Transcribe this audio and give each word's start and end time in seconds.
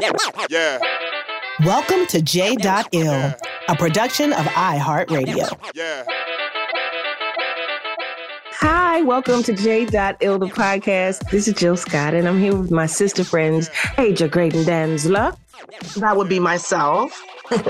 Yeah. 0.00 0.78
Welcome 1.64 2.06
to 2.06 2.20
J.Ill, 2.20 3.34
a 3.68 3.76
production 3.76 4.32
of 4.32 4.44
iHeartRadio. 4.46 5.56
Yeah. 5.74 6.04
Hi, 8.60 9.02
welcome 9.02 9.42
to 9.44 9.52
J.Ill, 9.52 10.38
the 10.38 10.46
podcast. 10.46 11.30
This 11.30 11.46
is 11.46 11.54
Jill 11.54 11.76
Scott, 11.76 12.14
and 12.14 12.26
I'm 12.26 12.40
here 12.40 12.56
with 12.56 12.70
my 12.70 12.86
sister 12.86 13.22
friends, 13.24 13.70
Aja 13.98 14.26
Graydon 14.28 14.64
Dantzler. 14.64 15.36
That 15.96 16.16
would 16.16 16.28
be 16.28 16.40
myself. 16.40 17.22
and 17.50 17.62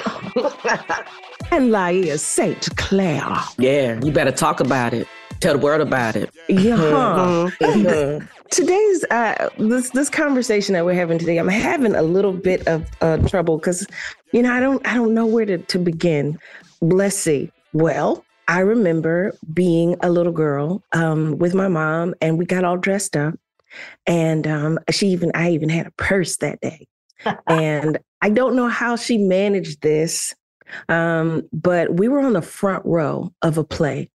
Laiya 1.71 2.19
St. 2.19 2.75
Clair. 2.77 3.23
Yeah, 3.59 4.01
you 4.03 4.13
better 4.13 4.33
talk 4.33 4.61
about 4.61 4.95
it. 4.95 5.07
Tell 5.41 5.55
the 5.55 5.59
world 5.59 5.83
about 5.83 6.17
it. 6.17 6.31
Yeah. 6.49 6.77
Mm-hmm. 7.61 8.27
Today's 8.55 9.05
uh, 9.11 9.49
this 9.59 9.91
this 9.91 10.09
conversation 10.09 10.75
that 10.75 10.85
we're 10.85 10.95
having 10.95 11.19
today, 11.19 11.39
I'm 11.39 11.49
having 11.49 11.97
a 11.97 12.03
little 12.03 12.33
bit 12.33 12.65
of 12.69 12.89
uh, 13.01 13.17
trouble 13.27 13.59
because 13.59 13.85
you 14.31 14.43
know 14.43 14.53
I 14.53 14.61
don't 14.61 14.87
I 14.87 14.95
don't 14.95 15.13
know 15.13 15.27
where 15.27 15.45
to, 15.45 15.59
to 15.59 15.79
begin. 15.81 16.39
Let's 16.81 17.17
see. 17.17 17.51
Well, 17.73 18.25
I 18.47 18.61
remember 18.61 19.37
being 19.53 19.97
a 20.05 20.09
little 20.09 20.31
girl 20.31 20.85
um, 20.93 21.37
with 21.39 21.53
my 21.53 21.67
mom, 21.67 22.15
and 22.21 22.39
we 22.39 22.47
got 22.47 22.63
all 22.63 22.77
dressed 22.77 23.17
up, 23.17 23.35
and 24.07 24.47
um, 24.47 24.79
she 24.89 25.09
even 25.09 25.33
I 25.35 25.51
even 25.51 25.69
had 25.69 25.89
a 25.89 25.93
purse 25.97 26.37
that 26.37 26.61
day, 26.61 26.87
and 27.49 27.99
I 28.23 28.29
don't 28.31 28.55
know 28.55 28.69
how 28.69 28.95
she 28.95 29.19
managed 29.19 29.83
this, 29.83 30.33
um, 30.89 31.43
but 31.53 31.97
we 31.97 32.07
were 32.07 32.21
on 32.21 32.35
the 32.35 32.41
front 32.41 32.87
row 32.87 33.33
of 33.43 33.59
a 33.59 33.65
play, 33.65 34.11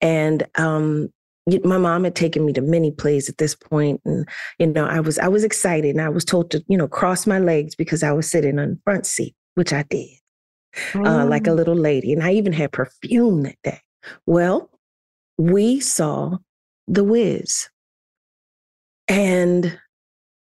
and 0.00 0.46
um, 0.54 1.10
my 1.64 1.78
mom 1.78 2.04
had 2.04 2.14
taken 2.14 2.44
me 2.44 2.52
to 2.52 2.60
many 2.60 2.90
plays 2.90 3.28
at 3.28 3.38
this 3.38 3.54
point 3.54 4.00
and 4.04 4.28
you 4.58 4.66
know 4.66 4.86
i 4.86 5.00
was 5.00 5.18
i 5.18 5.28
was 5.28 5.44
excited 5.44 5.90
and 5.90 6.00
i 6.00 6.08
was 6.08 6.24
told 6.24 6.50
to 6.50 6.62
you 6.68 6.76
know 6.76 6.88
cross 6.88 7.26
my 7.26 7.38
legs 7.38 7.74
because 7.74 8.02
i 8.02 8.12
was 8.12 8.30
sitting 8.30 8.58
on 8.58 8.70
the 8.70 8.78
front 8.84 9.06
seat 9.06 9.34
which 9.54 9.72
i 9.72 9.82
did 9.84 10.08
uh, 10.94 11.24
like 11.26 11.46
a 11.46 11.50
mm. 11.50 11.56
little 11.56 11.76
lady 11.76 12.12
and 12.12 12.22
i 12.22 12.32
even 12.32 12.52
had 12.52 12.70
perfume 12.72 13.42
that 13.42 13.56
day. 13.64 13.80
Well 14.26 14.70
we 15.36 15.78
saw 15.78 16.38
the 16.86 17.04
Wiz. 17.04 17.68
And 19.06 19.78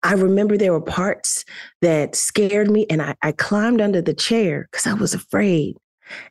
i 0.02 0.12
remember 0.12 0.56
there 0.56 0.72
were 0.72 0.80
parts 0.80 1.44
that 1.82 2.14
scared 2.14 2.70
me 2.70 2.86
and 2.88 3.02
i, 3.02 3.14
I 3.22 3.32
climbed 3.32 3.80
under 3.80 4.00
the 4.00 4.14
chair 4.14 4.68
because 4.70 4.86
i 4.86 4.94
was 4.94 5.12
afraid 5.12 5.76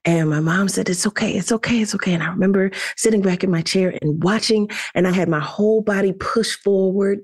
and 0.05 0.29
my 0.29 0.39
mom 0.39 0.69
said, 0.69 0.89
It's 0.89 1.07
okay, 1.07 1.31
it's 1.31 1.51
okay, 1.51 1.81
it's 1.81 1.95
okay. 1.95 2.13
And 2.13 2.23
I 2.23 2.29
remember 2.29 2.71
sitting 2.95 3.21
back 3.21 3.43
in 3.43 3.51
my 3.51 3.61
chair 3.61 3.97
and 4.01 4.23
watching, 4.23 4.69
and 4.95 5.07
I 5.07 5.11
had 5.11 5.29
my 5.29 5.39
whole 5.39 5.81
body 5.81 6.13
pushed 6.13 6.59
forward. 6.59 7.19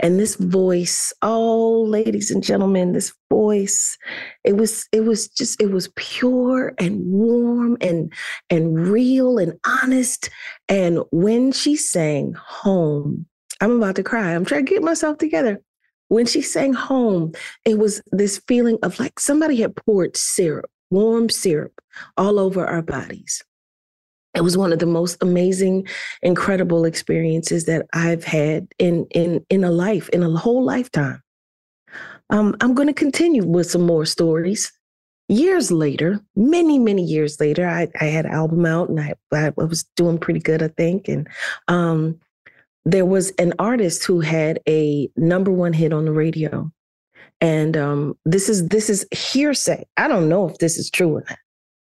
And 0.00 0.18
this 0.18 0.34
voice, 0.36 1.12
oh, 1.22 1.82
ladies 1.82 2.30
and 2.30 2.42
gentlemen, 2.42 2.92
this 2.92 3.12
voice, 3.30 3.98
it 4.42 4.56
was, 4.56 4.88
it 4.92 5.02
was 5.02 5.28
just, 5.28 5.60
it 5.60 5.70
was 5.70 5.90
pure 5.94 6.74
and 6.78 7.04
warm 7.04 7.76
and 7.80 8.12
and 8.48 8.88
real 8.88 9.38
and 9.38 9.52
honest. 9.66 10.30
And 10.68 11.00
when 11.12 11.52
she 11.52 11.76
sang 11.76 12.32
home, 12.32 13.26
I'm 13.60 13.76
about 13.76 13.96
to 13.96 14.02
cry. 14.02 14.34
I'm 14.34 14.44
trying 14.44 14.64
to 14.66 14.72
get 14.72 14.82
myself 14.82 15.18
together. 15.18 15.60
When 16.08 16.24
she 16.24 16.40
sang 16.40 16.72
home, 16.72 17.32
it 17.66 17.78
was 17.78 18.00
this 18.10 18.38
feeling 18.48 18.78
of 18.82 18.98
like 18.98 19.20
somebody 19.20 19.56
had 19.56 19.76
poured 19.76 20.16
syrup 20.16 20.70
warm 20.90 21.28
syrup 21.28 21.80
all 22.16 22.38
over 22.38 22.66
our 22.66 22.82
bodies. 22.82 23.42
It 24.34 24.42
was 24.42 24.56
one 24.56 24.72
of 24.72 24.78
the 24.78 24.86
most 24.86 25.16
amazing, 25.22 25.88
incredible 26.22 26.84
experiences 26.84 27.64
that 27.64 27.86
I've 27.92 28.24
had 28.24 28.68
in 28.78 29.06
in 29.10 29.44
in 29.50 29.64
a 29.64 29.70
life, 29.70 30.08
in 30.10 30.22
a 30.22 30.30
whole 30.30 30.62
lifetime. 30.62 31.22
Um, 32.30 32.54
I'm 32.60 32.74
going 32.74 32.88
to 32.88 32.94
continue 32.94 33.44
with 33.44 33.70
some 33.70 33.82
more 33.82 34.04
stories. 34.04 34.70
Years 35.28 35.70
later, 35.72 36.20
many 36.36 36.78
many 36.78 37.02
years 37.02 37.40
later, 37.40 37.66
I, 37.66 37.88
I 38.00 38.04
had 38.04 38.26
an 38.26 38.32
album 38.32 38.64
out 38.64 38.88
and 38.90 39.00
I, 39.00 39.14
I 39.32 39.50
was 39.56 39.84
doing 39.96 40.18
pretty 40.18 40.40
good, 40.40 40.62
I 40.62 40.68
think. 40.68 41.08
And 41.08 41.28
um, 41.68 42.18
there 42.84 43.06
was 43.06 43.30
an 43.38 43.54
artist 43.58 44.04
who 44.04 44.20
had 44.20 44.60
a 44.68 45.10
number 45.16 45.50
one 45.50 45.72
hit 45.72 45.92
on 45.92 46.04
the 46.04 46.12
radio, 46.12 46.70
and 47.40 47.76
um, 47.76 48.16
this 48.24 48.48
is 48.48 48.68
this 48.68 48.90
is 48.90 49.06
hearsay. 49.12 49.86
I 49.96 50.08
don't 50.08 50.28
know 50.28 50.48
if 50.48 50.58
this 50.58 50.76
is 50.76 50.90
true 50.90 51.16
or 51.16 51.24
not, 51.28 51.38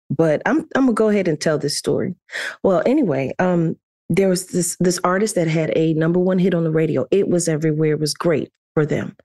but 0.10 0.42
I'm 0.46 0.60
I'm 0.76 0.86
gonna 0.86 0.94
go 0.94 1.10
ahead 1.10 1.28
and 1.28 1.40
tell 1.40 1.58
this 1.58 1.78
story. 1.78 2.16
Well, 2.64 2.84
anyway, 2.86 3.34
um, 3.40 3.76
there 4.10 4.30
was 4.30 4.48
this 4.48 4.78
this 4.80 5.00
artist 5.04 5.36
that 5.36 5.48
had 5.48 5.72
a 5.76 5.94
number 5.94 6.20
one 6.20 6.40
hit 6.40 6.54
on 6.54 6.64
the 6.64 6.72
radio. 6.72 7.08
It 7.12 7.30
was 7.30 7.48
everywhere. 7.48 7.94
It 7.94 8.00
was 8.00 8.14
great 8.14 8.52
for 8.76 8.86
them, 8.86 9.16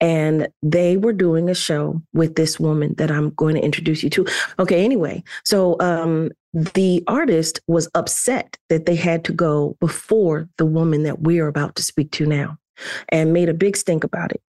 and 0.00 0.48
they 0.62 0.96
were 0.96 1.12
doing 1.12 1.48
a 1.48 1.54
show 1.54 2.02
with 2.12 2.34
this 2.34 2.58
woman 2.58 2.94
that 2.98 3.10
I'm 3.10 3.30
going 3.30 3.54
to 3.54 3.64
introduce 3.64 4.02
you 4.02 4.10
to. 4.10 4.26
Okay, 4.58 4.84
anyway, 4.84 5.22
so 5.44 5.76
um, 5.78 6.30
the 6.52 7.04
artist 7.06 7.60
was 7.68 7.88
upset 7.94 8.56
that 8.68 8.86
they 8.86 8.96
had 8.96 9.24
to 9.26 9.32
go 9.32 9.76
before 9.80 10.48
the 10.58 10.66
woman 10.66 11.04
that 11.04 11.20
we're 11.20 11.46
about 11.46 11.76
to 11.76 11.84
speak 11.84 12.10
to 12.12 12.26
now, 12.26 12.58
and 13.10 13.32
made 13.32 13.48
a 13.48 13.54
big 13.54 13.76
stink 13.76 14.02
about 14.02 14.32
it 14.32 14.42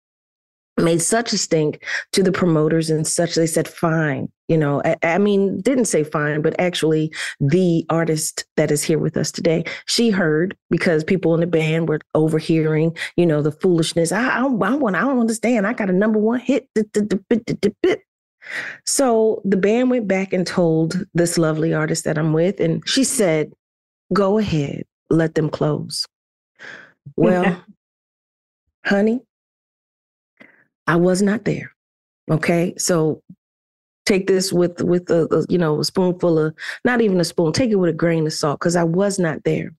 made 0.78 1.02
such 1.02 1.32
a 1.32 1.38
stink 1.38 1.84
to 2.12 2.22
the 2.22 2.32
promoters 2.32 2.90
and 2.90 3.06
such 3.06 3.34
they 3.34 3.46
said 3.46 3.68
fine 3.68 4.28
you 4.48 4.56
know 4.56 4.82
I, 4.84 4.96
I, 5.02 5.18
mean 5.18 5.60
didn't 5.60 5.86
say 5.86 6.04
fine 6.04 6.42
but 6.42 6.58
actually 6.58 7.12
the 7.40 7.84
artist 7.90 8.46
that 8.56 8.70
is 8.70 8.82
here 8.82 8.98
with 8.98 9.16
us 9.16 9.30
today 9.30 9.64
she 9.86 10.10
heard 10.10 10.56
because 10.70 11.04
people 11.04 11.34
in 11.34 11.40
the 11.40 11.46
band 11.46 11.88
were 11.88 12.00
overhearing 12.14 12.96
you 13.16 13.26
know 13.26 13.42
the 13.42 13.52
foolishness. 13.52 14.12
I, 14.12 14.28
I, 14.28 14.42
I 14.42 14.46
want 14.46 14.96
i 14.96 15.00
don't 15.00 15.20
understand. 15.20 15.66
I 15.66 15.72
got 15.72 15.90
a 15.90 15.92
number 15.92 16.18
one 16.18 16.40
hit. 16.40 16.68
So 18.86 19.42
the 19.44 19.56
band 19.56 19.90
went 19.90 20.08
back 20.08 20.32
and 20.32 20.46
told 20.46 21.04
this 21.12 21.36
lovely 21.36 21.74
artist 21.74 22.04
that 22.04 22.16
i'm 22.16 22.32
with 22.32 22.60
and 22.60 22.82
she 22.88 23.04
said 23.04 23.52
go 24.12 24.38
ahead 24.38 24.84
let 25.10 25.34
them 25.34 25.50
close. 25.50 26.06
Well 27.16 27.64
honey 28.84 29.22
I 30.88 30.96
was 30.96 31.22
not 31.22 31.44
there. 31.44 31.72
Okay. 32.30 32.74
So 32.76 33.22
take 34.04 34.26
this 34.26 34.52
with 34.52 34.82
with 34.82 35.08
a, 35.10 35.28
a, 35.32 35.44
you 35.48 35.58
know 35.58 35.78
a 35.78 35.84
spoonful 35.84 36.38
of 36.38 36.54
not 36.84 37.00
even 37.00 37.20
a 37.20 37.24
spoon 37.24 37.52
take 37.52 37.70
it 37.70 37.74
with 37.74 37.90
a 37.90 37.92
grain 37.92 38.26
of 38.26 38.32
salt 38.32 38.58
because 38.58 38.74
i 38.74 38.82
was 38.82 39.18
not 39.18 39.44
there 39.44 39.70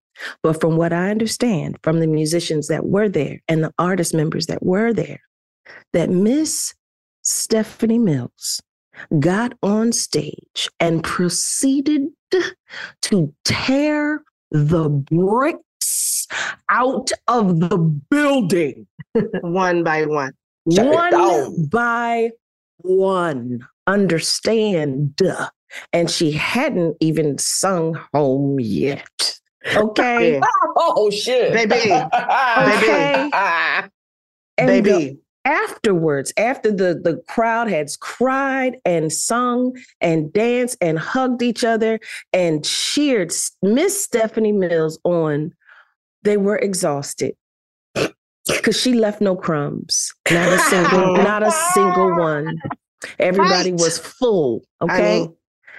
But 0.43 0.59
from 0.59 0.77
what 0.77 0.93
I 0.93 1.09
understand 1.09 1.77
from 1.83 1.99
the 1.99 2.07
musicians 2.07 2.67
that 2.67 2.85
were 2.85 3.09
there 3.09 3.41
and 3.47 3.63
the 3.63 3.73
artist 3.77 4.13
members 4.13 4.47
that 4.47 4.63
were 4.63 4.93
there, 4.93 5.21
that 5.93 6.09
Miss 6.09 6.73
Stephanie 7.21 7.99
Mills 7.99 8.61
got 9.19 9.53
on 9.63 9.91
stage 9.91 10.69
and 10.79 11.03
proceeded 11.03 12.07
to 13.03 13.33
tear 13.45 14.23
the 14.51 14.89
bricks 14.89 16.27
out 16.69 17.11
of 17.27 17.59
the 17.59 17.77
building 18.09 18.87
one 19.41 19.83
by 19.83 20.05
one. 20.05 20.33
One 20.65 21.65
by 21.69 22.31
one. 22.77 23.67
Understand. 23.87 25.19
And 25.93 26.09
she 26.09 26.31
hadn't 26.31 26.97
even 26.99 27.37
sung 27.37 27.99
home 28.13 28.59
yet. 28.59 29.39
Okay. 29.75 30.33
Yeah. 30.35 30.41
Oh 30.81 31.09
shit, 31.11 31.51
Baby. 31.53 31.75
Okay. 31.91 33.29
And 34.57 34.69
the- 34.69 34.81
Baby. 34.81 35.19
afterwards, 35.45 36.33
after 36.37 36.69
the, 36.71 36.99
the 37.01 37.21
crowd 37.27 37.69
had 37.69 37.87
cried 38.01 38.77
and 38.85 39.11
sung 39.11 39.77
and 40.01 40.31
danced 40.33 40.77
and 40.81 40.99
hugged 40.99 41.41
each 41.41 41.63
other 41.63 41.99
and 42.33 42.63
cheered 42.65 43.31
Miss 43.61 44.03
Stephanie 44.03 44.51
Mills 44.51 44.99
on, 45.03 45.53
they 46.23 46.35
were 46.37 46.57
exhausted 46.57 47.35
because 48.57 48.79
she 48.79 48.93
left 48.93 49.21
no 49.21 49.35
crumbs, 49.35 50.13
not 50.31 50.51
a 50.51 50.59
single, 50.59 51.15
not 51.23 51.43
a 51.43 51.51
single 51.73 52.15
one. 52.15 52.61
Everybody 53.17 53.71
Right. 53.71 53.79
was 53.79 53.97
full. 53.97 54.63
Okay. 54.81 55.27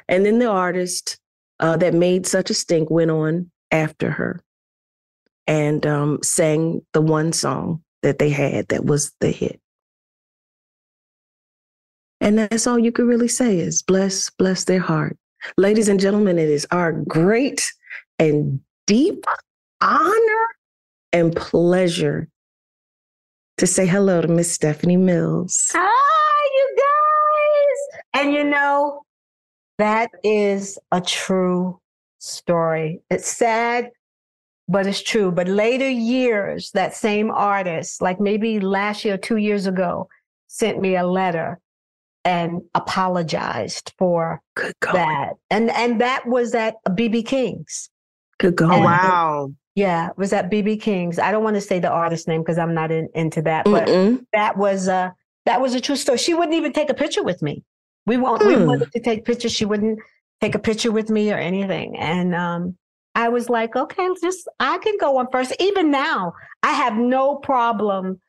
and 0.09 0.25
then 0.27 0.39
the 0.39 0.49
artist 0.49 1.19
uh, 1.61 1.77
that 1.77 1.95
made 1.95 2.27
such 2.27 2.51
a 2.51 2.55
stink 2.55 2.91
went 2.91 3.11
on 3.11 3.51
after 3.71 4.11
her 4.11 4.41
and 5.47 5.87
um, 5.87 6.19
sang 6.23 6.81
the 6.93 7.01
one 7.03 7.33
song 7.33 7.83
that 8.03 8.19
they 8.19 8.31
had 8.31 8.69
that 8.69 8.85
was 8.85 9.13
the 9.21 9.31
hit. 9.31 9.61
And 12.21 12.39
that's 12.39 12.67
all 12.67 12.79
you 12.79 12.93
could 12.93 13.07
really 13.07 13.29
say 13.29 13.59
is 13.59 13.83
bless, 13.83 14.31
bless 14.31 14.65
their 14.65 14.81
heart. 14.81 15.17
Ladies 15.57 15.89
and 15.89 15.99
gentlemen, 16.01 16.39
it 16.39 16.49
is 16.49 16.67
our 16.71 16.93
great 16.93 17.73
and 18.19 18.61
deep 18.87 19.25
honor 19.81 20.47
and 21.13 21.35
pleasure 21.35 22.29
to 23.61 23.67
say 23.67 23.87
hello 23.87 24.23
to 24.23 24.29
Miss 24.29 24.51
Stephanie 24.51 24.97
Mills. 24.97 25.71
Hi, 25.75 26.49
you 26.57 26.77
guys. 26.79 28.23
And 28.25 28.33
you 28.33 28.43
know, 28.45 29.03
that 29.77 30.11
is 30.25 30.79
a 30.93 31.01
true 31.03 31.79
story. 32.21 33.03
It's 33.11 33.29
sad, 33.29 33.91
but 34.67 34.87
it's 34.87 35.03
true. 35.03 35.31
But 35.31 35.47
later 35.47 35.91
years, 35.91 36.71
that 36.73 36.95
same 36.95 37.31
artist, 37.31 38.01
like 38.01 38.19
maybe 38.19 38.61
last 38.61 39.05
year, 39.05 39.19
two 39.19 39.37
years 39.37 39.67
ago, 39.67 40.09
sent 40.47 40.81
me 40.81 40.97
a 40.97 41.07
letter 41.07 41.61
and 42.25 42.63
apologized 42.75 43.93
for 43.99 44.41
Good 44.57 44.73
that. 44.81 45.35
And 45.51 45.69
and 45.73 46.01
that 46.01 46.27
was 46.27 46.55
at 46.55 46.77
BB 46.89 47.27
King's. 47.27 47.91
Good 48.39 48.57
God. 48.57 48.71
oh, 48.71 48.75
And- 48.77 48.85
wow. 48.85 49.53
Yeah, 49.75 50.11
was 50.17 50.33
at 50.33 50.51
BB 50.51 50.81
King's. 50.81 51.19
I 51.19 51.31
don't 51.31 51.45
want 51.45 51.55
to 51.55 51.61
say 51.61 51.79
the 51.79 51.91
artist 51.91 52.27
name 52.29 52.43
because 52.43 52.59
I'm 52.59 52.75
not 52.75 52.91
in, 52.91 53.09
into 53.15 53.41
that, 53.43 53.71
but 53.71 53.89
Mm-mm. 53.89 54.25
that 54.33 54.57
was 54.57 54.89
a 54.89 55.15
that 55.47 55.61
was 55.61 55.75
a 55.75 55.81
true 55.81 55.97
story. 55.97 56.19
She 56.19 56.35
wouldn't 56.35 56.55
even 56.55 56.73
take 56.73 56.91
a 56.91 56.95
picture 56.95 57.23
with 57.23 57.41
me. 57.41 57.63
We 58.07 58.17
want 58.17 58.45
we 58.45 58.57
Hmm. 58.57 58.65
wanted 58.67 58.91
to 58.93 59.01
take 59.01 59.25
pictures. 59.25 59.53
She 59.53 59.65
wouldn't 59.65 60.01
take 60.41 60.55
a 60.55 60.59
picture 60.59 60.91
with 60.91 61.09
me 61.11 61.33
or 61.33 61.39
anything. 61.39 61.97
And 61.97 62.35
um 62.35 62.77
I 63.15 63.29
was 63.29 63.49
like, 63.49 63.77
okay, 63.77 64.09
just 64.23 64.49
I 64.59 64.79
can 64.79 64.97
go 64.99 65.19
on 65.19 65.29
first. 65.31 65.55
Even 65.61 65.91
now, 65.91 66.33
I 66.63 66.73
have 66.73 66.97
no 66.97 67.37
problem 67.37 68.21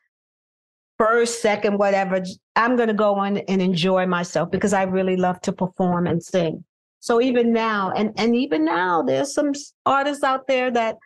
first, 0.97 1.41
second, 1.41 1.77
whatever. 1.77 2.21
I'm 2.55 2.75
gonna 2.75 2.93
go 2.93 3.15
on 3.15 3.37
and 3.37 3.61
enjoy 3.61 4.05
myself 4.05 4.51
because 4.51 4.73
I 4.73 4.83
really 4.83 5.17
love 5.17 5.41
to 5.41 5.51
perform 5.51 6.07
and 6.07 6.21
sing. 6.21 6.63
So 6.99 7.19
even 7.21 7.51
now, 7.51 7.91
and 7.91 8.13
and 8.17 8.35
even 8.35 8.63
now, 8.65 9.01
there's 9.01 9.33
some 9.33 9.53
artists 9.85 10.23
out 10.23 10.47
there 10.47 10.69
that 10.71 10.97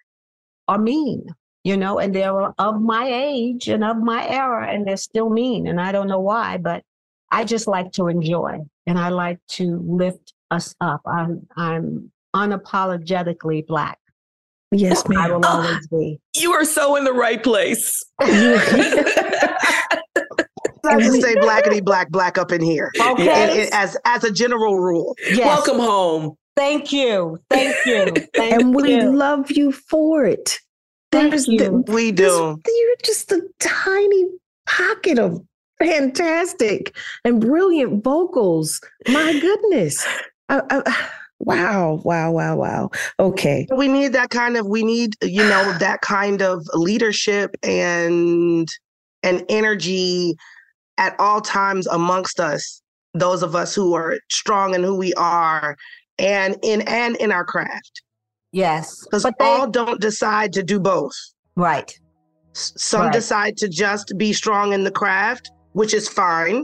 are 0.67 0.77
mean, 0.77 1.27
you 1.63 1.77
know, 1.77 1.99
and 1.99 2.13
they're 2.13 2.53
of 2.59 2.81
my 2.81 3.07
age 3.07 3.67
and 3.67 3.83
of 3.83 3.97
my 3.97 4.27
era, 4.27 4.67
and 4.71 4.87
they're 4.87 4.97
still 4.97 5.29
mean. 5.29 5.67
And 5.67 5.79
I 5.81 5.91
don't 5.91 6.07
know 6.07 6.19
why, 6.19 6.57
but 6.57 6.83
I 7.31 7.43
just 7.43 7.67
like 7.67 7.91
to 7.93 8.07
enjoy 8.07 8.59
and 8.87 8.99
I 8.99 9.09
like 9.09 9.39
to 9.49 9.83
lift 9.87 10.33
us 10.51 10.75
up. 10.79 11.01
I'm 11.05 11.47
I'm 11.57 12.11
unapologetically 12.35 13.65
black. 13.67 13.97
Yes, 14.71 15.07
ma'am. 15.07 15.19
I 15.19 15.27
ma'am. 15.27 15.35
will 15.41 15.45
always 15.45 15.87
be. 15.87 16.19
you 16.35 16.53
are 16.53 16.65
so 16.65 16.95
in 16.95 17.03
the 17.03 17.13
right 17.13 17.41
place. 17.41 18.03
I 18.19 18.25
just 20.99 21.21
say 21.21 21.35
blackity 21.35 21.83
black 21.83 22.09
black 22.09 22.37
up 22.37 22.51
in 22.51 22.61
here. 22.61 22.91
Okay. 22.99 23.29
And 23.29 23.59
it- 23.59 23.69
as 23.73 23.97
as 24.05 24.23
a 24.23 24.31
general 24.31 24.79
rule. 24.79 25.15
Yes. 25.29 25.45
Welcome 25.47 25.79
home. 25.79 26.35
Thank 26.55 26.91
you. 26.93 27.39
Thank 27.49 27.75
you. 27.85 28.05
Thank 28.35 28.53
and 28.61 28.75
we 28.75 28.95
you. 28.95 29.15
love 29.15 29.51
you 29.51 29.71
for 29.71 30.25
it. 30.25 30.59
Thank 31.11 31.31
There's 31.31 31.47
you. 31.47 31.59
the- 31.59 31.91
We 31.91 32.11
this- 32.11 32.31
do. 32.31 32.61
you're 32.65 32.95
just 33.03 33.31
a 33.31 33.41
tiny 33.59 34.25
pocket 34.65 35.19
of 35.19 35.41
fantastic 35.79 36.95
and 37.23 37.41
brilliant 37.41 38.03
vocals. 38.03 38.79
My 39.09 39.37
goodness. 39.39 40.05
I- 40.49 40.61
I- 40.69 41.07
wow, 41.39 42.01
wow, 42.03 42.31
wow, 42.31 42.55
wow. 42.55 42.89
Okay. 43.19 43.67
We 43.75 43.87
need 43.87 44.13
that 44.13 44.29
kind 44.29 44.55
of 44.57 44.65
we 44.67 44.83
need, 44.83 45.15
you 45.21 45.43
know, 45.43 45.73
that 45.79 46.01
kind 46.01 46.41
of 46.41 46.65
leadership 46.73 47.55
and 47.63 48.67
and 49.23 49.43
energy 49.49 50.35
at 50.97 51.15
all 51.19 51.41
times 51.41 51.87
amongst 51.87 52.39
us, 52.39 52.81
those 53.13 53.43
of 53.43 53.55
us 53.55 53.73
who 53.75 53.93
are 53.95 54.17
strong 54.29 54.75
in 54.75 54.83
who 54.83 54.95
we 54.95 55.13
are 55.15 55.75
and 56.19 56.55
in 56.63 56.81
and 56.81 57.15
in 57.17 57.31
our 57.31 57.45
craft. 57.45 58.01
Yes. 58.51 59.03
Because 59.03 59.23
But 59.23 59.35
they, 59.39 59.45
all 59.45 59.67
don't 59.69 59.99
decide 59.99 60.53
to 60.53 60.63
do 60.63 60.79
both. 60.79 61.13
right. 61.55 61.91
Some 62.57 63.01
Right. 63.01 63.11
decide 63.13 63.57
to 63.57 63.67
just 63.67 64.13
be 64.17 64.31
strong 64.31 64.71
in 64.71 64.85
the 64.85 64.91
craft, 64.91 65.51
which 65.73 65.93
is 65.93 66.07
fine. 66.07 66.63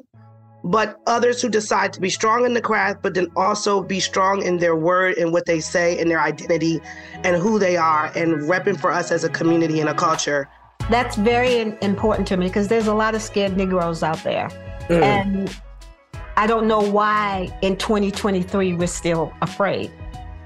But 0.63 0.95
others 1.05 1.41
who 1.41 1.49
decide 1.49 1.91
to 1.93 1.99
be 1.99 2.09
strong 2.09 2.45
in 2.45 2.53
the 2.53 2.61
craft, 2.61 3.01
but 3.01 3.13
then 3.13 3.27
also 3.35 3.81
be 3.81 3.99
strong 3.99 4.41
in 4.41 4.57
their 4.59 4.75
word 4.77 5.17
and 5.17 5.33
what 5.33 5.45
they 5.47 5.59
say 5.59 5.99
and 5.99 6.09
their 6.09 6.21
identity 6.21 6.79
and 7.25 7.35
who 7.35 7.59
they 7.59 7.75
are 7.75 8.09
and 8.15 8.43
repping 8.43 8.79
for 8.79 8.91
us 8.91 9.11
as 9.11 9.23
a 9.25 9.29
community 9.29 9.81
and 9.81 9.89
a 9.89 9.93
culture. 9.93 10.47
That's 10.89 11.15
very 11.17 11.59
important 11.81 12.27
to 12.29 12.37
me 12.37 12.45
because 12.47 12.67
there's 12.69 12.87
a 12.87 12.93
lot 12.93 13.13
of 13.15 13.21
scared 13.21 13.57
Negroes 13.57 14.01
out 14.01 14.23
there. 14.23 14.49
Mm. 14.87 15.01
And 15.01 15.57
I 16.41 16.47
don't 16.47 16.65
know 16.65 16.79
why 16.81 17.55
in 17.61 17.77
2023 17.77 18.73
we're 18.73 18.87
still 18.87 19.31
afraid. 19.43 19.91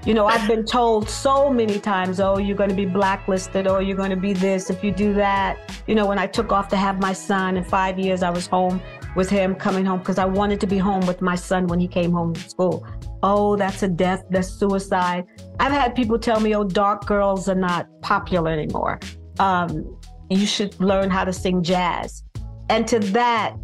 You 0.04 0.12
know, 0.12 0.26
I've 0.26 0.46
been 0.46 0.66
told 0.66 1.08
so 1.08 1.48
many 1.48 1.80
times, 1.80 2.20
oh, 2.20 2.36
you're 2.36 2.54
going 2.54 2.68
to 2.68 2.76
be 2.76 2.84
blacklisted, 2.84 3.66
or 3.66 3.80
you're 3.80 3.96
going 3.96 4.10
to 4.10 4.16
be 4.16 4.34
this 4.34 4.68
if 4.68 4.84
you 4.84 4.92
do 4.92 5.14
that. 5.14 5.58
You 5.86 5.94
know, 5.94 6.04
when 6.04 6.18
I 6.18 6.26
took 6.26 6.52
off 6.52 6.68
to 6.68 6.76
have 6.76 7.00
my 7.00 7.14
son 7.14 7.56
in 7.56 7.64
five 7.64 7.98
years, 7.98 8.22
I 8.22 8.28
was 8.28 8.46
home 8.46 8.82
with 9.16 9.30
him 9.30 9.54
coming 9.54 9.86
home 9.86 10.00
because 10.00 10.18
I 10.18 10.26
wanted 10.26 10.60
to 10.60 10.66
be 10.66 10.76
home 10.76 11.06
with 11.06 11.22
my 11.22 11.34
son 11.34 11.66
when 11.66 11.80
he 11.80 11.88
came 11.88 12.12
home 12.12 12.34
from 12.34 12.46
school. 12.50 12.86
Oh, 13.22 13.56
that's 13.56 13.82
a 13.82 13.88
death, 13.88 14.22
that's 14.28 14.50
suicide. 14.50 15.24
I've 15.58 15.72
had 15.72 15.96
people 15.96 16.18
tell 16.18 16.40
me, 16.40 16.54
oh, 16.54 16.64
dark 16.64 17.06
girls 17.06 17.48
are 17.48 17.54
not 17.54 17.88
popular 18.02 18.50
anymore. 18.50 19.00
Um, 19.38 19.98
you 20.28 20.44
should 20.44 20.78
learn 20.78 21.08
how 21.08 21.24
to 21.24 21.32
sing 21.32 21.62
jazz. 21.62 22.22
And 22.68 22.86
to 22.88 22.98
that, 22.98 23.56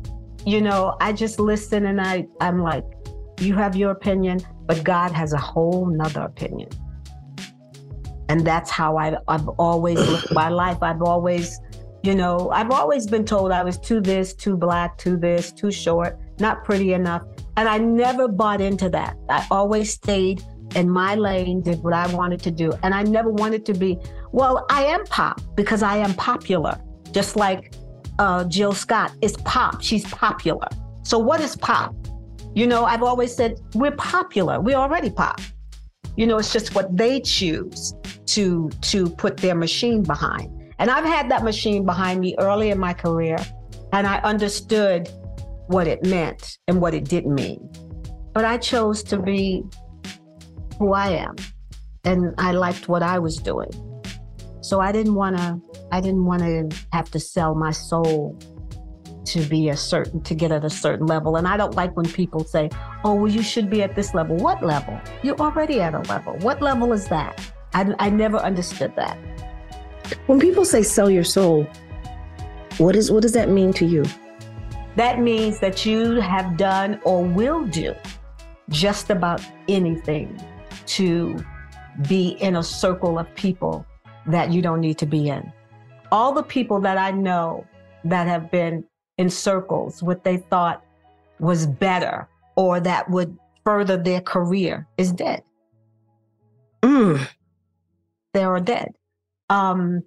you 0.44 0.60
know, 0.60 0.96
I 1.00 1.12
just 1.12 1.38
listen 1.38 1.86
and 1.86 2.00
I, 2.00 2.26
I'm 2.40 2.60
like, 2.60 2.84
you 3.40 3.54
have 3.54 3.76
your 3.76 3.90
opinion, 3.90 4.40
but 4.66 4.82
God 4.84 5.12
has 5.12 5.32
a 5.32 5.38
whole 5.38 5.86
nother 5.86 6.22
opinion. 6.22 6.68
And 8.28 8.46
that's 8.46 8.70
how 8.70 8.96
I, 8.96 9.16
I've 9.28 9.48
always 9.50 9.98
lived 9.98 10.32
my 10.32 10.48
life. 10.48 10.78
I've 10.82 11.02
always, 11.02 11.60
you 12.02 12.14
know, 12.14 12.50
I've 12.50 12.70
always 12.70 13.06
been 13.06 13.24
told 13.24 13.52
I 13.52 13.62
was 13.62 13.78
too 13.78 14.00
this, 14.00 14.32
too 14.34 14.56
black, 14.56 14.96
too 14.96 15.16
this, 15.16 15.52
too 15.52 15.70
short, 15.70 16.18
not 16.40 16.64
pretty 16.64 16.92
enough. 16.92 17.22
And 17.56 17.68
I 17.68 17.78
never 17.78 18.28
bought 18.28 18.60
into 18.60 18.88
that. 18.90 19.16
I 19.28 19.46
always 19.50 19.92
stayed 19.92 20.42
in 20.74 20.88
my 20.88 21.14
lane, 21.14 21.60
did 21.60 21.82
what 21.82 21.92
I 21.92 22.12
wanted 22.14 22.40
to 22.44 22.50
do. 22.50 22.72
And 22.82 22.94
I 22.94 23.02
never 23.02 23.30
wanted 23.30 23.66
to 23.66 23.74
be, 23.74 23.98
well, 24.32 24.64
I 24.70 24.84
am 24.84 25.04
pop 25.06 25.40
because 25.54 25.82
I 25.82 25.98
am 25.98 26.14
popular, 26.14 26.80
just 27.10 27.36
like 27.36 27.74
uh, 28.22 28.44
Jill 28.44 28.72
Scott 28.72 29.12
is 29.20 29.36
pop. 29.38 29.82
She's 29.82 30.04
popular. 30.04 30.68
So 31.02 31.18
what 31.18 31.40
is 31.40 31.56
pop? 31.56 31.92
You 32.54 32.68
know, 32.68 32.84
I've 32.84 33.02
always 33.02 33.34
said 33.34 33.58
we're 33.74 33.96
popular. 33.96 34.60
We're 34.60 34.76
already 34.76 35.10
pop. 35.10 35.40
You 36.16 36.28
know, 36.28 36.38
it's 36.38 36.52
just 36.52 36.72
what 36.76 36.96
they 36.96 37.20
choose 37.20 37.94
to 38.26 38.70
to 38.92 39.10
put 39.10 39.38
their 39.38 39.56
machine 39.56 40.04
behind. 40.04 40.48
And 40.78 40.88
I've 40.88 41.04
had 41.04 41.30
that 41.32 41.42
machine 41.42 41.84
behind 41.84 42.20
me 42.20 42.36
early 42.38 42.70
in 42.70 42.78
my 42.78 42.94
career, 42.94 43.38
and 43.92 44.06
I 44.06 44.18
understood 44.18 45.08
what 45.66 45.88
it 45.88 46.04
meant 46.06 46.58
and 46.68 46.80
what 46.80 46.94
it 46.94 47.04
didn't 47.04 47.34
mean. 47.34 47.60
But 48.34 48.44
I 48.44 48.56
chose 48.58 49.02
to 49.04 49.18
be 49.18 49.64
who 50.78 50.92
I 50.92 51.08
am, 51.26 51.34
and 52.04 52.34
I 52.38 52.52
liked 52.52 52.88
what 52.88 53.02
I 53.02 53.18
was 53.18 53.36
doing. 53.36 53.72
So 54.62 54.78
I 54.80 54.92
didn't 54.92 55.16
want 55.16 55.36
to 55.36 55.60
I 55.90 56.00
didn't 56.00 56.24
want 56.24 56.42
to 56.42 56.68
have 56.92 57.10
to 57.10 57.20
sell 57.20 57.54
my 57.54 57.72
soul 57.72 58.38
to 59.24 59.40
be 59.42 59.68
a 59.68 59.76
certain 59.76 60.22
to 60.22 60.34
get 60.34 60.52
at 60.52 60.64
a 60.64 60.70
certain 60.70 61.06
level. 61.06 61.36
And 61.36 61.48
I 61.48 61.56
don't 61.56 61.74
like 61.74 61.96
when 61.96 62.06
people 62.06 62.44
say, 62.44 62.70
"Oh, 63.04 63.14
well 63.14 63.30
you 63.30 63.42
should 63.42 63.68
be 63.68 63.82
at 63.82 63.96
this 63.96 64.14
level." 64.14 64.36
What 64.36 64.62
level? 64.62 64.98
You're 65.22 65.40
already 65.40 65.80
at 65.80 65.94
a 65.94 66.00
level. 66.08 66.34
What 66.38 66.62
level 66.62 66.92
is 66.92 67.08
that? 67.08 67.40
I 67.74 67.92
I 67.98 68.08
never 68.10 68.38
understood 68.38 68.94
that. 68.96 69.18
When 70.26 70.38
people 70.38 70.64
say 70.64 70.82
sell 70.82 71.10
your 71.10 71.24
soul, 71.24 71.66
what 72.78 72.94
is 72.94 73.10
what 73.10 73.22
does 73.22 73.32
that 73.32 73.48
mean 73.48 73.72
to 73.74 73.84
you? 73.84 74.04
That 74.94 75.18
means 75.20 75.58
that 75.58 75.84
you 75.84 76.20
have 76.20 76.56
done 76.56 77.00
or 77.04 77.24
will 77.24 77.64
do 77.64 77.94
just 78.68 79.10
about 79.10 79.40
anything 79.68 80.40
to 80.86 81.42
be 82.08 82.36
in 82.40 82.56
a 82.56 82.62
circle 82.62 83.18
of 83.18 83.26
people 83.34 83.86
that 84.26 84.52
you 84.52 84.62
don't 84.62 84.80
need 84.80 84.98
to 84.98 85.06
be 85.06 85.28
in. 85.28 85.52
All 86.10 86.32
the 86.32 86.42
people 86.42 86.80
that 86.80 86.98
I 86.98 87.10
know 87.10 87.66
that 88.04 88.26
have 88.26 88.50
been 88.50 88.84
in 89.18 89.30
circles, 89.30 90.02
what 90.02 90.24
they 90.24 90.36
thought 90.36 90.84
was 91.38 91.66
better 91.66 92.28
or 92.56 92.80
that 92.80 93.10
would 93.10 93.36
further 93.64 93.96
their 93.96 94.20
career 94.20 94.86
is 94.98 95.12
dead. 95.12 95.42
Mm. 96.82 97.26
They 98.34 98.44
are 98.44 98.60
dead. 98.60 98.92
Um, 99.50 100.02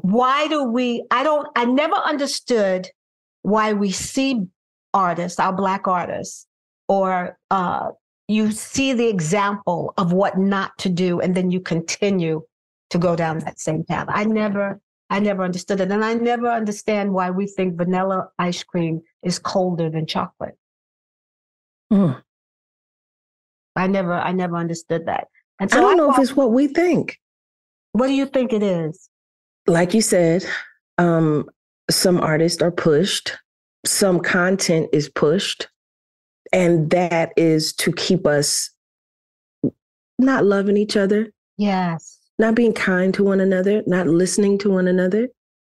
why 0.00 0.48
do 0.48 0.64
we? 0.64 1.04
I 1.10 1.22
don't. 1.22 1.46
I 1.54 1.64
never 1.64 1.94
understood 1.94 2.88
why 3.42 3.72
we 3.72 3.92
see 3.92 4.46
artists, 4.94 5.38
our 5.38 5.52
black 5.52 5.86
artists, 5.86 6.46
or 6.88 7.38
uh, 7.50 7.90
you 8.26 8.50
see 8.50 8.92
the 8.92 9.08
example 9.08 9.94
of 9.96 10.12
what 10.12 10.38
not 10.38 10.76
to 10.78 10.88
do, 10.88 11.20
and 11.20 11.34
then 11.34 11.50
you 11.50 11.60
continue 11.60 12.42
to 12.90 12.98
go 12.98 13.16
down 13.16 13.38
that 13.40 13.60
same 13.60 13.84
path. 13.84 14.06
I 14.08 14.24
never, 14.24 14.80
I 15.10 15.20
never 15.20 15.44
understood 15.44 15.80
it, 15.80 15.90
and 15.90 16.04
I 16.04 16.14
never 16.14 16.48
understand 16.48 17.12
why 17.12 17.30
we 17.30 17.46
think 17.46 17.76
vanilla 17.76 18.28
ice 18.38 18.62
cream 18.62 19.02
is 19.22 19.38
colder 19.38 19.90
than 19.90 20.06
chocolate. 20.06 20.56
Mm. 21.92 22.22
I 23.76 23.86
never, 23.86 24.14
I 24.14 24.32
never 24.32 24.56
understood 24.56 25.06
that. 25.06 25.28
And 25.60 25.70
so 25.70 25.78
I 25.78 25.80
don't 25.80 25.92
I 25.92 25.94
know 25.94 26.12
if 26.12 26.18
it's 26.18 26.36
what 26.36 26.52
we 26.52 26.68
think. 26.68 27.18
What 27.92 28.08
do 28.08 28.12
you 28.12 28.26
think 28.26 28.52
it 28.52 28.62
is? 28.62 29.08
Like 29.66 29.94
you 29.94 30.02
said, 30.02 30.44
um, 30.98 31.48
some 31.90 32.20
artists 32.20 32.62
are 32.62 32.70
pushed, 32.70 33.36
some 33.84 34.20
content 34.20 34.88
is 34.92 35.08
pushed, 35.08 35.68
and 36.52 36.90
that 36.90 37.32
is 37.36 37.72
to 37.74 37.92
keep 37.92 38.26
us 38.26 38.70
not 40.18 40.44
loving 40.44 40.76
each 40.76 40.96
other, 40.96 41.32
Yes. 41.58 42.17
Not 42.38 42.54
being 42.54 42.72
kind 42.72 43.12
to 43.14 43.24
one 43.24 43.40
another, 43.40 43.82
not 43.86 44.06
listening 44.06 44.58
to 44.58 44.70
one 44.70 44.88
another, 44.88 45.28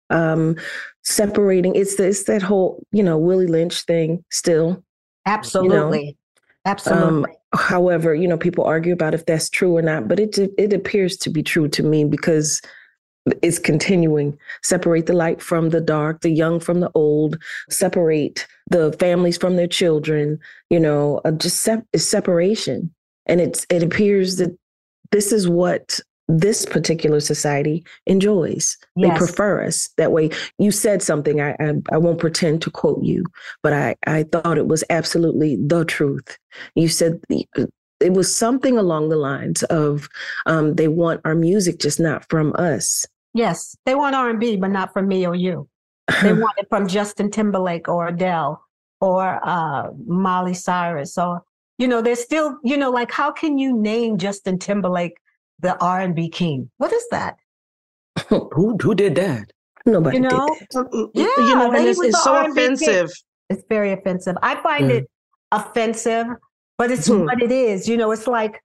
um, 0.09 0.55
separating. 1.03 1.75
It's 1.75 1.95
the, 1.95 2.07
it's 2.07 2.23
that 2.23 2.41
whole 2.41 2.83
you 2.91 3.03
know 3.03 3.17
Willie 3.17 3.47
Lynch 3.47 3.81
thing 3.81 4.23
still. 4.31 4.83
Absolutely. 5.25 6.17
Absolutely. 6.65 7.05
Um, 7.07 7.25
however, 7.53 8.15
you 8.15 8.27
know, 8.27 8.37
people 8.37 8.63
argue 8.63 8.93
about 8.93 9.13
if 9.13 9.25
that's 9.25 9.49
true 9.49 9.75
or 9.77 9.81
not, 9.81 10.07
but 10.07 10.19
it 10.19 10.37
it 10.57 10.73
appears 10.73 11.15
to 11.17 11.29
be 11.29 11.43
true 11.43 11.67
to 11.69 11.83
me 11.83 12.03
because 12.03 12.61
it's 13.41 13.59
continuing. 13.59 14.37
Separate 14.63 15.05
the 15.05 15.13
light 15.13 15.41
from 15.41 15.69
the 15.69 15.81
dark, 15.81 16.21
the 16.21 16.29
young 16.29 16.59
from 16.59 16.79
the 16.79 16.91
old. 16.95 17.37
Separate 17.69 18.47
the 18.69 18.93
families 18.93 19.37
from 19.37 19.55
their 19.55 19.67
children. 19.67 20.39
You 20.69 20.79
know, 20.79 21.21
uh, 21.25 21.31
just 21.31 21.61
sep- 21.61 21.85
separation, 21.95 22.93
and 23.27 23.41
it's 23.41 23.65
it 23.69 23.83
appears 23.83 24.37
that 24.37 24.57
this 25.11 25.31
is 25.31 25.47
what 25.47 25.99
this 26.27 26.65
particular 26.65 27.19
society 27.19 27.85
enjoys. 28.07 28.77
They 28.95 29.09
prefer 29.11 29.63
us 29.63 29.89
that 29.97 30.11
way. 30.11 30.31
You 30.57 30.71
said 30.71 31.03
something. 31.03 31.39
I, 31.39 31.55
I 31.59 31.73
I 31.91 31.97
won't 31.97 32.19
pretend 32.19 32.61
to 32.63 32.71
quote 32.71 33.03
you, 33.03 33.25
but 33.61 33.73
I 33.73 33.95
I 34.07 34.23
thought 34.23 34.57
it 34.57 34.67
was 34.67 34.83
absolutely 34.89 35.55
the 35.55 35.85
truth. 35.85 36.37
You 36.73 36.87
said 36.87 37.21
it 37.99 38.13
was 38.13 38.35
something 38.35 38.77
along 38.77 39.09
the 39.09 39.17
lines 39.17 39.63
of 39.63 40.09
um, 40.45 40.75
they 40.75 40.87
want 40.87 41.21
our 41.25 41.35
music, 41.35 41.79
just 41.79 41.99
not 41.99 42.27
from 42.29 42.53
us. 42.57 43.05
Yes, 43.33 43.75
they 43.85 43.95
want 43.95 44.15
R 44.15 44.29
and 44.29 44.39
B, 44.39 44.57
but 44.57 44.71
not 44.71 44.93
from 44.93 45.07
me 45.07 45.27
or 45.27 45.35
you. 45.35 45.69
They 46.21 46.33
want 46.33 46.57
it 46.57 46.67
from 46.69 46.87
Justin 46.87 47.29
Timberlake 47.29 47.87
or 47.87 48.07
Adele 48.07 48.63
or 48.99 49.39
uh, 49.47 49.91
Miley 50.07 50.55
Cyrus 50.55 51.17
or 51.17 51.43
you 51.77 51.87
know. 51.87 52.01
They're 52.01 52.15
still 52.15 52.57
you 52.63 52.77
know 52.77 52.89
like 52.89 53.11
how 53.11 53.31
can 53.31 53.59
you 53.59 53.77
name 53.77 54.17
Justin 54.17 54.57
Timberlake 54.57 55.17
the 55.59 55.77
R 55.83 56.01
and 56.01 56.15
B 56.15 56.29
king? 56.29 56.69
What 56.77 56.91
is 56.93 57.05
that? 57.11 57.37
Who 58.29 58.77
who 58.81 58.95
did 58.95 59.15
that? 59.15 59.51
Nobody 59.85 60.17
You 60.17 60.23
know, 60.23 60.57
Mm, 60.73 61.09
Yeah, 61.13 61.27
you 61.37 61.55
know, 61.55 61.71
and 61.71 61.85
it's, 61.87 62.01
it's 62.01 62.23
so 62.23 62.33
R&B 62.33 62.53
king. 62.55 62.65
offensive. 62.65 63.11
it's 63.49 63.63
very 63.69 63.91
offensive. 63.93 64.35
I 64.41 64.55
find 64.61 64.85
Mm. 64.85 64.97
it 64.97 65.09
offensive, 65.51 66.27
but 66.77 66.91
it's 66.91 67.07
Hmm. 67.07 67.25
what 67.25 67.41
it 67.41 67.51
is. 67.51 67.87
You 67.87 67.97
know, 67.97 68.11
it's 68.11 68.27
like 68.27 68.61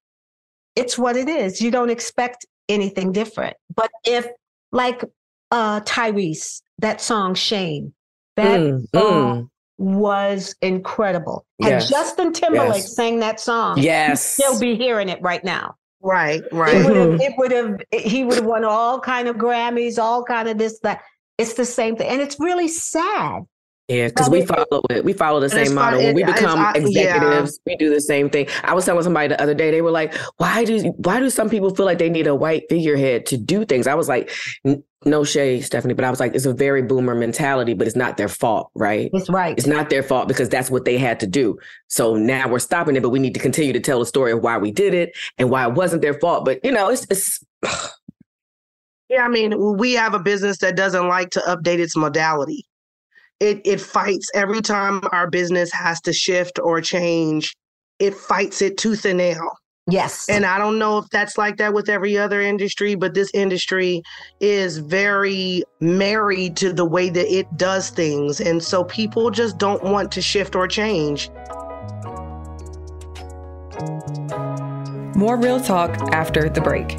it's 0.76 0.97
what 0.97 1.16
it 1.16 1.28
is. 1.28 1.61
You 1.61 1.70
don't 1.70 1.90
expect 1.90 2.47
anything 2.68 3.12
different. 3.12 3.56
But 3.75 3.90
if 4.04 4.26
like 4.73 5.04
uh 5.50 5.80
Tyrese, 5.80 6.62
that 6.78 7.00
song 7.00 7.35
Shame, 7.35 7.92
that 8.37 8.61
Mm, 8.61 8.87
song 8.94 9.50
was 9.78 10.54
incredible. 10.62 11.44
Had 11.61 11.70
Yes, 11.70 11.90
Justin 11.90 12.32
Timberlake 12.32 12.82
yes. 12.82 12.94
sang 12.94 13.18
that 13.20 13.40
song, 13.40 13.78
Yes. 13.78 14.38
you'll 14.38 14.61
be 14.61 14.76
hearing 14.76 15.09
it 15.09 15.20
right 15.23 15.42
now. 15.44 15.75
Right, 16.02 16.42
right. 16.52 16.75
Mm-hmm. 16.75 17.21
it 17.21 17.35
would 17.37 17.52
have, 17.52 17.80
he 17.92 18.25
would 18.25 18.37
have 18.37 18.47
won 18.47 18.64
all 18.64 19.00
kind 19.00 19.28
of 19.28 19.37
Grammys, 19.37 19.99
all 19.99 20.25
kind 20.25 20.49
of 20.49 20.59
this, 20.59 20.78
that. 20.80 21.02
It's 21.38 21.54
the 21.54 21.64
same 21.64 21.97
thing, 21.97 22.09
and 22.09 22.21
it's 22.21 22.38
really 22.38 22.69
sad. 22.69 23.45
Yeah, 23.90 24.06
because 24.06 24.30
we 24.30 24.47
follow 24.47 24.82
it. 24.88 25.04
We 25.04 25.12
follow 25.12 25.40
the 25.40 25.50
same 25.50 25.75
model. 25.75 25.99
When 25.99 26.14
we 26.14 26.23
become 26.23 26.61
I- 26.61 26.75
yeah. 26.76 27.16
executives, 27.16 27.59
we 27.66 27.75
do 27.75 27.92
the 27.92 28.00
same 28.00 28.30
thing. 28.30 28.47
I 28.62 28.73
was 28.73 28.85
telling 28.85 29.02
somebody 29.02 29.26
the 29.26 29.42
other 29.42 29.52
day, 29.52 29.73
they 29.73 29.82
were 29.82 29.90
like, 29.90 30.14
"Why 30.37 30.64
do 30.64 30.78
why 30.99 31.18
do 31.18 31.28
some 31.28 31.50
people 31.50 31.75
feel 31.75 31.87
like 31.87 31.99
they 31.99 32.09
need 32.09 32.28
a 32.28 32.35
white 32.35 32.62
figurehead 32.70 33.26
to 33.26 33.37
do 33.37 33.64
things?" 33.64 33.88
I 33.88 33.94
was 33.94 34.09
like, 34.09 34.30
"No 35.04 35.25
shade, 35.25 35.64
Stephanie," 35.64 35.94
but 35.94 36.04
I 36.04 36.11
was 36.11 36.20
like, 36.20 36.37
"It's 36.37 36.47
a 36.47 36.54
very 36.54 36.82
boomer 36.82 37.16
mentality, 37.16 37.75
but 37.75 37.88
it's 37.88 37.97
not 37.97 38.16
their 38.16 38.28
fault, 38.28 38.70
right? 38.76 39.11
It's 39.12 39.28
right. 39.28 39.59
It's 39.59 39.66
not 39.66 39.90
their 39.90 40.04
fault 40.04 40.28
because 40.28 40.49
that's 40.49 40.70
what 40.70 40.85
they 40.85 40.97
had 40.97 41.18
to 41.20 41.26
do. 41.26 41.59
So 41.88 42.14
now 42.14 42.49
we're 42.49 42.61
stopping 42.61 42.94
it, 42.94 43.02
but 43.02 43.11
we 43.11 43.18
need 43.18 43.35
to 43.35 43.40
continue 43.40 43.73
to 43.73 43.80
tell 43.80 43.99
the 43.99 44.06
story 44.06 44.30
of 44.30 44.40
why 44.40 44.56
we 44.56 44.70
did 44.70 44.94
it 44.94 45.16
and 45.37 45.50
why 45.50 45.66
it 45.66 45.75
wasn't 45.75 46.02
their 46.02 46.14
fault. 46.14 46.44
But 46.44 46.64
you 46.64 46.70
know, 46.70 46.90
it's 46.90 47.09
it's 47.11 47.44
Yeah, 49.09 49.25
I 49.25 49.28
mean, 49.28 49.76
we 49.76 49.94
have 49.94 50.14
a 50.14 50.20
business 50.20 50.59
that 50.59 50.76
doesn't 50.76 51.09
like 51.09 51.30
to 51.30 51.40
update 51.40 51.80
its 51.80 51.97
modality. 51.97 52.64
It 53.40 53.62
it 53.64 53.80
fights 53.80 54.30
every 54.35 54.61
time 54.61 55.00
our 55.12 55.28
business 55.28 55.73
has 55.73 56.00
to 56.02 56.12
shift 56.12 56.59
or 56.62 56.80
change. 56.80 57.56
It 57.99 58.14
fights 58.14 58.62
it 58.62 58.76
tooth 58.76 59.04
and 59.04 59.18
nail. 59.18 59.56
yes. 59.88 60.28
And 60.28 60.47
I 60.47 60.59
don't 60.59 60.78
know 60.78 60.99
if 60.99 61.09
that's 61.11 61.37
like 61.37 61.56
that 61.56 61.75
with 61.75 61.88
every 61.88 62.16
other 62.16 62.40
industry, 62.40 62.94
but 62.94 63.14
this 63.14 63.30
industry 63.35 64.02
is 64.40 64.78
very 64.78 65.64
married 65.80 66.56
to 66.59 66.73
the 66.73 66.85
way 66.85 67.11
that 67.11 67.35
it 67.35 67.47
does 67.56 67.90
things. 67.90 68.40
And 68.40 68.62
so 68.62 68.85
people 68.85 69.30
just 69.30 69.59
don't 69.59 69.82
want 69.82 70.12
to 70.12 70.23
shift 70.23 70.54
or 70.54 70.68
change. 70.68 71.30
More 75.16 75.37
real 75.37 75.61
talk 75.61 75.90
after 76.12 76.49
the 76.49 76.61
break. 76.62 76.99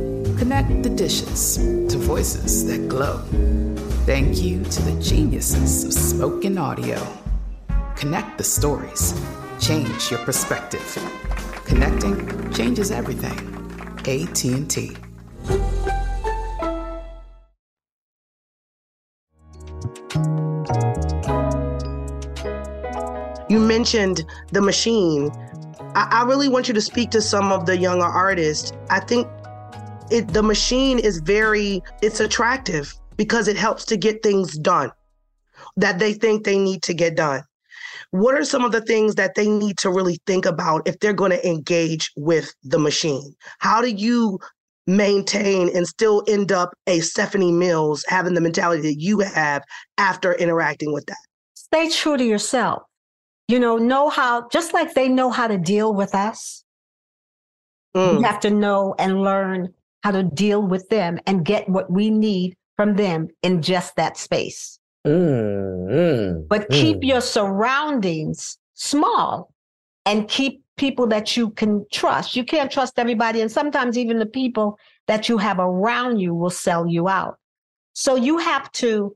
Connect 0.41 0.81
the 0.81 0.89
dishes 0.89 1.57
to 1.57 1.99
voices 1.99 2.65
that 2.65 2.89
glow. 2.89 3.19
Thank 4.07 4.41
you 4.41 4.63
to 4.63 4.81
the 4.81 4.99
geniuses 4.99 5.83
of 5.83 5.93
spoken 5.93 6.57
audio. 6.57 6.97
Connect 7.95 8.39
the 8.39 8.43
stories. 8.43 9.13
Change 9.59 10.09
your 10.09 10.19
perspective. 10.21 10.81
Connecting 11.65 12.51
changes 12.53 12.89
everything. 12.89 13.37
AT&T. 13.99 14.97
You 23.47 23.59
mentioned 23.59 24.25
the 24.51 24.61
machine. 24.61 25.29
I, 25.93 26.07
I, 26.11 26.23
really 26.23 26.49
want 26.49 26.67
you 26.67 26.73
to 26.73 26.81
speak 26.81 27.11
to 27.11 27.21
some 27.21 27.51
of 27.51 27.67
the 27.67 27.77
younger 27.77 28.05
artists. 28.05 28.71
I 28.89 29.01
think 29.01 29.27
it 30.11 30.27
the 30.29 30.43
machine 30.43 30.99
is 30.99 31.19
very 31.19 31.81
it's 32.01 32.19
attractive 32.19 32.93
because 33.17 33.47
it 33.47 33.57
helps 33.57 33.85
to 33.85 33.97
get 33.97 34.23
things 34.23 34.57
done 34.57 34.91
that 35.77 35.99
they 35.99 36.13
think 36.13 36.43
they 36.43 36.57
need 36.57 36.83
to 36.83 36.93
get 36.93 37.15
done. 37.15 37.43
What 38.11 38.35
are 38.35 38.43
some 38.43 38.65
of 38.65 38.71
the 38.71 38.81
things 38.81 39.15
that 39.15 39.35
they 39.35 39.47
need 39.47 39.77
to 39.79 39.89
really 39.89 40.19
think 40.27 40.45
about 40.45 40.87
if 40.87 40.99
they're 40.99 41.13
going 41.13 41.31
to 41.31 41.47
engage 41.47 42.11
with 42.17 42.53
the 42.63 42.79
machine? 42.79 43.33
How 43.59 43.81
do 43.81 43.89
you 43.89 44.39
maintain 44.85 45.69
and 45.75 45.87
still 45.87 46.23
end 46.27 46.51
up 46.51 46.73
a 46.87 46.99
Stephanie 46.99 47.53
Mills 47.53 48.03
having 48.07 48.33
the 48.33 48.41
mentality 48.41 48.81
that 48.81 48.99
you 48.99 49.19
have 49.19 49.63
after 49.97 50.33
interacting 50.33 50.91
with 50.91 51.05
that? 51.05 51.23
Stay 51.53 51.89
true 51.89 52.17
to 52.17 52.25
yourself 52.25 52.83
you 53.51 53.59
know, 53.59 53.77
know 53.77 54.09
how, 54.09 54.47
just 54.47 54.73
like 54.73 54.93
they 54.93 55.09
know 55.09 55.29
how 55.29 55.45
to 55.45 55.57
deal 55.57 55.93
with 55.93 56.15
us, 56.15 56.63
mm. 57.93 58.17
we 58.17 58.23
have 58.23 58.39
to 58.39 58.49
know 58.49 58.95
and 58.97 59.21
learn 59.21 59.73
how 60.03 60.11
to 60.11 60.23
deal 60.23 60.61
with 60.61 60.87
them 60.89 61.19
and 61.27 61.45
get 61.45 61.67
what 61.69 61.91
we 61.91 62.09
need 62.09 62.55
from 62.77 62.95
them 62.95 63.27
in 63.43 63.61
just 63.61 63.95
that 63.95 64.17
space. 64.17 64.79
Mm, 65.05 65.89
mm, 65.89 66.47
but 66.47 66.69
keep 66.69 66.97
mm. 66.97 67.07
your 67.07 67.21
surroundings 67.21 68.57
small 68.73 69.51
and 70.05 70.27
keep 70.27 70.63
people 70.77 71.07
that 71.07 71.37
you 71.37 71.51
can 71.51 71.85
trust. 71.91 72.35
You 72.35 72.43
can't 72.43 72.71
trust 72.71 72.97
everybody. 72.97 73.41
And 73.41 73.51
sometimes 73.51 73.97
even 73.97 74.19
the 74.19 74.25
people 74.25 74.77
that 75.07 75.29
you 75.29 75.37
have 75.37 75.59
around 75.59 76.19
you 76.19 76.33
will 76.33 76.49
sell 76.49 76.87
you 76.87 77.07
out. 77.07 77.37
So 77.93 78.15
you 78.15 78.37
have 78.37 78.71
to 78.73 79.15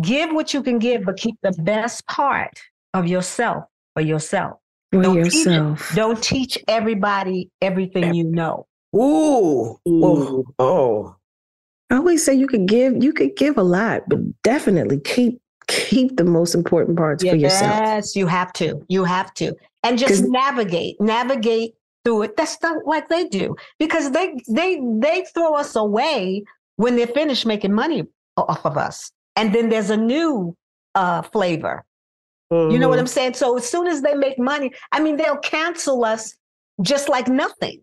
give 0.00 0.32
what 0.32 0.54
you 0.54 0.62
can 0.62 0.78
give, 0.78 1.04
but 1.04 1.16
keep 1.16 1.36
the 1.42 1.52
best 1.62 2.06
part 2.06 2.60
of 2.94 3.06
yourself 3.06 3.64
for 3.94 4.02
yourself. 4.02 4.58
For 4.92 5.02
don't 5.02 5.16
yourself. 5.16 5.88
Teach, 5.88 5.96
don't 5.96 6.22
teach 6.22 6.58
everybody 6.66 7.50
everything 7.60 8.14
you 8.14 8.24
know. 8.24 8.66
Ooh. 8.94 9.78
Ooh. 9.88 10.44
Oh. 10.58 11.16
I 11.90 11.96
always 11.96 12.24
say 12.24 12.34
you 12.34 12.46
could 12.46 12.66
give 12.66 13.02
you 13.02 13.12
could 13.12 13.36
give 13.36 13.58
a 13.58 13.62
lot, 13.62 14.02
but 14.08 14.18
definitely 14.42 15.00
keep 15.00 15.40
keep 15.66 16.16
the 16.16 16.24
most 16.24 16.54
important 16.54 16.96
parts 16.96 17.22
yes, 17.22 17.32
for 17.32 17.36
yourself. 17.36 17.80
Yes, 17.80 18.16
you 18.16 18.26
have 18.26 18.52
to. 18.54 18.84
You 18.88 19.04
have 19.04 19.34
to. 19.34 19.54
And 19.82 19.98
just 19.98 20.24
navigate, 20.24 21.00
navigate 21.00 21.74
through 22.04 22.22
it. 22.22 22.36
That's 22.36 22.60
not 22.62 22.84
like 22.86 23.08
they 23.08 23.26
do 23.28 23.56
because 23.78 24.10
they 24.12 24.36
they 24.48 24.80
they 24.98 25.24
throw 25.34 25.54
us 25.54 25.74
away 25.74 26.44
when 26.76 26.96
they're 26.96 27.06
finished 27.06 27.46
making 27.46 27.72
money 27.72 28.04
off 28.36 28.64
of 28.64 28.76
us. 28.76 29.10
And 29.36 29.54
then 29.54 29.68
there's 29.68 29.90
a 29.90 29.96
new 29.96 30.56
uh, 30.94 31.22
flavor 31.22 31.84
Mm-hmm. 32.52 32.72
You 32.72 32.78
know 32.78 32.88
what 32.88 32.94
mm-hmm. 32.94 33.00
I'm 33.00 33.06
saying? 33.06 33.34
So 33.34 33.56
as 33.56 33.68
soon 33.68 33.86
as 33.86 34.02
they 34.02 34.14
make 34.14 34.38
money, 34.38 34.72
I 34.92 35.00
mean, 35.00 35.16
they'll 35.16 35.38
cancel 35.38 36.04
us 36.04 36.34
just 36.82 37.08
like 37.08 37.28
nothing. 37.28 37.82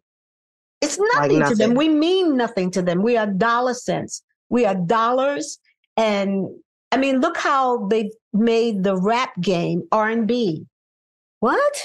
It's 0.81 0.99
nothing, 0.99 1.31
like 1.31 1.31
nothing, 1.39 1.57
to 1.57 1.63
them. 1.63 1.73
We 1.73 1.89
mean 1.89 2.37
nothing 2.37 2.71
to 2.71 2.81
them. 2.81 3.01
We 3.01 3.17
are 3.17 3.27
dollar 3.27 3.73
cents. 3.73 4.23
We 4.49 4.65
are 4.65 4.75
dollars. 4.75 5.59
And 5.95 6.47
I 6.91 6.97
mean, 6.97 7.19
look 7.19 7.37
how 7.37 7.87
they 7.87 8.11
made 8.33 8.83
the 8.83 8.95
rap 8.95 9.31
game 9.41 9.83
R&B. 9.91 10.65
What? 11.39 11.83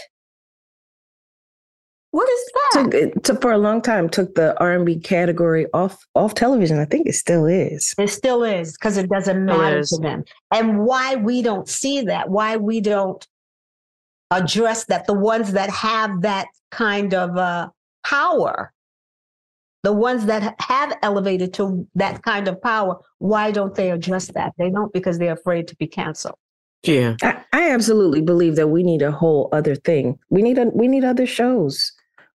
What 2.12 2.28
is 2.28 2.50
that? 2.52 2.82
Took, 2.82 2.94
it 2.94 3.24
took 3.24 3.40
for 3.40 3.52
a 3.52 3.58
long 3.58 3.80
time. 3.80 4.08
Took 4.08 4.34
the 4.34 4.58
R 4.60 4.72
and 4.72 4.84
B 4.84 4.98
category 4.98 5.66
off 5.72 6.06
off 6.14 6.34
television. 6.34 6.78
I 6.78 6.84
think 6.84 7.06
it 7.06 7.14
still 7.14 7.46
is. 7.46 7.94
It 7.98 8.08
still 8.08 8.44
is 8.44 8.74
because 8.74 8.98
it 8.98 9.08
doesn't 9.08 9.46
matter 9.46 9.78
it 9.78 9.86
to 9.86 9.96
them. 9.96 10.24
And 10.52 10.84
why 10.84 11.16
we 11.16 11.40
don't 11.40 11.66
see 11.66 12.02
that? 12.02 12.28
Why 12.28 12.58
we 12.58 12.82
don't 12.82 13.26
address 14.30 14.84
that? 14.86 15.06
The 15.06 15.14
ones 15.14 15.52
that 15.52 15.70
have 15.70 16.20
that 16.20 16.48
kind 16.70 17.14
of 17.14 17.34
uh, 17.38 17.70
power, 18.04 18.74
the 19.82 19.92
ones 19.92 20.26
that 20.26 20.54
have 20.60 20.96
elevated 21.02 21.52
to 21.54 21.86
that 21.94 22.22
kind 22.22 22.48
of 22.48 22.60
power, 22.62 22.98
why 23.18 23.50
don't 23.50 23.74
they 23.74 23.90
address 23.90 24.28
that? 24.34 24.52
They 24.58 24.70
don't 24.70 24.92
because 24.92 25.18
they're 25.18 25.32
afraid 25.32 25.68
to 25.68 25.76
be 25.76 25.86
canceled. 25.86 26.36
Yeah, 26.84 27.16
I, 27.22 27.44
I 27.52 27.70
absolutely 27.70 28.22
believe 28.22 28.56
that 28.56 28.68
we 28.68 28.82
need 28.82 29.02
a 29.02 29.12
whole 29.12 29.48
other 29.52 29.74
thing. 29.74 30.18
We 30.30 30.42
need 30.42 30.58
a 30.58 30.66
we 30.66 30.88
need 30.88 31.04
other 31.04 31.26
shows 31.26 31.92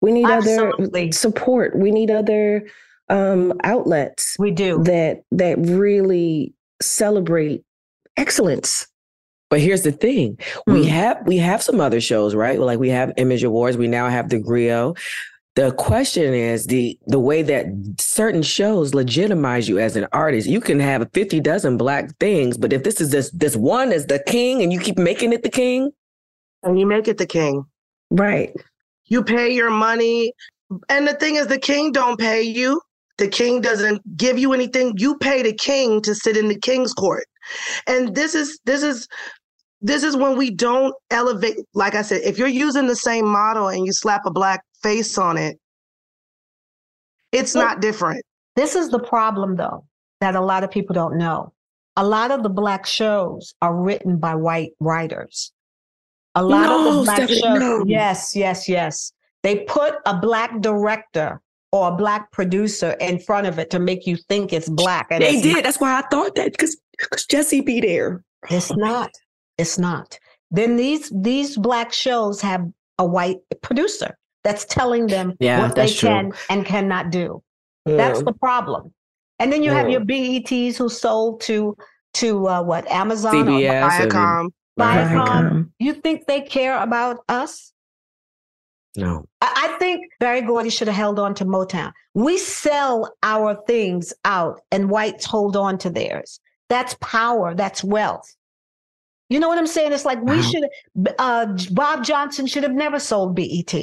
we 0.03 0.13
need 0.13 0.27
Absolutely. 0.27 1.05
other 1.05 1.13
support. 1.13 1.77
We 1.77 1.91
need 1.93 2.11
other 2.11 2.67
um, 3.09 3.55
outlets. 3.63 4.37
We 4.39 4.51
do 4.51 4.83
that 4.83 5.23
that 5.31 5.59
really 5.59 6.53
celebrate 6.83 7.65
excellence. 8.17 8.89
But 9.49 9.61
here's 9.61 9.83
the 9.83 9.93
thing: 9.93 10.37
mm. 10.37 10.75
we 10.75 10.83
hmm. 10.83 10.89
have 10.89 11.27
we 11.27 11.39
have 11.39 11.63
some 11.63 11.81
other 11.81 12.01
shows, 12.01 12.35
right? 12.35 12.59
Like 12.59 12.81
we 12.81 12.89
have 12.89 13.13
Image 13.17 13.45
Awards. 13.45 13.77
We 13.77 13.87
now 13.87 14.09
have 14.09 14.29
the 14.29 14.41
Grio. 14.41 14.95
The 15.55 15.73
question 15.73 16.33
is 16.33 16.67
the 16.67 16.99
the 17.07 17.19
way 17.19 17.43
that 17.43 17.67
certain 17.99 18.43
shows 18.43 18.95
legitimize 18.95 19.69
you 19.69 19.79
as 19.79 19.97
an 19.97 20.07
artist. 20.13 20.49
You 20.49 20.63
can 20.63 20.81
have 20.81 21.07
50 21.13 21.41
dozen 21.41 21.77
black 21.77 22.17
things, 22.19 22.57
but 22.57 22.73
if 22.73 22.85
this 22.85 23.03
is 23.03 23.11
this 23.11 23.31
this 23.33 23.55
one 23.55 23.93
is 23.93 24.07
the 24.07 24.19
king 24.19 24.63
and 24.63 24.73
you 24.73 24.81
keep 24.81 24.97
making 24.97 25.35
it 25.35 25.43
the 25.43 25.51
king. 25.51 25.91
And 26.63 26.79
you 26.79 26.87
make 26.87 27.07
it 27.07 27.19
the 27.19 27.27
king. 27.27 27.65
Right. 28.11 28.55
You 29.07 29.23
pay 29.23 29.53
your 29.53 29.69
money. 29.69 30.33
And 30.89 31.07
the 31.07 31.15
thing 31.15 31.37
is, 31.37 31.49
the 31.49 31.59
king 31.59 31.93
don't 31.93 32.19
pay 32.19 32.41
you. 32.41 32.81
The 33.19 33.29
king 33.29 33.61
doesn't 33.61 34.01
give 34.17 34.39
you 34.39 34.55
anything. 34.55 34.95
You 34.97 35.19
pay 35.19 35.43
the 35.43 35.53
king 35.53 36.01
to 36.03 36.15
sit 36.15 36.37
in 36.37 36.49
the 36.49 36.59
king's 36.59 36.95
court. 36.95 37.25
And 37.87 38.15
this 38.15 38.35
is 38.35 38.59
this 38.65 38.83
is 38.83 39.07
this 39.83 40.03
is 40.03 40.17
when 40.17 40.39
we 40.39 40.51
don't 40.51 40.95
elevate. 41.11 41.57
Like 41.75 41.95
I 41.95 42.01
said, 42.01 42.23
if 42.25 42.39
you're 42.39 42.49
using 42.49 42.87
the 42.87 42.97
same 42.97 43.29
model 43.29 43.69
and 43.69 43.85
you 43.85 43.93
slap 43.93 44.23
a 44.25 44.31
black 44.31 44.63
face 44.83 45.19
on 45.19 45.37
it, 45.37 45.59
it's 47.33 47.55
well, 47.55 47.67
not 47.67 47.81
different. 47.81 48.25
This 48.57 48.75
is 48.75 48.91
the 48.91 48.99
problem, 48.99 49.57
though, 49.57 49.85
that 50.21 50.35
a 50.35 50.41
lot 50.41 50.65
of 50.65 50.71
people 50.71 50.95
don't 50.95 51.17
know. 51.17 51.53
A 51.97 52.05
lot 52.05 52.31
of 52.31 52.43
the 52.43 52.49
black 52.49 52.87
shows 52.87 53.55
are 53.63 53.75
written 53.75 54.19
by 54.19 54.35
white 54.35 54.73
writers. 54.81 55.53
A 56.35 56.43
lot 56.43 56.67
no, 56.67 56.89
of 56.89 56.95
the 56.95 57.03
black 57.03 57.29
shows. 57.29 57.43
No. 57.43 57.85
Yes, 57.87 58.35
yes, 58.35 58.69
yes. 58.69 59.13
They 59.43 59.61
put 59.61 59.95
a 60.07 60.17
black 60.17 60.61
director 60.61 61.41
or 61.73 61.89
a 61.89 61.97
black 61.97 62.31
producer 62.33 62.93
in 63.01 63.19
front 63.19 63.47
of 63.47 63.59
it 63.59 63.71
to 63.71 63.79
make 63.79 64.07
you 64.07 64.17
think 64.29 64.53
it's 64.53 64.69
black. 64.69 65.09
And 65.11 65.23
they 65.23 65.41
did. 65.41 65.55
Not. 65.55 65.65
That's 65.65 65.81
why 65.81 65.99
I 65.99 66.03
thought 66.09 66.35
that 66.37 66.53
because 66.53 66.77
Jesse 67.29 67.61
be 67.61 67.81
there. 67.81 68.23
It's 68.51 68.75
not. 68.75 69.11
It's 69.59 69.79
not. 69.79 70.19
Then 70.51 70.77
these 70.77 71.11
these 71.15 71.57
black 71.57 71.93
shows 71.93 72.41
have 72.41 72.67
a 72.99 73.05
white 73.05 73.39
producer 73.63 74.17
that's 74.45 74.65
telling 74.65 75.07
them 75.07 75.35
yeah, 75.41 75.63
what 75.63 75.75
they 75.75 75.89
can 75.89 76.31
true. 76.31 76.39
and 76.51 76.67
cannot 76.67 77.11
do. 77.11 77.43
Mm. 77.89 77.97
That's 77.97 78.23
the 78.23 78.33
problem. 78.33 78.93
And 79.39 79.53
then 79.53 79.63
you 79.63 79.71
mm. 79.71 79.75
have 79.75 79.91
your 79.91 80.01
BETs 80.01 80.77
who 80.77 80.89
sold 80.89 81.41
to 81.43 81.77
to 82.15 82.49
uh, 82.49 82.63
what 82.63 82.87
Amazon 82.91 83.35
CBS 83.35 84.03
or 84.03 84.09
Viacom. 84.09 84.49
Viacom, 84.79 85.71
you 85.79 85.95
think 85.95 86.27
they 86.27 86.43
care 86.43 86.79
about 86.79 87.19
us? 87.29 87.73
No. 88.97 89.25
I, 89.41 89.71
I 89.75 89.79
think 89.79 90.05
Berry 90.21 90.43
Gordy 90.43 90.71
should 90.71 90.89
have 90.89 90.97
held 90.97 91.19
on 91.19 91.35
to 91.37 91.45
Motown. 91.45 91.93
We 92.15 92.39
sell 92.39 93.15
our 93.23 93.57
things 93.67 94.13
out 94.25 94.61
and 94.71 94.91
whites 94.91 95.25
hold 95.25 95.57
on 95.57 95.79
to 95.79 95.91
theirs. 95.91 96.41
That's 96.69 96.97
power, 97.01 97.55
that's 97.55 97.83
wealth. 97.83 98.35
You 99.29 99.41
know 99.41 99.49
what 99.49 99.59
I'm 99.59 99.67
saying? 99.67 99.93
It's 99.93 100.05
like 100.05 100.21
we 100.23 100.37
wow. 100.37 100.43
should, 100.43 100.65
uh, 101.19 101.47
Bob 101.71 102.05
Johnson 102.05 102.47
should 102.47 102.63
have 102.63 102.73
never 102.73 102.99
sold 102.99 103.35
BET. 103.35 103.75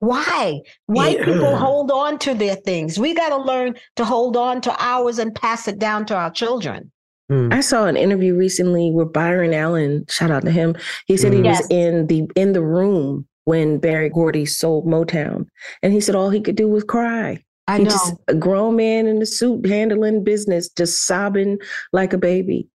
Why? 0.00 0.60
White 0.86 1.18
Yeah. 1.18 1.24
people 1.26 1.56
hold 1.56 1.90
on 1.90 2.18
to 2.20 2.34
their 2.34 2.56
things. 2.56 2.98
We 2.98 3.14
got 3.14 3.28
to 3.30 3.36
learn 3.36 3.74
to 3.96 4.04
hold 4.04 4.36
on 4.36 4.60
to 4.62 4.74
ours 4.82 5.18
and 5.18 5.34
pass 5.34 5.68
it 5.68 5.78
down 5.78 6.06
to 6.06 6.14
our 6.16 6.30
children. 6.30 6.90
Hmm. 7.28 7.52
I 7.52 7.60
saw 7.60 7.84
an 7.86 7.96
interview 7.96 8.34
recently 8.34 8.90
where 8.90 9.04
Byron 9.06 9.54
Allen, 9.54 10.04
shout 10.08 10.30
out 10.30 10.44
to 10.46 10.50
him, 10.50 10.74
he 11.06 11.16
said 11.16 11.32
he 11.32 11.42
Yes. 11.42 11.60
was 11.60 11.68
in 11.70 12.06
the 12.08 12.24
in 12.34 12.52
the 12.54 12.62
room 12.62 13.26
when 13.44 13.78
Berry 13.78 14.08
Gordy 14.08 14.46
sold 14.46 14.86
Motown. 14.86 15.46
And 15.82 15.92
he 15.92 16.00
said 16.00 16.14
all 16.14 16.30
he 16.30 16.40
could 16.40 16.56
do 16.56 16.66
was 16.68 16.82
cry. 16.84 17.42
I 17.68 17.78
he 17.78 17.84
know. 17.84 17.90
just 17.90 18.14
a 18.26 18.34
grown 18.34 18.76
man 18.76 19.06
in 19.06 19.20
the 19.20 19.26
suit 19.26 19.64
handling 19.66 20.24
business, 20.24 20.68
just 20.70 21.06
sobbing 21.06 21.58
like 21.92 22.12
a 22.12 22.18
baby. 22.18 22.68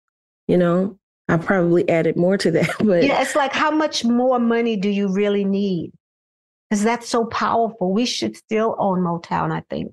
You 0.46 0.58
know, 0.58 0.98
I 1.28 1.38
probably 1.38 1.88
added 1.88 2.16
more 2.16 2.36
to 2.38 2.50
that, 2.52 2.70
but 2.84 3.02
yeah, 3.02 3.22
it's 3.22 3.34
like 3.34 3.52
how 3.54 3.70
much 3.70 4.04
more 4.04 4.38
money 4.38 4.76
do 4.76 4.88
you 4.90 5.08
really 5.08 5.44
need? 5.44 5.90
Because 6.70 6.82
that's 6.82 7.08
so 7.08 7.26
powerful. 7.26 7.92
We 7.92 8.06
should 8.06 8.36
still 8.36 8.74
own 8.78 9.00
Motown, 9.00 9.52
I 9.52 9.62
think. 9.70 9.92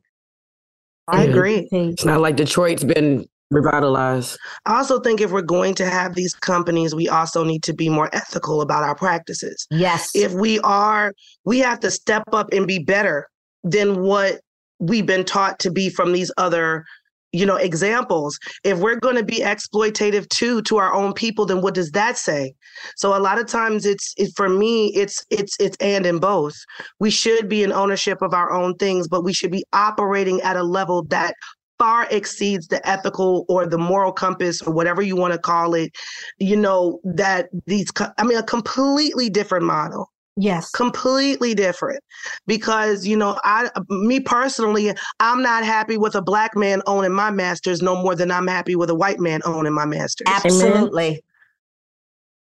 I 1.08 1.24
agree. 1.24 1.68
It's 1.72 2.06
not 2.06 2.22
like 2.22 2.38
Detroit's 2.38 2.84
been 2.84 3.28
revitalized. 3.52 4.40
I 4.66 4.78
also 4.78 5.00
think 5.00 5.20
if 5.20 5.32
we're 5.32 5.42
going 5.42 5.76
to 5.76 5.86
have 5.86 6.16
these 6.16 6.34
companies, 6.34 6.96
we 6.96 7.10
also 7.10 7.44
need 7.44 7.64
to 7.64 7.74
be 7.74 7.90
more 7.90 8.10
ethical 8.14 8.62
about 8.62 8.84
our 8.84 8.96
practices. 8.96 9.68
Yes. 9.70 10.12
If 10.16 10.32
we 10.32 10.60
are, 10.62 11.14
we 11.44 11.60
have 11.60 11.82
to 11.82 11.92
step 11.92 12.24
up 12.32 12.48
and 12.54 12.66
be 12.66 12.80
better 12.80 13.28
than 13.64 14.02
what 14.02 14.40
we've 14.80 15.06
been 15.06 15.26
taught 15.26 15.60
to 15.60 15.72
be 15.72 15.90
from 15.90 16.14
these 16.14 16.32
other 16.38 16.86
you 17.32 17.46
know 17.46 17.56
examples. 17.56 18.40
If 18.64 18.80
we're 18.80 19.00
going 19.00 19.16
to 19.16 19.24
be 19.24 19.40
exploitative 19.40 20.28
too 20.30 20.62
to 20.64 20.78
our 20.78 20.94
own 20.94 21.14
people 21.14 21.46
then 21.46 21.62
what 21.62 21.74
does 21.74 21.92
that 21.92 22.18
say? 22.18 22.54
So 22.96 23.16
a 23.16 23.20
lot 23.20 23.40
of 23.40 23.48
times 23.48 23.86
it's 23.86 24.14
it, 24.18 24.32
for 24.36 24.50
me 24.50 24.88
it's 24.96 25.26
it's 25.30 25.56
it's 25.60 25.78
and 25.80 26.06
in 26.06 26.20
both. 26.20 26.56
We 27.00 27.10
should 27.10 27.50
be 27.50 27.64
in 27.64 27.72
ownership 27.72 28.22
of 28.22 28.34
our 28.34 28.52
own 28.52 28.76
things 28.76 29.08
but 29.08 29.24
we 29.24 29.34
should 29.34 29.52
be 29.52 29.66
operating 29.74 30.42
at 30.42 30.58
a 30.58 30.64
level 30.64 31.04
that 31.06 31.36
far 31.82 32.08
exceeds 32.12 32.68
the 32.68 32.88
ethical 32.88 33.44
or 33.50 33.66
the 33.66 33.78
moral 33.78 34.12
compass 34.12 34.62
or 34.62 34.72
whatever 34.72 35.02
you 35.02 35.16
want 35.16 35.34
to 35.34 35.40
call 35.40 35.74
it 35.74 35.92
you 36.38 36.56
know 36.56 37.00
that 37.04 37.50
these 37.66 37.90
i 38.20 38.24
mean 38.24 38.38
a 38.38 38.44
completely 38.44 39.32
different 39.32 39.66
model 39.66 40.11
Yes. 40.38 40.72
completely 40.72 41.54
different 41.54 42.02
because 42.48 43.06
you 43.06 43.18
know 43.18 43.38
i 43.44 43.70
me 43.90 44.20
personally 44.22 44.94
i'm 45.20 45.42
not 45.42 45.66
happy 45.66 45.98
with 45.98 46.16
a 46.16 46.22
black 46.22 46.56
man 46.56 46.82
owning 46.88 47.12
my 47.12 47.32
masters 47.32 47.82
no 47.82 48.02
more 48.02 48.16
than 48.16 48.32
i'm 48.32 48.48
happy 48.48 48.76
with 48.76 48.90
a 48.90 48.96
white 48.96 49.20
man 49.20 49.42
owning 49.46 49.74
my 49.74 49.86
masters 49.86 50.28
Absolutely. 50.28 51.22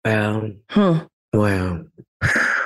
Wow. 0.04 0.50
Huh. 0.70 1.04
Wow. 1.32 1.84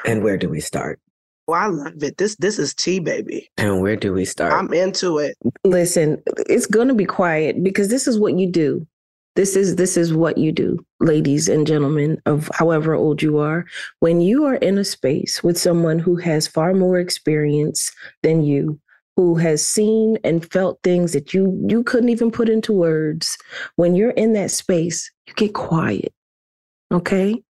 And 0.06 0.22
where 0.22 0.36
do 0.36 0.48
we 0.48 0.60
start? 0.60 0.98
well 1.46 1.60
i 1.60 1.66
love 1.66 2.02
it 2.02 2.16
this 2.16 2.36
this 2.36 2.58
is 2.58 2.74
tea 2.74 3.00
baby 3.00 3.50
And 3.56 3.80
where 3.80 3.96
do 3.96 4.12
we 4.12 4.24
start? 4.24 4.52
i'm 4.52 4.72
into 4.72 5.18
it 5.18 5.36
listen, 5.64 6.22
it's 6.48 6.66
going 6.66 6.88
to 6.88 6.94
be 6.94 7.04
quiet 7.04 7.62
because 7.62 7.88
this 7.88 8.06
is 8.06 8.18
what 8.18 8.38
you 8.38 8.50
do. 8.50 8.86
This 9.40 9.56
is 9.56 9.76
this 9.76 9.96
is 9.96 10.12
what 10.12 10.36
you 10.36 10.52
do, 10.52 10.84
ladies 11.00 11.48
and 11.48 11.66
gentlemen 11.66 12.20
of 12.26 12.50
however 12.52 12.94
old 12.94 13.22
you 13.22 13.38
are. 13.38 13.64
When 14.00 14.20
you 14.20 14.44
are 14.44 14.56
in 14.56 14.76
a 14.76 14.84
space 14.84 15.42
with 15.42 15.56
someone 15.56 15.98
who 15.98 16.16
has 16.16 16.46
far 16.46 16.74
more 16.74 16.98
experience 16.98 17.90
than 18.22 18.42
you, 18.42 18.78
who 19.16 19.36
has 19.36 19.66
seen 19.66 20.18
and 20.24 20.44
felt 20.52 20.78
things 20.82 21.14
that 21.14 21.32
you 21.32 21.58
you 21.66 21.82
couldn't 21.84 22.10
even 22.10 22.30
put 22.30 22.50
into 22.50 22.74
words, 22.74 23.38
when 23.76 23.94
you're 23.94 24.10
in 24.10 24.34
that 24.34 24.50
space, 24.50 25.10
you 25.26 25.32
get 25.32 25.54
quiet. 25.54 26.12
Okay? 26.92 27.42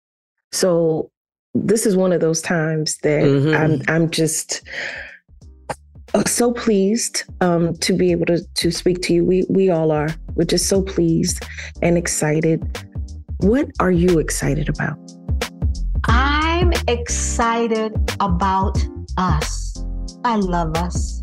So 0.53 1.11
this 1.55 1.87
is 1.87 1.96
one 1.96 2.12
of 2.12 2.20
those 2.20 2.40
times 2.40 2.98
that 2.98 3.24
Mhm. 3.24 3.53
I'm 3.53 3.83
I'm 3.88 4.11
just 4.11 4.62
so 6.26 6.52
pleased 6.52 7.24
um, 7.40 7.74
to 7.76 7.92
be 7.92 8.10
able 8.10 8.26
to 8.26 8.44
to 8.54 8.70
speak 8.70 9.02
to 9.02 9.14
you. 9.14 9.24
We 9.24 9.44
we 9.48 9.70
all 9.70 9.90
are. 9.90 10.08
We're 10.34 10.44
just 10.44 10.68
so 10.68 10.82
pleased 10.82 11.44
and 11.82 11.96
excited. 11.96 12.62
What 13.38 13.70
are 13.80 13.90
you 13.90 14.18
excited 14.18 14.68
about? 14.68 14.98
I'm 16.04 16.72
excited 16.88 17.92
about 18.20 18.78
us. 19.16 19.82
I 20.24 20.36
love 20.36 20.76
us. 20.76 21.22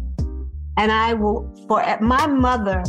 And 0.78 0.92
I 0.92 1.14
will, 1.14 1.52
for 1.68 1.84
my 2.02 2.28
mother 2.28 2.84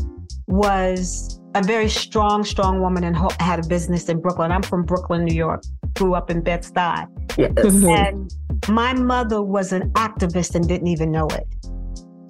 was 0.46 1.40
a 1.54 1.62
very 1.62 1.88
strong, 1.88 2.44
strong 2.44 2.80
woman 2.80 3.04
and 3.04 3.16
had 3.40 3.64
a 3.64 3.66
business 3.66 4.08
in 4.08 4.20
Brooklyn. 4.20 4.52
I'm 4.52 4.62
from 4.62 4.84
Brooklyn, 4.84 5.24
New 5.24 5.34
York, 5.34 5.62
grew 5.96 6.14
up 6.14 6.30
in 6.30 6.42
Bed-Stuy. 6.42 7.06
Yes. 7.36 7.50
And 7.84 8.34
my 8.68 8.92
mother 8.92 9.42
was 9.42 9.72
an 9.72 9.90
activist 9.92 10.54
and 10.54 10.66
didn't 10.68 10.88
even 10.88 11.10
know 11.10 11.26
it. 11.28 11.46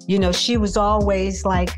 You 0.09 0.17
know, 0.17 0.31
she 0.31 0.57
was 0.57 0.75
always 0.75 1.45
like, 1.45 1.69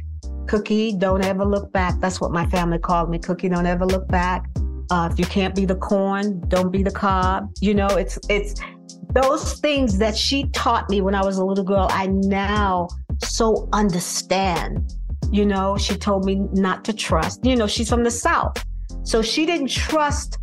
Cookie, 0.47 0.93
don't 0.93 1.21
ever 1.21 1.43
look 1.43 1.69
back. 1.73 1.99
That's 1.99 2.21
what 2.21 2.31
my 2.31 2.45
family 2.45 2.79
called 2.79 3.09
me. 3.09 3.19
Cookie, 3.19 3.49
don't 3.49 3.65
ever 3.65 3.85
look 3.85 4.07
back. 4.07 4.47
Uh, 4.89 5.09
if 5.11 5.19
you 5.19 5.25
can't 5.25 5.53
be 5.53 5.65
the 5.65 5.75
corn, 5.75 6.39
don't 6.47 6.71
be 6.71 6.81
the 6.81 6.91
cob. 6.91 7.51
You 7.59 7.73
know, 7.73 7.87
it's 7.87 8.17
it's 8.29 8.53
those 9.11 9.59
things 9.59 9.97
that 9.97 10.15
she 10.15 10.47
taught 10.51 10.89
me 10.89 11.01
when 11.01 11.13
I 11.13 11.25
was 11.25 11.39
a 11.39 11.45
little 11.45 11.65
girl. 11.65 11.89
I 11.91 12.07
now 12.07 12.87
so 13.21 13.67
understand. 13.73 14.93
You 15.29 15.45
know, 15.45 15.77
she 15.77 15.97
told 15.97 16.23
me 16.23 16.35
not 16.53 16.85
to 16.85 16.93
trust. 16.93 17.45
You 17.45 17.57
know, 17.57 17.67
she's 17.67 17.89
from 17.89 18.05
the 18.05 18.11
South, 18.11 18.63
so 19.03 19.21
she 19.21 19.45
didn't 19.45 19.71
trust 19.71 20.37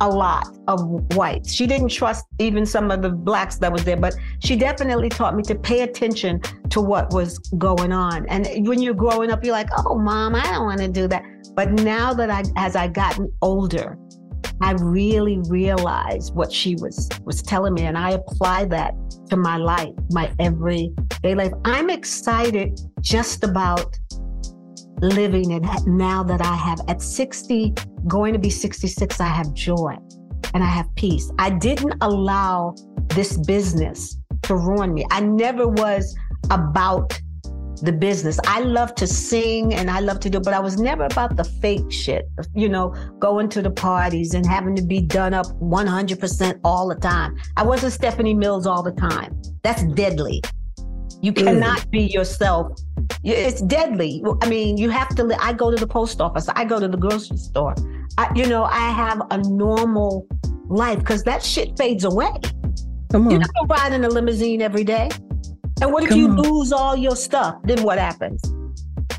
a 0.00 0.08
lot 0.08 0.56
of 0.68 0.80
whites. 1.14 1.52
She 1.52 1.66
didn't 1.66 1.88
trust 1.88 2.26
even 2.38 2.66
some 2.66 2.90
of 2.90 3.02
the 3.02 3.10
blacks 3.10 3.56
that 3.58 3.72
was 3.72 3.84
there, 3.84 3.96
but 3.96 4.14
she 4.40 4.56
definitely 4.56 5.08
taught 5.08 5.34
me 5.34 5.42
to 5.44 5.54
pay 5.54 5.82
attention 5.82 6.40
to 6.70 6.80
what 6.80 7.12
was 7.12 7.38
going 7.56 7.92
on. 7.92 8.26
And 8.26 8.68
when 8.68 8.82
you're 8.82 8.94
growing 8.94 9.30
up, 9.30 9.44
you're 9.44 9.52
like, 9.52 9.70
"Oh, 9.78 9.98
mom, 9.98 10.34
I 10.34 10.42
don't 10.42 10.64
want 10.64 10.80
to 10.80 10.88
do 10.88 11.08
that." 11.08 11.24
But 11.54 11.72
now 11.72 12.12
that 12.14 12.30
I, 12.30 12.42
as 12.56 12.76
I 12.76 12.88
gotten 12.88 13.32
older, 13.40 13.98
I 14.60 14.72
really 14.72 15.38
realized 15.48 16.34
what 16.34 16.52
she 16.52 16.76
was 16.76 17.08
was 17.24 17.42
telling 17.42 17.74
me, 17.74 17.82
and 17.82 17.96
I 17.96 18.12
apply 18.12 18.66
that 18.66 18.94
to 19.30 19.36
my 19.36 19.56
life, 19.56 19.94
my 20.10 20.30
everyday 20.38 21.34
life. 21.34 21.52
I'm 21.64 21.90
excited 21.90 22.80
just 23.00 23.44
about 23.44 23.98
living 25.00 25.52
and 25.52 25.66
now 25.86 26.22
that 26.22 26.40
I 26.40 26.54
have 26.54 26.80
at 26.88 27.02
60, 27.02 27.74
going 28.06 28.32
to 28.32 28.38
be 28.38 28.50
66, 28.50 29.20
I 29.20 29.26
have 29.26 29.52
joy 29.52 29.96
and 30.54 30.62
I 30.62 30.68
have 30.68 30.92
peace. 30.94 31.30
I 31.38 31.50
didn't 31.50 31.94
allow 32.00 32.74
this 33.08 33.36
business 33.46 34.18
to 34.42 34.56
ruin 34.56 34.94
me. 34.94 35.04
I 35.10 35.20
never 35.20 35.68
was 35.68 36.16
about 36.50 37.20
the 37.82 37.92
business. 37.92 38.38
I 38.46 38.60
love 38.60 38.94
to 38.96 39.06
sing 39.06 39.74
and 39.74 39.90
I 39.90 40.00
love 40.00 40.20
to 40.20 40.30
do, 40.30 40.40
but 40.40 40.54
I 40.54 40.60
was 40.60 40.78
never 40.78 41.04
about 41.04 41.36
the 41.36 41.44
fake 41.44 41.90
shit, 41.92 42.26
you 42.54 42.68
know, 42.68 42.94
going 43.18 43.48
to 43.50 43.62
the 43.62 43.70
parties 43.70 44.34
and 44.34 44.46
having 44.46 44.74
to 44.76 44.82
be 44.82 45.00
done 45.00 45.34
up 45.34 45.46
100% 45.60 46.60
all 46.64 46.88
the 46.88 46.94
time. 46.94 47.36
I 47.56 47.64
wasn't 47.64 47.92
Stephanie 47.92 48.34
Mills 48.34 48.66
all 48.66 48.82
the 48.82 48.92
time. 48.92 49.40
That's 49.62 49.82
deadly. 49.94 50.42
You 51.22 51.32
mm. 51.32 51.44
cannot 51.44 51.90
be 51.90 52.02
yourself. 52.02 52.78
It's 53.24 53.60
deadly. 53.62 54.22
I 54.42 54.48
mean, 54.48 54.76
you 54.76 54.90
have 54.90 55.08
to. 55.16 55.24
li- 55.24 55.36
I 55.40 55.52
go 55.52 55.70
to 55.70 55.76
the 55.76 55.86
post 55.86 56.20
office. 56.20 56.48
I 56.54 56.64
go 56.64 56.78
to 56.78 56.88
the 56.88 56.96
grocery 56.96 57.36
store. 57.36 57.74
I, 58.18 58.30
you 58.34 58.46
know, 58.46 58.64
I 58.64 58.90
have 58.90 59.22
a 59.30 59.38
normal 59.38 60.26
life 60.68 60.98
because 61.00 61.22
that 61.24 61.42
shit 61.42 61.76
fades 61.76 62.04
away. 62.04 62.30
Come 63.12 63.26
on. 63.26 63.30
You're 63.30 63.40
not 63.40 63.52
gonna 63.54 63.68
ride 63.68 63.92
in 63.92 64.04
a 64.04 64.08
limousine 64.08 64.62
every 64.62 64.84
day. 64.84 65.08
And 65.80 65.92
what 65.92 66.02
if 66.04 66.10
Come 66.10 66.18
you 66.18 66.28
on. 66.28 66.36
lose 66.36 66.72
all 66.72 66.96
your 66.96 67.16
stuff? 67.16 67.56
Then 67.64 67.82
what 67.82 67.98
happens? 67.98 68.40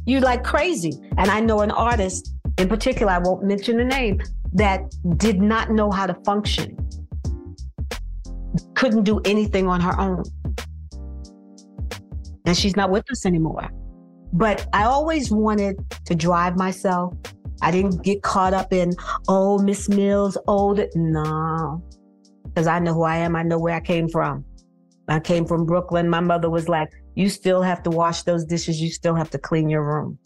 You're 0.05 0.21
like 0.21 0.43
crazy. 0.43 0.93
And 1.17 1.29
I 1.29 1.39
know 1.39 1.61
an 1.61 1.71
artist 1.71 2.33
in 2.57 2.67
particular, 2.67 3.11
I 3.11 3.19
won't 3.19 3.43
mention 3.43 3.77
the 3.77 3.85
name, 3.85 4.21
that 4.53 4.81
did 5.17 5.41
not 5.41 5.71
know 5.71 5.91
how 5.91 6.07
to 6.07 6.15
function. 6.25 6.75
Couldn't 8.73 9.03
do 9.03 9.19
anything 9.25 9.67
on 9.67 9.79
her 9.81 9.99
own. 9.99 10.23
And 12.47 12.57
she's 12.57 12.75
not 12.75 12.89
with 12.89 13.09
us 13.11 13.25
anymore. 13.25 13.69
But 14.33 14.67
I 14.73 14.83
always 14.85 15.29
wanted 15.31 15.77
to 16.05 16.15
drive 16.15 16.57
myself. 16.57 17.13
I 17.61 17.71
didn't 17.71 18.03
get 18.03 18.23
caught 18.23 18.53
up 18.53 18.71
in, 18.71 18.93
oh, 19.27 19.59
Miss 19.59 19.89
Mills, 19.89 20.37
oh, 20.47 20.73
that. 20.75 20.89
No. 20.95 21.83
Because 22.45 22.67
I 22.67 22.79
know 22.79 22.93
who 22.93 23.03
I 23.03 23.17
am. 23.17 23.35
I 23.35 23.43
know 23.43 23.59
where 23.59 23.75
I 23.75 23.79
came 23.79 24.07
from. 24.09 24.45
I 25.07 25.19
came 25.19 25.45
from 25.45 25.65
Brooklyn. 25.65 26.09
My 26.09 26.19
mother 26.19 26.49
was 26.49 26.67
like, 26.67 26.89
you 27.15 27.29
still 27.29 27.61
have 27.61 27.83
to 27.83 27.89
wash 27.89 28.23
those 28.23 28.45
dishes. 28.45 28.81
You 28.81 28.89
still 28.91 29.15
have 29.15 29.29
to 29.31 29.37
clean 29.37 29.69
your 29.69 29.83
room. 29.83 30.17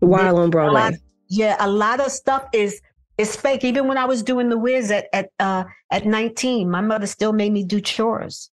While 0.00 0.36
on 0.38 0.42
A 0.42 0.44
lot- 0.44 0.50
Broadway. 0.50 0.96
yeah, 1.28 1.56
a 1.60 1.68
lot 1.68 2.00
of 2.00 2.10
stuff 2.12 2.46
is 2.52 2.80
is 3.18 3.34
fake. 3.34 3.64
Even 3.64 3.88
when 3.88 3.98
I 3.98 4.04
was 4.04 4.22
doing 4.22 4.48
the 4.48 4.56
Wiz 4.56 4.90
at 4.92 5.06
at 5.12 5.30
uh, 5.40 5.64
at 5.90 6.06
19, 6.06 6.70
my 6.70 6.80
mother 6.80 7.06
still 7.06 7.32
made 7.32 7.52
me 7.52 7.64
do 7.64 7.80
chores. 7.80 8.50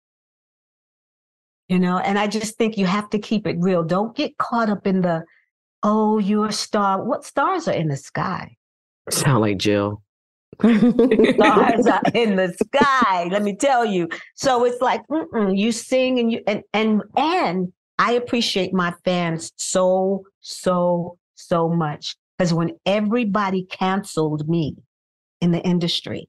You 1.71 1.79
know, 1.79 1.99
and 1.99 2.19
I 2.19 2.27
just 2.27 2.57
think 2.57 2.77
you 2.77 2.85
have 2.85 3.09
to 3.11 3.17
keep 3.17 3.47
it 3.47 3.55
real. 3.57 3.81
Don't 3.81 4.13
get 4.13 4.37
caught 4.37 4.69
up 4.69 4.85
in 4.85 4.99
the, 4.99 5.23
oh, 5.83 6.17
you're 6.17 6.47
a 6.47 6.51
star. 6.51 7.01
What 7.01 7.23
stars 7.23 7.65
are 7.69 7.73
in 7.73 7.87
the 7.87 7.95
sky? 7.95 8.57
Sound 9.09 9.39
like 9.39 9.57
Jill. 9.57 10.03
stars 10.59 11.87
are 11.87 12.01
in 12.13 12.35
the 12.35 12.53
sky. 12.61 13.29
Let 13.31 13.43
me 13.43 13.55
tell 13.55 13.85
you. 13.85 14.09
So 14.35 14.65
it's 14.65 14.81
like 14.81 15.01
you 15.53 15.71
sing 15.71 16.19
and 16.19 16.29
you 16.33 16.41
and 16.45 16.61
and 16.73 17.03
and 17.15 17.71
I 17.97 18.13
appreciate 18.15 18.73
my 18.73 18.93
fans 19.05 19.53
so 19.55 20.25
so 20.41 21.17
so 21.35 21.69
much 21.69 22.17
because 22.37 22.53
when 22.53 22.71
everybody 22.85 23.63
canceled 23.63 24.49
me 24.49 24.75
in 25.39 25.51
the 25.51 25.61
industry, 25.61 26.27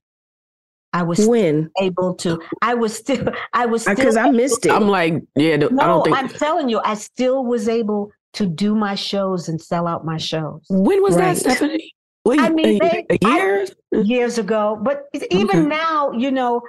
I 0.92 1.02
was 1.02 1.26
when 1.26 1.70
able 1.80 2.14
to. 2.16 2.40
I 2.60 2.74
was 2.74 2.96
still. 2.96 3.32
I 3.52 3.66
was 3.66 3.82
still 3.82 3.94
because 3.94 4.16
I 4.16 4.30
missed 4.30 4.66
it. 4.66 4.72
I'm 4.72 4.88
like, 4.88 5.22
yeah. 5.34 5.56
No, 5.56 5.66
I 5.66 5.86
don't 5.86 6.04
think. 6.04 6.16
I'm 6.16 6.28
telling 6.28 6.68
you, 6.68 6.80
I 6.84 6.94
still 6.94 7.44
was 7.44 7.68
able 7.68 8.12
to 8.34 8.46
do 8.46 8.74
my 8.74 8.94
shows 8.94 9.48
and 9.48 9.60
sell 9.60 9.86
out 9.86 10.04
my 10.04 10.18
shows. 10.18 10.62
When 10.68 11.02
was 11.02 11.16
right. 11.16 11.34
that, 11.34 11.38
Stephanie? 11.38 11.94
Wait, 12.24 12.40
I 12.40 12.50
mean, 12.50 12.82
a, 12.82 12.88
they, 12.88 13.06
a? 13.10 13.18
I, 13.24 13.66
years 14.02 14.38
ago. 14.38 14.78
But 14.80 15.04
even 15.30 15.58
okay. 15.60 15.66
now, 15.66 16.12
you 16.12 16.30
know, 16.30 16.62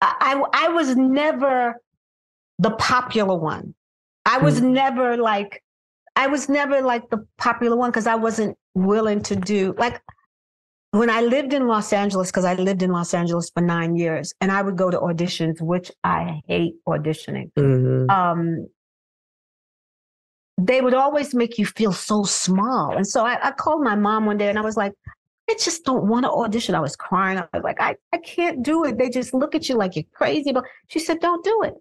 I 0.00 0.42
I 0.52 0.68
was 0.68 0.96
never 0.96 1.80
the 2.58 2.70
popular 2.72 3.36
one. 3.36 3.74
I 4.26 4.38
was 4.38 4.60
mm. 4.60 4.70
never 4.70 5.16
like, 5.16 5.62
I 6.16 6.26
was 6.28 6.48
never 6.48 6.80
like 6.80 7.10
the 7.10 7.26
popular 7.38 7.76
one 7.76 7.90
because 7.90 8.06
I 8.06 8.14
wasn't 8.14 8.56
willing 8.74 9.22
to 9.24 9.36
do 9.36 9.74
like 9.78 10.00
when 10.94 11.10
I 11.10 11.22
lived 11.22 11.52
in 11.52 11.66
Los 11.66 11.92
Angeles, 11.92 12.30
because 12.30 12.44
I 12.44 12.54
lived 12.54 12.80
in 12.82 12.92
Los 12.92 13.14
Angeles 13.14 13.50
for 13.52 13.60
nine 13.60 13.96
years, 13.96 14.32
and 14.40 14.52
I 14.52 14.62
would 14.62 14.76
go 14.76 14.90
to 14.90 14.98
auditions, 14.98 15.60
which 15.60 15.90
I 16.04 16.40
hate 16.46 16.76
auditioning. 16.86 17.52
Mm-hmm. 17.54 18.08
Um, 18.10 18.68
they 20.56 20.80
would 20.80 20.94
always 20.94 21.34
make 21.34 21.58
you 21.58 21.66
feel 21.66 21.92
so 21.92 22.22
small. 22.22 22.96
And 22.96 23.04
so 23.04 23.26
I, 23.26 23.48
I, 23.48 23.50
called 23.50 23.82
my 23.82 23.96
mom 23.96 24.24
one 24.24 24.36
day 24.36 24.48
and 24.48 24.56
I 24.56 24.62
was 24.62 24.76
like, 24.76 24.92
I 25.50 25.56
just 25.58 25.84
don't 25.84 26.06
want 26.06 26.26
to 26.26 26.30
audition. 26.30 26.76
I 26.76 26.80
was 26.80 26.94
crying. 26.94 27.38
I 27.38 27.48
was 27.52 27.64
like, 27.64 27.80
I, 27.80 27.96
I 28.12 28.18
can't 28.18 28.62
do 28.62 28.84
it. 28.84 28.96
They 28.96 29.10
just 29.10 29.34
look 29.34 29.56
at 29.56 29.68
you 29.68 29.74
like 29.74 29.96
you're 29.96 30.04
crazy. 30.14 30.52
But 30.52 30.64
she 30.86 31.00
said, 31.00 31.18
don't 31.18 31.42
do 31.44 31.62
it. 31.64 31.74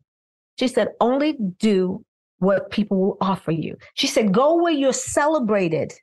She 0.57 0.67
said, 0.67 0.87
only 0.99 1.37
do 1.59 2.03
what 2.39 2.71
people 2.71 2.97
will 2.97 3.17
offer 3.21 3.51
you. 3.51 3.77
She 3.93 4.07
said, 4.07 4.33
go 4.33 4.55
where 4.55 4.73
you're 4.73 4.91
celebrated 4.91 5.93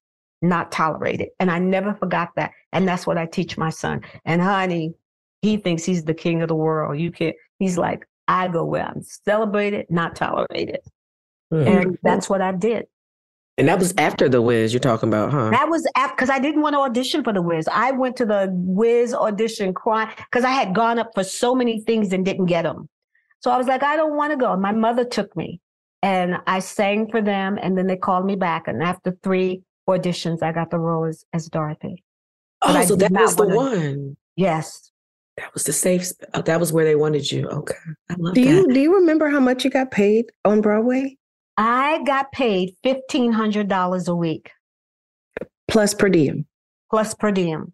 not 0.43 0.73
tolerated. 0.73 1.29
And 1.39 1.51
I 1.51 1.59
never 1.59 1.95
forgot 1.95 2.31
that. 2.37 2.53
And 2.73 2.87
that's 2.87 3.07
what 3.07 3.19
I 3.19 3.27
teach 3.27 3.59
my 3.59 3.71
son. 3.71 4.03
And 4.25 4.41
honey, 4.41 4.95
he 5.43 5.57
thinks 5.57 5.85
he's 5.85 6.05
the 6.05 6.15
king 6.15 6.43
of 6.43 6.49
the 6.49 6.55
world. 6.55 6.99
You 6.99 7.11
can't, 7.11 7.37
he's 7.59 7.79
like, 7.79 8.07
I 8.29 8.49
go 8.49 8.65
where 8.65 8.87
I'm 8.87 9.03
celebrated, 9.03 9.87
not 9.91 10.17
tolerated. 10.17 10.81
Mm-hmm. 11.53 11.69
And 11.69 11.99
that's 12.03 12.29
what 12.29 12.41
I 12.41 12.53
did. 12.53 12.87
And 13.59 13.69
that 13.69 13.79
was 13.79 13.93
after 13.99 14.29
the 14.29 14.41
Wiz 14.41 14.73
you're 14.73 14.81
talking 14.81 15.11
about, 15.11 15.31
huh? 15.31 15.51
That 15.51 15.69
was 15.69 15.87
after 15.95 16.15
because 16.15 16.31
I 16.31 16.39
didn't 16.39 16.63
want 16.63 16.75
to 16.75 16.81
audition 16.81 17.23
for 17.23 17.33
the 17.33 17.43
Wiz. 17.43 17.69
I 17.71 17.91
went 17.91 18.17
to 18.17 18.25
the 18.25 18.49
Wiz 18.51 19.13
audition 19.13 19.75
crying 19.75 20.09
because 20.17 20.45
I 20.45 20.51
had 20.51 20.75
gone 20.75 20.99
up 20.99 21.11
for 21.15 21.25
so 21.25 21.55
many 21.55 21.81
things 21.81 22.13
and 22.13 22.25
didn't 22.25 22.47
get 22.47 22.63
them. 22.63 22.89
So 23.41 23.51
I 23.51 23.59
was 23.59 23.67
like, 23.67 23.83
I 23.83 23.97
don't 23.97 24.17
want 24.17 24.31
to 24.31 24.39
go. 24.39 24.57
My 24.57 24.73
mother 24.73 25.05
took 25.05 25.37
me 25.37 25.61
and 26.03 26.39
I 26.47 26.61
sang 26.61 27.11
for 27.11 27.21
them. 27.21 27.59
And 27.61 27.77
then 27.77 27.87
they 27.87 27.97
called 27.97 28.25
me 28.25 28.37
back. 28.37 28.67
And 28.67 28.83
after 28.83 29.17
three 29.23 29.63
auditions, 29.91 30.43
I 30.43 30.53
got 30.53 30.71
the 30.71 30.79
role 30.79 31.05
as, 31.05 31.25
as 31.33 31.49
Dorothy. 31.49 32.03
But 32.61 32.77
oh, 32.77 32.85
so 32.85 32.97
that 32.97 33.13
was 33.13 33.37
the 33.37 33.47
one. 33.47 34.17
Yes. 34.37 34.91
That 35.37 35.53
was 35.55 35.65
the 35.65 35.73
safe. 35.73 36.11
Uh, 36.35 36.43
that 36.43 36.61
was 36.61 36.73
where 36.73 36.85
they 36.85 36.97
wanted 36.97 37.31
you. 37.31 37.49
Okay, 37.49 37.75
I 38.11 38.15
love 38.19 38.35
do 38.35 38.45
that. 38.45 38.51
you 38.51 38.75
do 38.75 38.81
you 38.81 38.95
remember 38.95 39.31
how 39.31 39.41
much 39.41 39.65
you 39.65 39.71
got 39.71 39.91
paid 39.91 40.27
on 40.45 40.61
Broadway? 40.61 41.17
I 41.57 42.03
got 42.05 42.31
paid 42.33 42.75
fifteen 42.83 43.33
hundred 43.33 43.69
dollars 43.69 44.07
a 44.09 44.15
week, 44.15 44.51
plus 45.69 45.95
per 45.95 46.11
diem. 46.11 46.47
Plus 46.91 47.15
per 47.15 47.31
diem. 47.31 47.73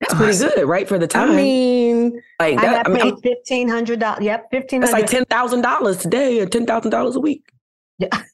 That's 0.00 0.14
pretty 0.14 0.38
good, 0.38 0.66
right? 0.66 0.88
For 0.88 0.98
the 0.98 1.06
time. 1.06 1.30
I 1.30 1.36
mean, 1.36 2.22
like 2.40 2.56
that, 2.56 2.64
I 2.64 2.72
got 2.72 2.86
I 2.88 2.92
mean, 2.92 3.02
paid 3.02 3.22
fifteen 3.22 3.68
hundred 3.68 4.00
dollars. 4.00 4.24
Yep, 4.24 4.48
fifteen. 4.50 4.80
That's 4.80 4.92
like 4.92 5.06
ten 5.06 5.24
thousand 5.26 5.60
dollars 5.60 5.98
today, 5.98 6.40
or 6.40 6.46
ten 6.46 6.66
thousand 6.66 6.90
dollars 6.90 7.14
a 7.14 7.20
week. 7.20 7.44
Yeah. 7.98 8.08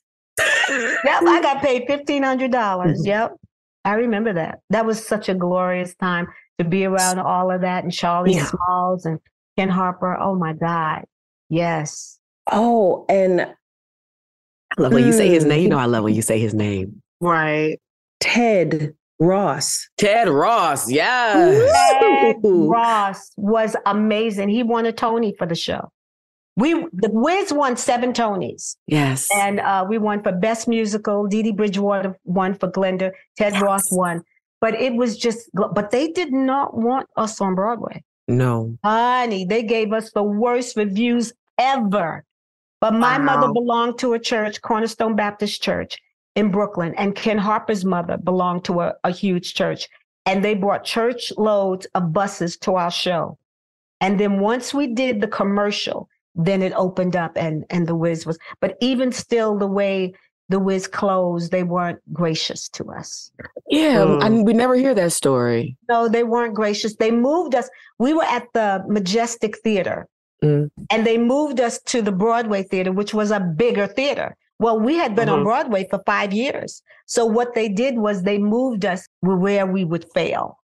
yep, 1.04 1.22
I 1.22 1.40
got 1.42 1.62
paid 1.62 1.84
fifteen 1.86 2.22
hundred 2.22 2.52
dollars. 2.52 2.98
Mm-hmm. 3.00 3.08
Yep, 3.08 3.36
I 3.84 3.94
remember 3.94 4.32
that. 4.34 4.60
That 4.70 4.86
was 4.86 5.04
such 5.04 5.28
a 5.28 5.34
glorious 5.34 5.94
time 5.96 6.26
to 6.58 6.64
be 6.64 6.84
around 6.84 7.18
all 7.18 7.50
of 7.50 7.60
that 7.62 7.84
and 7.84 7.92
Charlie 7.92 8.34
yeah. 8.34 8.46
Smalls 8.46 9.04
and 9.04 9.18
Ken 9.56 9.68
Harper. 9.68 10.16
Oh 10.16 10.34
my 10.34 10.52
God, 10.52 11.04
yes. 11.48 12.18
Oh, 12.50 13.04
and 13.08 13.42
I 13.42 13.54
love 14.78 14.92
when 14.92 15.04
you 15.04 15.12
say 15.12 15.28
his 15.28 15.44
name. 15.44 15.62
You 15.62 15.68
know, 15.68 15.78
I 15.78 15.86
love 15.86 16.04
when 16.04 16.14
you 16.14 16.22
say 16.22 16.38
his 16.38 16.54
name. 16.54 17.02
Right, 17.20 17.78
Ted 18.20 18.94
Ross. 19.20 19.88
Ted 19.98 20.28
Ross, 20.28 20.90
yeah. 20.90 21.68
Ted 22.00 22.36
Ross 22.44 23.32
was 23.36 23.74
amazing. 23.86 24.48
He 24.48 24.62
won 24.62 24.86
a 24.86 24.92
Tony 24.92 25.34
for 25.36 25.46
the 25.46 25.54
show. 25.54 25.90
We 26.58 26.74
the 26.92 27.08
Wiz 27.12 27.52
won 27.52 27.76
seven 27.76 28.12
Tonys. 28.12 28.76
Yes. 28.88 29.28
And 29.32 29.60
uh, 29.60 29.86
we 29.88 29.96
won 29.96 30.24
for 30.24 30.32
Best 30.32 30.66
Musical. 30.66 31.28
Dee 31.28 31.44
Dee 31.44 31.52
Bridgewater 31.52 32.18
won 32.24 32.54
for 32.54 32.66
Glinda. 32.66 33.12
Ted 33.36 33.52
yes. 33.52 33.62
Ross 33.62 33.92
won. 33.92 34.24
But 34.60 34.74
it 34.74 34.96
was 34.96 35.16
just 35.16 35.48
but 35.54 35.92
they 35.92 36.08
did 36.08 36.32
not 36.32 36.76
want 36.76 37.08
us 37.16 37.40
on 37.40 37.54
Broadway. 37.54 38.02
No. 38.26 38.76
Honey, 38.82 39.44
they 39.44 39.62
gave 39.62 39.92
us 39.92 40.10
the 40.10 40.24
worst 40.24 40.76
reviews 40.76 41.32
ever. 41.58 42.24
But 42.80 42.92
my 42.92 43.18
wow. 43.18 43.24
mother 43.24 43.52
belonged 43.52 43.98
to 44.00 44.14
a 44.14 44.18
church, 44.18 44.60
Cornerstone 44.60 45.14
Baptist 45.14 45.62
Church 45.62 45.96
in 46.34 46.50
Brooklyn, 46.50 46.92
and 46.96 47.14
Ken 47.14 47.38
Harper's 47.38 47.84
mother 47.84 48.16
belonged 48.16 48.64
to 48.64 48.80
a, 48.80 48.94
a 49.04 49.12
huge 49.12 49.54
church. 49.54 49.88
And 50.26 50.44
they 50.44 50.54
brought 50.54 50.84
church 50.84 51.32
loads 51.36 51.86
of 51.94 52.12
buses 52.12 52.56
to 52.58 52.74
our 52.74 52.90
show. 52.90 53.38
And 54.00 54.18
then 54.18 54.40
once 54.40 54.74
we 54.74 54.88
did 54.88 55.20
the 55.20 55.28
commercial, 55.28 56.08
then 56.38 56.62
it 56.62 56.72
opened 56.74 57.16
up 57.16 57.32
and 57.36 57.64
and 57.68 57.86
the 57.86 57.94
Wiz 57.94 58.24
was 58.24 58.38
but 58.60 58.76
even 58.80 59.12
still 59.12 59.58
the 59.58 59.66
way 59.66 60.14
the 60.48 60.58
Wiz 60.58 60.86
closed 60.86 61.50
they 61.50 61.64
weren't 61.64 62.00
gracious 62.12 62.68
to 62.70 62.84
us. 62.90 63.30
Yeah 63.68 64.02
um, 64.02 64.22
and 64.22 64.46
we 64.46 64.54
never 64.54 64.76
hear 64.76 64.94
that 64.94 65.12
story. 65.12 65.76
No 65.88 66.08
they 66.08 66.24
weren't 66.24 66.54
gracious. 66.54 66.96
They 66.96 67.10
moved 67.10 67.54
us 67.54 67.68
we 67.98 68.14
were 68.14 68.24
at 68.24 68.46
the 68.54 68.84
majestic 68.88 69.58
theater. 69.58 70.08
Mm. 70.44 70.70
and 70.88 71.04
they 71.04 71.18
moved 71.18 71.58
us 71.58 71.80
to 71.86 72.00
the 72.00 72.12
broadway 72.12 72.62
theater 72.62 72.92
which 72.92 73.12
was 73.12 73.32
a 73.32 73.40
bigger 73.40 73.88
theater. 73.88 74.36
Well 74.60 74.78
we 74.78 74.94
had 74.94 75.16
been 75.16 75.28
uh-huh. 75.28 75.38
on 75.38 75.44
broadway 75.44 75.86
for 75.90 76.00
five 76.06 76.32
years. 76.32 76.82
So 77.06 77.26
what 77.26 77.54
they 77.54 77.68
did 77.68 77.98
was 77.98 78.22
they 78.22 78.38
moved 78.38 78.84
us 78.84 79.08
where 79.20 79.66
we 79.66 79.84
would 79.84 80.06
fail. 80.14 80.58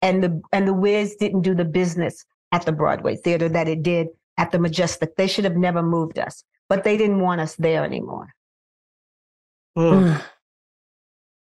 And 0.00 0.24
the 0.24 0.40
and 0.52 0.66
the 0.66 0.72
Wiz 0.72 1.16
didn't 1.16 1.42
do 1.42 1.54
the 1.54 1.66
business 1.66 2.24
at 2.52 2.64
the 2.64 2.72
broadway 2.72 3.16
theater 3.16 3.48
that 3.50 3.68
it 3.68 3.82
did 3.82 4.08
at 4.42 4.50
the 4.50 4.58
Majestic. 4.58 5.14
They 5.16 5.28
should 5.28 5.44
have 5.44 5.56
never 5.56 5.82
moved 5.82 6.18
us, 6.18 6.42
but 6.68 6.82
they 6.82 6.96
didn't 6.96 7.20
want 7.20 7.40
us 7.40 7.54
there 7.54 7.84
anymore. 7.84 8.34
Mm. 9.78 10.20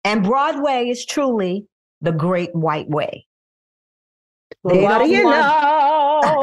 and 0.05 0.23
Broadway 0.23 0.89
is 0.91 1.07
truly 1.07 1.67
the 2.03 2.13
great 2.13 2.55
white 2.55 2.91
way. 2.91 3.25
They 4.65 4.83
what 4.83 4.99
do 4.99 5.11
you 5.11 5.25
want, 5.25 5.39
know? 5.39 6.43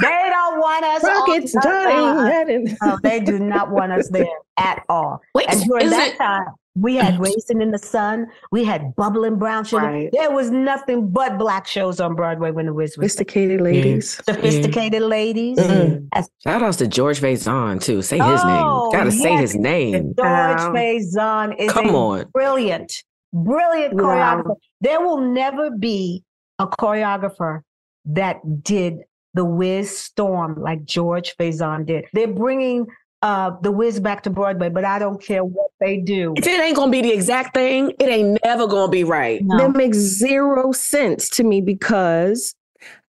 they 0.00 0.22
don't 0.30 0.58
want 0.58 0.84
us. 0.84 1.02
Rockets 1.02 1.52
dying. 1.62 2.76
Oh, 2.82 2.98
they 3.02 3.20
do 3.20 3.38
not 3.38 3.70
want 3.70 3.92
us 3.92 4.08
there 4.08 4.26
at 4.56 4.84
all. 4.88 5.20
Wait, 5.34 5.50
and 5.50 5.62
during 5.64 5.90
that 5.90 6.12
it, 6.12 6.16
time, 6.16 6.46
we 6.76 6.96
had 6.96 7.18
Raisin 7.18 7.62
in 7.62 7.70
the 7.70 7.78
Sun. 7.78 8.26
We 8.52 8.64
had 8.64 8.94
Bubbling 8.96 9.36
Brown 9.36 9.64
Sugar. 9.64 9.86
Right. 9.86 10.10
There 10.12 10.30
was 10.30 10.50
nothing 10.50 11.08
but 11.08 11.38
black 11.38 11.66
shows 11.66 12.00
on 12.00 12.14
Broadway 12.14 12.50
when 12.50 12.66
the 12.66 12.74
Wiz 12.74 12.96
was. 12.96 13.12
Sophisticated 13.12 13.60
ladies. 13.60 14.22
Sophisticated 14.24 15.00
yeah. 15.00 15.08
ladies. 15.08 15.58
Mm-hmm. 15.58 16.20
Shout 16.44 16.62
out 16.62 16.74
to 16.74 16.86
George 16.86 17.20
Faison 17.20 17.82
too. 17.82 18.02
Say 18.02 18.18
his 18.18 18.40
oh, 18.44 18.90
name. 18.90 19.00
Gotta 19.00 19.10
yes. 19.10 19.22
say 19.22 19.36
his 19.36 19.54
name. 19.56 20.14
George 20.16 20.18
wow. 20.18 20.72
Faison 20.72 21.58
is 21.58 21.72
Come 21.72 21.94
on. 21.94 22.26
brilliant, 22.32 23.02
brilliant 23.32 23.94
choreographer. 23.94 24.48
Wow. 24.48 24.56
There 24.82 25.00
will 25.00 25.20
never 25.20 25.70
be 25.70 26.22
a 26.58 26.66
choreographer 26.66 27.62
that 28.04 28.62
did 28.62 28.98
the 29.34 29.44
Wiz 29.44 29.96
Storm 29.96 30.60
like 30.60 30.84
George 30.84 31.36
Faison 31.36 31.86
did. 31.86 32.06
They're 32.12 32.26
bringing 32.26 32.86
uh, 33.22 33.52
the 33.62 33.72
Wiz 33.72 34.00
back 34.00 34.22
to 34.24 34.30
Broadway, 34.30 34.68
but 34.68 34.84
I 34.84 34.98
don't 34.98 35.20
care 35.22 35.44
what 35.44 35.70
they 35.80 35.98
do. 35.98 36.34
If 36.36 36.46
it 36.46 36.60
ain't 36.60 36.76
gonna 36.76 36.92
be 36.92 37.02
the 37.02 37.12
exact 37.12 37.54
thing, 37.54 37.92
it 37.98 38.08
ain't 38.08 38.38
never 38.44 38.66
gonna 38.66 38.90
be 38.90 39.04
right. 39.04 39.40
No. 39.42 39.58
That 39.58 39.76
makes 39.76 39.96
zero 39.98 40.72
sense 40.72 41.28
to 41.30 41.44
me 41.44 41.60
because 41.60 42.54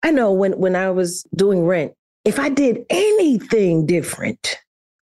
I 0.04 0.12
know 0.12 0.32
when 0.32 0.54
when 0.60 0.76
I 0.76 0.89
was 0.89 1.24
doing 1.36 1.65
Rent, 1.65 1.93
if 2.26 2.39
I 2.39 2.50
did 2.50 2.86
anything 2.89 3.86
different, 3.86 4.58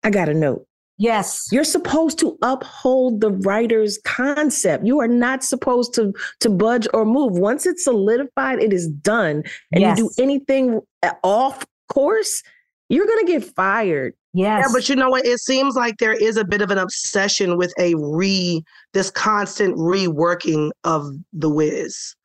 I 0.04 0.10
got 0.10 0.30
a 0.30 0.34
note. 0.34 0.66
Yes. 0.98 1.48
You're 1.52 1.64
supposed 1.64 2.20
to 2.20 2.38
uphold 2.44 3.22
the 3.22 3.32
writer's 3.32 3.98
concept. 4.06 4.86
You 4.86 5.00
are 5.00 5.08
not 5.08 5.44
supposed 5.44 5.96
to 5.96 6.14
to 6.42 6.50
budge 6.50 6.88
or 6.94 7.06
move. 7.06 7.34
Once 7.34 7.66
it's 7.66 7.84
solidified, 7.84 8.62
it 8.62 8.72
is 8.72 8.88
done. 8.88 9.44
And 9.72 9.82
yes. 9.82 9.98
you 9.98 10.04
do 10.06 10.24
anything 10.24 10.80
off 11.24 11.66
course, 11.90 12.44
you're 12.90 13.08
going 13.08 13.26
to 13.26 13.32
get 13.32 13.44
fired. 13.44 14.14
Yes. 14.34 14.64
Yeah, 14.66 14.74
but 14.74 14.88
you 14.90 14.96
know 14.96 15.10
what? 15.10 15.26
It 15.26 15.40
seems 15.40 15.76
like 15.76 15.98
there 15.98 16.14
is 16.14 16.38
a 16.38 16.46
bit 16.46 16.62
of 16.62 16.72
an 16.72 16.78
obsession 16.78 17.58
with 17.58 17.74
a 17.78 17.96
re 17.96 18.64
this 18.94 19.12
constant 19.12 19.76
reworking 19.78 20.72
of 20.84 21.06
the 21.34 21.50
Wiz. 21.50 22.16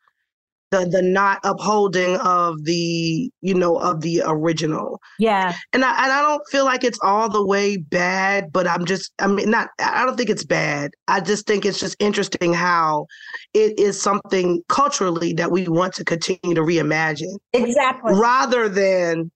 the 0.72 0.84
the 0.84 1.00
not 1.02 1.38
upholding 1.44 2.16
of 2.16 2.64
the 2.64 3.30
you 3.40 3.54
know 3.54 3.76
of 3.78 4.00
the 4.00 4.20
original 4.26 5.00
Yeah. 5.20 5.54
and 5.72 5.84
I, 5.84 5.90
and 6.04 6.12
I 6.12 6.20
don't 6.22 6.42
feel 6.50 6.64
like 6.64 6.82
it's 6.82 6.98
all 7.04 7.28
the 7.28 7.44
way 7.46 7.76
bad 7.76 8.50
but 8.52 8.66
i'm 8.66 8.84
just 8.84 9.12
i 9.20 9.28
mean 9.28 9.48
not 9.48 9.68
i 9.78 10.04
don't 10.04 10.16
think 10.16 10.28
it's 10.28 10.44
bad 10.44 10.90
i 11.06 11.20
just 11.20 11.46
think 11.46 11.64
it's 11.64 11.78
just 11.78 11.94
interesting 12.00 12.52
how 12.52 13.06
it 13.54 13.78
is 13.78 14.02
something 14.02 14.60
culturally 14.68 15.32
that 15.34 15.52
we 15.52 15.68
want 15.68 15.94
to 15.94 16.04
continue 16.04 16.54
to 16.56 16.62
reimagine 16.62 17.36
Exactly. 17.52 18.14
rather 18.14 18.68
than 18.68 19.30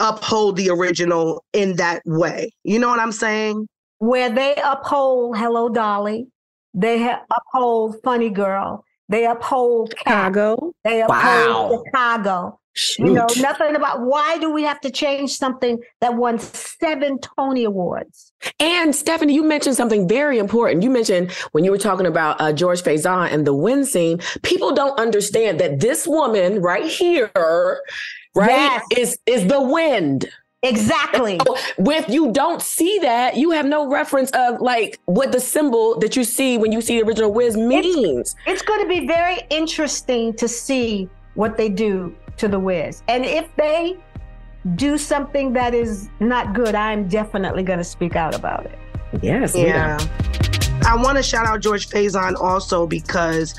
uphold 0.00 0.56
the 0.56 0.68
original 0.70 1.44
in 1.52 1.76
that 1.76 2.02
way 2.06 2.50
you 2.64 2.78
know 2.78 2.88
what 2.88 2.98
i'm 3.00 3.12
saying 3.12 3.66
Where 3.98 4.30
they 4.30 4.54
uphold 4.64 5.36
Hello 5.38 5.68
Dolly, 5.68 6.26
they 6.74 7.00
ha- 7.02 7.22
uphold 7.30 7.96
Funny 8.02 8.30
Girl, 8.30 8.84
they 9.08 9.26
uphold 9.26 9.94
Chicago. 9.96 10.72
they 10.84 11.02
uphold 11.02 11.22
Wow. 11.22 11.82
Chicago. 11.86 12.58
You 12.98 13.12
know, 13.12 13.26
nothing 13.38 13.76
about 13.76 14.00
why 14.00 14.38
do 14.38 14.50
we 14.50 14.62
have 14.62 14.80
to 14.80 14.90
change 14.90 15.36
something 15.36 15.80
that 16.00 16.14
won 16.16 16.38
seven 16.38 17.18
Tony 17.38 17.64
Awards? 17.64 18.32
And 18.60 18.94
Stephanie, 18.94 19.34
you 19.34 19.42
mentioned 19.42 19.76
something 19.76 20.08
very 20.08 20.38
important. 20.38 20.82
You 20.82 20.90
mentioned 20.90 21.32
when 21.52 21.64
you 21.64 21.70
were 21.70 21.78
talking 21.78 22.06
about 22.06 22.40
uh, 22.40 22.52
George 22.52 22.82
Faison 22.82 23.30
and 23.30 23.46
the 23.46 23.54
wind 23.54 23.86
scene, 23.86 24.20
people 24.42 24.74
don't 24.74 24.98
understand 24.98 25.60
that 25.60 25.80
this 25.80 26.06
woman 26.06 26.62
right 26.62 26.86
here, 26.86 27.30
right, 28.34 28.48
Yes. 28.48 28.84
is 28.96 29.18
is 29.26 29.46
the 29.48 29.60
wind. 29.60 30.30
Exactly. 30.62 31.40
So 31.44 31.56
With 31.78 32.08
you 32.08 32.32
don't 32.32 32.62
see 32.62 33.00
that, 33.00 33.36
you 33.36 33.50
have 33.50 33.66
no 33.66 33.88
reference 33.90 34.30
of 34.30 34.60
like 34.60 34.98
what 35.06 35.32
the 35.32 35.40
symbol 35.40 35.98
that 35.98 36.14
you 36.16 36.22
see 36.24 36.56
when 36.56 36.70
you 36.70 36.80
see 36.80 37.00
the 37.00 37.06
original 37.06 37.32
Wiz 37.32 37.56
means. 37.56 38.36
It's 38.46 38.62
going 38.62 38.80
to 38.80 38.88
be 38.88 39.06
very 39.06 39.40
interesting 39.50 40.32
to 40.34 40.46
see 40.46 41.08
what 41.34 41.56
they 41.56 41.68
do 41.68 42.14
to 42.38 42.48
the 42.48 42.58
Wiz. 42.58 43.02
And 43.08 43.24
if 43.24 43.54
they 43.56 43.96
do 44.76 44.96
something 44.96 45.52
that 45.52 45.74
is 45.74 46.08
not 46.20 46.54
good, 46.54 46.74
I'm 46.74 47.08
definitely 47.08 47.62
going 47.62 47.78
to 47.78 47.84
speak 47.84 48.16
out 48.16 48.34
about 48.34 48.66
it. 48.66 48.78
Yes. 49.20 49.54
Yeah. 49.56 49.98
I 50.86 50.96
want 50.96 51.16
to 51.16 51.22
shout 51.22 51.46
out 51.46 51.60
George 51.60 51.88
Faison 51.88 52.34
also 52.40 52.86
because 52.86 53.54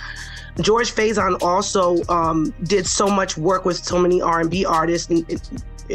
George 0.62 0.93
Faison 0.93 1.41
also 1.41 2.03
um, 2.09 2.53
did 2.63 2.86
so 2.86 3.07
much 3.07 3.38
work 3.38 3.65
with 3.65 3.77
so 3.77 3.99
many 3.99 4.21
R&B 4.21 4.65
artists, 4.65 5.09
in, 5.09 5.25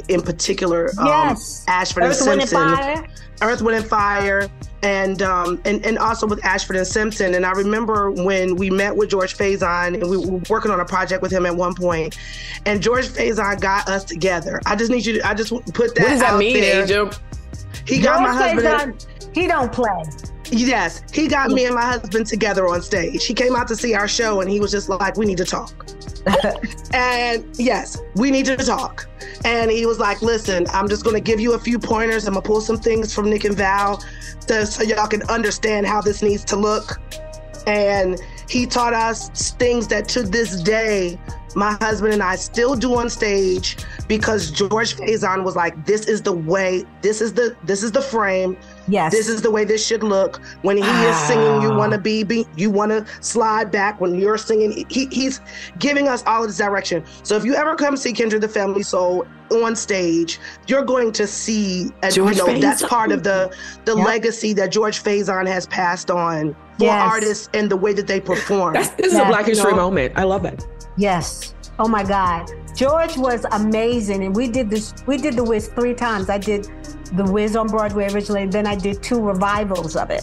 in 0.08 0.22
particular 0.22 0.90
um, 0.98 1.06
Yes. 1.06 1.64
Ashford 1.68 2.04
Earth, 2.04 2.20
and 2.20 2.28
Wind, 2.28 2.40
and 2.42 2.50
Simpson. 2.50 2.76
Fire. 2.76 3.06
Earth, 3.42 3.62
Wind, 3.62 3.76
and 3.78 3.86
Fire, 3.86 4.48
and 4.82 5.22
um, 5.22 5.60
and 5.64 5.84
and 5.84 5.98
also 5.98 6.26
with 6.26 6.44
Ashford 6.44 6.76
and 6.76 6.86
Simpson. 6.86 7.34
And 7.34 7.44
I 7.44 7.52
remember 7.52 8.10
when 8.10 8.56
we 8.56 8.70
met 8.70 8.96
with 8.96 9.10
George 9.10 9.36
Faison, 9.36 9.94
and 9.94 10.08
we 10.08 10.16
were 10.16 10.40
working 10.48 10.70
on 10.70 10.80
a 10.80 10.84
project 10.84 11.22
with 11.22 11.32
him 11.32 11.46
at 11.46 11.56
one 11.56 11.74
point, 11.74 12.16
and 12.66 12.82
George 12.82 13.08
Faison 13.08 13.60
got 13.60 13.88
us 13.88 14.04
together. 14.04 14.60
I 14.66 14.76
just 14.76 14.90
need 14.90 15.04
you 15.04 15.14
to, 15.14 15.26
I 15.26 15.34
just 15.34 15.50
put 15.50 15.94
that. 15.94 16.02
What 16.02 16.08
does 16.08 16.20
that 16.20 16.34
out 16.34 16.38
mean, 16.38 16.60
there. 16.60 16.82
Angel? 16.82 17.10
He 17.86 18.00
got 18.00 18.22
my 18.22 18.32
husband. 18.32 19.00
Faison, 19.00 19.34
he 19.34 19.46
don't 19.46 19.72
play. 19.72 20.04
Yes, 20.50 21.02
he 21.12 21.28
got 21.28 21.50
me 21.50 21.66
and 21.66 21.74
my 21.74 21.84
husband 21.84 22.26
together 22.26 22.66
on 22.68 22.80
stage. 22.80 23.24
He 23.26 23.34
came 23.34 23.54
out 23.54 23.68
to 23.68 23.76
see 23.76 23.94
our 23.94 24.08
show 24.08 24.40
and 24.40 24.50
he 24.50 24.60
was 24.60 24.70
just 24.70 24.88
like, 24.88 25.16
"We 25.16 25.26
need 25.26 25.38
to 25.38 25.44
talk." 25.44 25.86
and 26.94 27.44
yes, 27.58 27.98
we 28.14 28.30
need 28.30 28.46
to 28.46 28.56
talk. 28.56 29.08
And 29.44 29.70
he 29.70 29.86
was 29.86 29.98
like, 29.98 30.22
"Listen, 30.22 30.66
I'm 30.72 30.88
just 30.88 31.04
going 31.04 31.14
to 31.14 31.20
give 31.20 31.40
you 31.40 31.54
a 31.54 31.58
few 31.58 31.78
pointers. 31.78 32.26
I'm 32.26 32.34
going 32.34 32.42
to 32.42 32.46
pull 32.46 32.60
some 32.60 32.78
things 32.78 33.14
from 33.14 33.30
Nick 33.30 33.44
and 33.44 33.56
Val 33.56 34.02
to, 34.46 34.66
so 34.66 34.82
y'all 34.82 35.06
can 35.06 35.22
understand 35.24 35.86
how 35.86 36.00
this 36.00 36.22
needs 36.22 36.44
to 36.46 36.56
look." 36.56 37.00
And 37.66 38.20
he 38.48 38.66
taught 38.66 38.94
us 38.94 39.52
things 39.52 39.88
that 39.88 40.08
to 40.10 40.22
this 40.22 40.62
day 40.62 41.18
my 41.54 41.72
husband 41.80 42.12
and 42.12 42.22
I 42.22 42.36
still 42.36 42.74
do 42.74 42.94
on 42.94 43.10
stage 43.10 43.76
because 44.06 44.50
George 44.50 44.96
Faison 44.96 45.44
was 45.44 45.56
like, 45.56 45.86
"This 45.86 46.06
is 46.06 46.22
the 46.22 46.32
way. 46.32 46.84
This 47.02 47.20
is 47.20 47.32
the 47.32 47.56
this 47.64 47.82
is 47.82 47.92
the 47.92 48.02
frame. 48.02 48.56
Yes. 48.88 49.12
This 49.12 49.28
is 49.28 49.42
the 49.42 49.50
way 49.50 49.64
this 49.64 49.86
should 49.86 50.02
look. 50.02 50.40
When 50.62 50.76
he 50.76 50.82
is 50.82 51.16
singing, 51.26 51.62
you 51.62 51.70
want 51.70 51.92
to 51.92 51.98
ah. 51.98 52.02
be, 52.02 52.24
be 52.24 52.46
you 52.56 52.70
want 52.70 52.90
to 52.90 53.06
slide 53.22 53.70
back. 53.70 54.00
When 54.00 54.14
you're 54.14 54.38
singing, 54.38 54.86
he, 54.88 55.06
he's 55.06 55.40
giving 55.78 56.08
us 56.08 56.22
all 56.26 56.42
of 56.42 56.48
this 56.48 56.58
direction. 56.58 57.04
So 57.22 57.36
if 57.36 57.44
you 57.44 57.54
ever 57.54 57.74
come 57.76 57.96
see 57.96 58.12
Kindred 58.12 58.40
the 58.42 58.48
Family 58.48 58.82
Soul 58.82 59.26
on 59.50 59.76
stage, 59.76 60.38
you're 60.66 60.84
going 60.84 61.12
to 61.12 61.26
see, 61.26 61.90
and 62.02 62.14
you 62.16 62.24
know 62.34 62.58
that's 62.58 62.82
part 62.86 63.12
of 63.12 63.22
the 63.22 63.54
the 63.84 63.96
Yep. 63.96 64.06
legacy 64.06 64.52
that 64.54 64.70
George 64.70 65.02
Faison 65.02 65.46
has 65.46 65.66
passed 65.66 66.10
on 66.10 66.54
for 66.78 66.84
Yes. 66.84 67.12
artists 67.12 67.48
and 67.54 67.70
the 67.70 67.76
way 67.76 67.92
that 67.92 68.06
they 68.06 68.20
perform. 68.20 68.74
That's, 68.74 68.90
this 68.90 69.12
is 69.12 69.18
a 69.18 69.26
Black 69.26 69.46
you 69.46 69.52
History 69.52 69.72
know. 69.72 69.78
moment. 69.78 70.12
I 70.16 70.24
love 70.24 70.42
that. 70.42 70.64
Yes. 70.96 71.54
Oh 71.78 71.88
my 71.88 72.04
God. 72.04 72.50
George 72.78 73.16
was 73.16 73.44
amazing. 73.50 74.22
And 74.22 74.36
we 74.36 74.46
did 74.46 74.70
this, 74.70 74.94
we 75.04 75.16
did 75.16 75.34
the 75.34 75.42
Wiz 75.42 75.66
three 75.66 75.94
times. 75.94 76.30
I 76.30 76.38
did 76.38 76.68
the 77.14 77.24
Wiz 77.24 77.56
on 77.56 77.66
Broadway 77.66 78.08
originally, 78.12 78.42
and 78.42 78.52
then 78.52 78.68
I 78.68 78.76
did 78.76 79.02
two 79.02 79.20
revivals 79.20 79.96
of 79.96 80.10
it. 80.10 80.22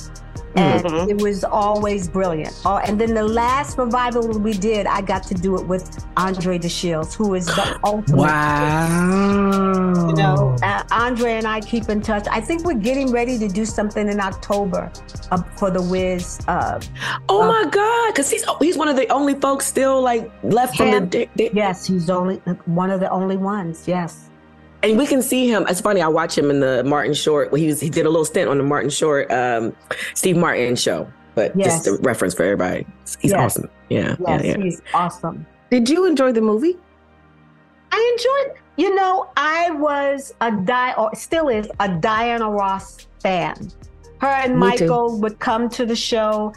And 0.55 0.83
Mhm. 0.85 1.09
it 1.09 1.21
was 1.21 1.43
always 1.43 2.07
brilliant. 2.07 2.53
Oh, 2.65 2.77
and 2.77 2.99
then 2.99 3.13
the 3.13 3.23
last 3.23 3.77
revival 3.77 4.27
we 4.39 4.53
did, 4.53 4.87
I 4.87 5.01
got 5.01 5.23
to 5.23 5.33
do 5.33 5.57
it 5.57 5.65
with 5.67 6.05
Andre 6.15 6.57
DeShields, 6.57 7.13
who 7.13 7.33
is 7.33 7.45
the 7.47 7.77
ultimate. 7.83 8.17
Wow. 8.17 10.07
You 10.09 10.15
know, 10.15 10.55
uh, 10.63 10.83
Andre 10.91 11.33
and 11.33 11.47
I 11.47 11.59
keep 11.61 11.89
in 11.89 12.01
touch. 12.01 12.25
I 12.31 12.39
think 12.41 12.63
we're 12.65 12.73
getting 12.73 13.11
ready 13.11 13.37
to 13.39 13.47
do 13.47 13.65
something 13.65 14.07
in 14.07 14.19
October 14.19 14.91
uh, 15.31 15.41
for 15.57 15.69
the 15.71 15.81
Wiz. 15.81 16.39
Uh, 16.47 16.79
Oh 17.29 17.41
Uh, 17.41 17.47
my 17.47 17.69
God! 17.69 18.07
Because 18.13 18.29
he's 18.29 18.45
he's 18.61 18.77
one 18.77 18.87
of 18.87 18.95
the 18.95 19.07
only 19.09 19.35
folks 19.35 19.65
still 19.65 20.01
like 20.01 20.31
left 20.43 20.77
from 20.77 20.91
the. 20.91 20.97
Him. 20.97 21.09
da- 21.09 21.29
da- 21.35 21.49
yes, 21.53 21.85
he's 21.85 22.09
only 22.09 22.37
one 22.65 22.89
of 22.91 22.99
the 22.99 23.09
only 23.09 23.37
ones. 23.37 23.83
Yes. 23.87 24.29
And 24.89 24.97
we 24.97 25.05
can 25.07 25.21
see 25.21 25.47
him. 25.47 25.65
It's 25.69 25.81
funny. 25.81 26.01
I 26.01 26.07
watch 26.07 26.37
him 26.37 26.49
in 26.49 26.59
the 26.59 26.83
Martin 26.83 27.13
Short. 27.13 27.55
He 27.57 27.67
was 27.67 27.79
he 27.79 27.89
did 27.89 28.05
a 28.05 28.09
little 28.09 28.25
stint 28.25 28.49
on 28.49 28.57
the 28.57 28.63
Martin 28.63 28.89
Short, 28.89 29.31
um, 29.31 29.75
Steve 30.13 30.37
Martin 30.37 30.75
show. 30.75 31.07
But 31.33 31.55
Yes. 31.55 31.83
just 31.83 31.87
a 31.87 32.01
reference 32.01 32.33
for 32.33 32.43
everybody. 32.43 32.85
He's 33.19 33.31
Yes. 33.31 33.39
awesome. 33.39 33.69
Yeah, 33.89 34.15
Yes, 34.19 34.19
yeah, 34.19 34.41
yeah. 34.43 34.57
he's 34.57 34.81
awesome. 34.93 35.45
Did 35.69 35.89
you 35.89 36.05
enjoy 36.05 36.31
the 36.31 36.41
movie? 36.41 36.77
I 37.91 38.15
enjoyed, 38.17 38.57
you 38.77 38.95
know, 38.95 39.27
I 39.37 39.71
was 39.71 40.33
a 40.41 40.51
Di 40.51 40.93
or 40.93 41.13
still 41.15 41.49
is 41.49 41.67
a 41.79 41.89
Diana 41.89 42.49
Ross 42.49 43.07
fan. 43.21 43.55
Her 44.21 44.27
and 44.27 44.53
Me 44.59 44.77
too. 44.77 44.85
Michael 44.87 45.19
would 45.19 45.39
come 45.39 45.69
to 45.69 45.85
the 45.85 45.95
show 45.95 46.53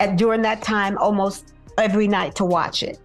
at 0.00 0.16
during 0.16 0.42
that 0.42 0.62
time 0.62 0.98
almost 0.98 1.54
every 1.78 2.06
night 2.08 2.34
to 2.36 2.44
watch 2.44 2.82
it. 2.82 2.98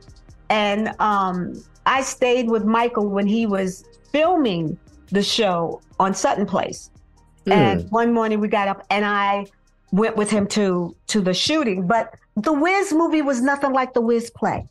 And 0.50 0.90
um, 1.00 1.64
I 1.86 2.02
stayed 2.02 2.50
with 2.50 2.66
Michael 2.66 3.08
when 3.10 3.26
he 3.26 3.46
was 3.46 3.84
filming 4.16 4.78
the 5.12 5.22
show 5.22 5.82
on 6.00 6.14
Sutton 6.14 6.46
Place. 6.46 6.90
And 7.48 7.82
hmm. 7.82 7.88
one 7.90 8.14
morning 8.14 8.40
we 8.40 8.48
got 8.48 8.70
up 8.70 8.86
and 8.90 9.04
I 9.04 9.48
went 9.92 10.16
with 10.16 10.32
him 10.32 10.48
to 10.48 10.96
to 11.08 11.20
the 11.20 11.34
shooting. 11.34 11.86
But 11.86 12.16
the 12.38 12.54
Wiz 12.54 12.94
movie 12.94 13.22
was 13.22 13.42
nothing 13.42 13.74
like 13.74 13.94
the 13.94 14.00
Wiz 14.02 14.30
play. 14.30 14.68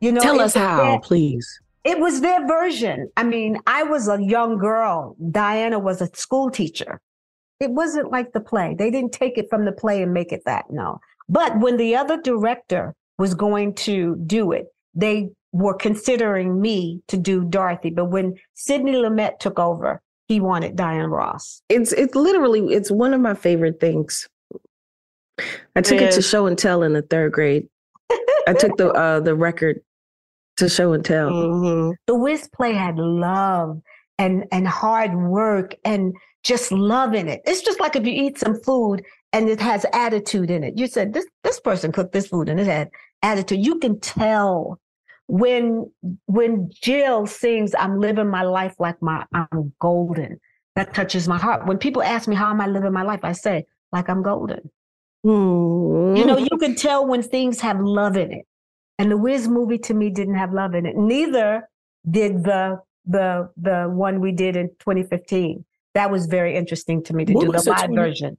You 0.00 0.12
know, 0.12 0.22
Tell 0.22 0.40
us 0.40 0.54
how, 0.54 0.82
their- 0.82 1.00
please. 1.00 1.46
it 1.84 1.98
was 2.00 2.22
their 2.22 2.46
version. 2.46 3.10
I 3.18 3.22
mean, 3.22 3.58
I 3.66 3.82
was 3.82 4.08
a 4.08 4.22
young 4.22 4.56
girl. 4.56 5.14
Diana 5.30 5.78
was 5.78 6.00
a 6.00 6.08
school 6.14 6.50
teacher. 6.50 7.00
It 7.60 7.70
wasn't 7.70 8.10
like 8.10 8.32
the 8.32 8.40
play. 8.40 8.74
They 8.78 8.90
didn't 8.90 9.12
take 9.12 9.36
it 9.36 9.50
from 9.50 9.66
the 9.66 9.72
play 9.72 10.02
and 10.02 10.14
make 10.14 10.32
it 10.32 10.42
that. 10.46 10.70
No. 10.70 11.00
But 11.28 11.60
when 11.60 11.76
the 11.76 11.94
other 11.96 12.18
director 12.20 12.94
was 13.18 13.34
going 13.34 13.74
to 13.74 14.16
do 14.26 14.52
it, 14.52 14.68
they 14.94 15.28
were 15.52 15.74
considering 15.74 16.60
me 16.60 17.02
to 17.08 17.16
do 17.16 17.44
Dorothy. 17.44 17.90
But 17.90 18.06
when 18.06 18.34
Sidney 18.54 18.92
Lumet 18.92 19.38
took 19.38 19.58
over, 19.58 20.00
he 20.28 20.40
wanted 20.40 20.76
Diana 20.76 21.08
Ross. 21.08 21.62
It's 21.68 21.92
it's 21.92 22.14
literally 22.14 22.72
it's 22.72 22.90
one 22.90 23.14
of 23.14 23.20
my 23.20 23.34
favorite 23.34 23.80
things. 23.80 24.28
I 25.74 25.80
took 25.80 26.00
it 26.00 26.12
to 26.12 26.22
show 26.22 26.46
and 26.46 26.56
tell 26.56 26.82
in 26.82 26.92
the 26.92 27.02
third 27.02 27.32
grade. 27.32 27.68
I 28.46 28.52
took 28.52 28.76
the 28.76 28.92
uh 28.92 29.20
the 29.20 29.34
record 29.34 29.80
to 30.58 30.68
show 30.68 30.92
and 30.92 31.04
tell. 31.04 31.30
Mhm. 31.30 31.94
the 32.06 32.14
Wiz 32.14 32.48
play 32.54 32.72
had 32.74 32.98
love 32.98 33.80
and 34.18 34.44
and 34.52 34.68
hard 34.68 35.14
work 35.16 35.74
and 35.84 36.14
just 36.44 36.70
loving 36.70 37.28
it. 37.28 37.40
It's 37.44 37.62
just 37.62 37.80
like 37.80 37.96
if 37.96 38.06
you 38.06 38.12
eat 38.12 38.38
some 38.38 38.60
food 38.60 39.04
and 39.32 39.48
it 39.48 39.60
has 39.60 39.84
attitude 39.92 40.50
in 40.50 40.62
it. 40.62 40.78
You 40.78 40.86
said 40.86 41.12
this 41.12 41.26
this 41.42 41.58
person 41.60 41.90
cooked 41.92 42.12
this 42.12 42.28
food 42.28 42.48
and 42.48 42.60
it 42.60 42.66
had 42.66 42.90
attitude. 43.22 43.64
You 43.64 43.78
can 43.78 43.98
tell 44.00 44.78
when 45.30 45.90
when 46.26 46.70
Jill 46.82 47.26
sings 47.26 47.74
"I'm 47.78 47.98
living 48.00 48.28
my 48.28 48.42
life 48.42 48.74
like 48.78 49.00
my 49.00 49.24
I'm 49.32 49.72
golden." 49.80 50.40
That 50.76 50.94
touches 50.94 51.26
my 51.28 51.36
heart. 51.38 51.66
When 51.66 51.78
people 51.78 52.02
ask 52.02 52.28
me 52.28 52.36
how 52.36 52.48
am 52.50 52.60
I 52.60 52.66
living 52.66 52.92
my 52.92 53.02
life, 53.02 53.20
I 53.22 53.32
say 53.32 53.66
like 53.92 54.08
I'm 54.08 54.22
golden. 54.22 54.70
Hmm. 55.24 56.16
You 56.16 56.24
know, 56.24 56.38
you 56.38 56.56
can 56.58 56.74
tell 56.74 57.06
when 57.06 57.22
things 57.22 57.60
have 57.60 57.80
love 57.80 58.16
in 58.16 58.32
it. 58.32 58.46
And 58.98 59.10
the 59.10 59.16
Wiz 59.16 59.48
movie 59.48 59.78
to 59.78 59.94
me 59.94 60.10
didn't 60.10 60.36
have 60.36 60.52
love 60.52 60.74
in 60.74 60.86
it. 60.86 60.96
Neither 60.96 61.68
did 62.10 62.44
the 62.44 62.80
the 63.06 63.50
the 63.56 63.88
one 63.88 64.20
we 64.20 64.32
did 64.32 64.56
in 64.56 64.68
2015. 64.80 65.64
That 65.94 66.10
was 66.10 66.26
very 66.26 66.56
interesting 66.56 67.02
to 67.04 67.14
me 67.14 67.24
to 67.24 67.32
What 67.32 67.40
do 67.46 67.52
the 67.52 67.58
live 67.70 67.78
20 67.78 67.94
version. 67.96 68.38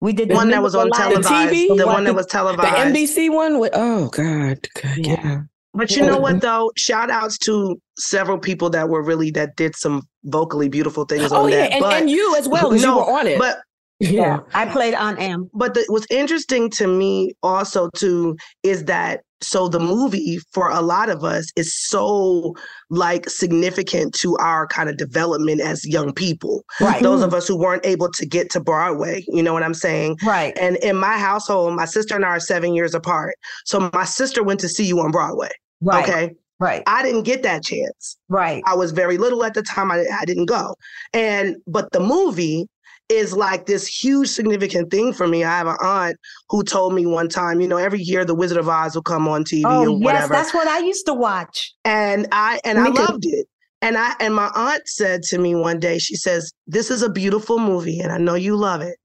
We 0.00 0.12
did 0.12 0.28
The 0.30 0.34
one 0.34 0.50
that 0.50 0.62
was 0.62 0.74
on 0.74 0.88
live- 0.90 0.98
televised. 1.00 1.28
TV? 1.28 1.68
The 1.68 1.74
The 1.76 1.86
one 1.86 1.94
one- 1.94 2.04
that 2.04 2.14
was 2.14 2.26
televised. 2.26 2.74
The. 2.74 2.78
NBC 3.00 3.30
one 3.30 3.58
with 3.60 3.70
oh 3.74 4.08
God, 4.08 4.66
God 4.82 4.96
Yeah. 4.98 5.20
yeah. 5.24 5.40
But 5.74 5.90
you 5.94 6.04
know 6.04 6.18
what 6.18 6.40
though? 6.40 6.72
Shout 6.76 7.10
outs 7.10 7.38
to 7.38 7.80
several 7.98 8.38
people 8.38 8.70
that 8.70 8.88
were 8.88 9.02
really 9.02 9.30
that 9.32 9.56
did 9.56 9.76
some 9.76 10.02
vocally 10.24 10.68
beautiful 10.68 11.04
things 11.04 11.32
Oh 11.32 11.44
on 11.44 11.50
yeah, 11.50 11.58
that. 11.58 11.72
and, 11.72 11.82
but 11.82 11.92
and 11.94 12.10
you 12.10 12.36
as 12.36 12.48
well, 12.48 12.70
because 12.70 12.82
you 12.82 12.96
were 12.96 13.02
on 13.04 13.26
it. 13.26 13.38
But 13.38 13.58
yeah. 14.00 14.40
I 14.54 14.66
played 14.66 14.94
on 14.94 15.18
Em. 15.18 15.50
but 15.54 15.74
the, 15.74 15.84
what's 15.88 16.06
interesting 16.10 16.70
to 16.70 16.86
me 16.86 17.34
also 17.42 17.90
too 17.96 18.36
is 18.62 18.84
that 18.84 19.22
so 19.40 19.68
the 19.68 19.78
movie 19.80 20.38
for 20.52 20.68
a 20.70 20.80
lot 20.80 21.08
of 21.08 21.22
us 21.24 21.50
is 21.56 21.74
so 21.74 22.54
like 22.90 23.28
significant 23.28 24.14
to 24.14 24.36
our 24.38 24.66
kind 24.66 24.88
of 24.88 24.96
development 24.96 25.60
as 25.60 25.86
young 25.86 26.12
people 26.12 26.64
Right. 26.80 27.02
those 27.02 27.22
of 27.22 27.32
us 27.34 27.46
who 27.46 27.56
weren't 27.56 27.86
able 27.86 28.10
to 28.12 28.26
get 28.26 28.50
to 28.50 28.60
broadway 28.60 29.24
you 29.28 29.42
know 29.42 29.52
what 29.52 29.62
i'm 29.62 29.74
saying 29.74 30.16
Right. 30.24 30.56
and 30.58 30.76
in 30.78 30.96
my 30.96 31.18
household 31.18 31.74
my 31.76 31.84
sister 31.84 32.14
and 32.16 32.24
i 32.24 32.28
are 32.28 32.40
seven 32.40 32.74
years 32.74 32.94
apart 32.94 33.34
so 33.64 33.90
my 33.92 34.04
sister 34.04 34.42
went 34.42 34.60
to 34.60 34.68
see 34.68 34.84
you 34.86 34.98
on 35.00 35.10
broadway 35.10 35.50
Right. 35.80 36.04
okay 36.08 36.34
Right. 36.60 36.82
i 36.86 37.02
didn't 37.02 37.22
get 37.22 37.42
that 37.44 37.62
chance 37.62 38.16
Right. 38.28 38.62
I 38.66 38.74
was 38.74 38.90
very 38.92 39.16
little 39.16 39.42
at 39.44 39.54
the 39.54 39.62
time. 39.62 39.90
I, 39.90 40.04
I 40.20 40.26
didn't 40.26 40.46
go. 40.46 40.74
And 41.14 41.56
but 41.66 41.90
the 41.92 42.00
movie 42.00 42.66
is 43.08 43.32
like 43.34 43.66
this 43.66 43.86
huge 43.86 44.28
significant 44.28 44.90
thing 44.90 45.12
for 45.12 45.26
me. 45.26 45.44
I 45.44 45.56
have 45.58 45.66
an 45.66 45.76
aunt 45.80 46.16
who 46.50 46.62
told 46.62 46.94
me 46.94 47.06
one 47.06 47.28
time, 47.28 47.60
you 47.60 47.68
know, 47.68 47.76
every 47.78 48.00
year 48.00 48.24
the 48.24 48.34
Wizard 48.34 48.58
of 48.58 48.68
Oz 48.68 48.94
will 48.94 49.02
come 49.02 49.26
on 49.28 49.44
TV 49.44 49.64
Oh 49.64 49.82
or 49.84 49.98
yes, 49.98 49.98
whatever. 49.98 50.34
that's 50.34 50.54
what 50.54 50.68
I 50.68 50.78
used 50.80 51.06
to 51.06 51.14
watch. 51.14 51.74
and 51.84 52.26
I 52.32 52.60
and 52.64 52.78
I 52.78 52.88
too. 52.88 52.92
loved 52.94 53.24
it. 53.26 53.46
And 53.80 53.96
I 53.96 54.14
and 54.20 54.34
my 54.34 54.50
aunt 54.54 54.86
said 54.88 55.22
to 55.24 55.38
me 55.38 55.54
one 55.54 55.78
day, 55.78 55.98
she 55.98 56.16
says, 56.16 56.52
This 56.66 56.90
is 56.90 57.02
a 57.02 57.08
beautiful 57.10 57.58
movie, 57.58 58.00
and 58.00 58.12
I 58.12 58.18
know 58.18 58.34
you 58.34 58.56
love 58.56 58.80
it. 58.82 58.96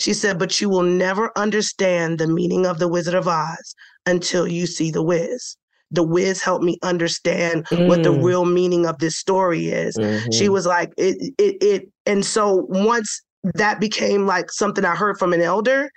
She 0.00 0.14
said, 0.14 0.38
but 0.38 0.60
you 0.60 0.68
will 0.68 0.82
never 0.84 1.32
understand 1.36 2.18
the 2.18 2.28
meaning 2.28 2.66
of 2.66 2.78
the 2.78 2.86
Wizard 2.88 3.14
of 3.14 3.26
Oz 3.26 3.74
until 4.06 4.46
you 4.46 4.66
see 4.66 4.90
the 4.92 5.02
Wiz. 5.02 5.56
The 5.90 6.04
Wiz 6.04 6.40
helped 6.40 6.64
me 6.64 6.78
understand 6.82 7.66
what 7.86 8.02
the 8.04 8.10
Mm. 8.10 8.22
real 8.24 8.44
meaning 8.44 8.86
of 8.86 8.98
this 8.98 9.16
story 9.16 9.68
is. 9.70 9.98
She 10.32 10.48
Mhm. 10.48 10.52
was 10.52 10.66
like, 10.66 10.92
it, 10.96 11.34
it, 11.38 11.56
it, 11.62 11.88
and 12.06 12.24
so 12.24 12.64
once 12.68 13.22
that 13.54 13.80
became 13.80 14.26
like 14.26 14.50
something 14.50 14.84
I 14.84 14.94
heard 14.94 15.18
from 15.18 15.32
an 15.32 15.40
elder, 15.40 15.90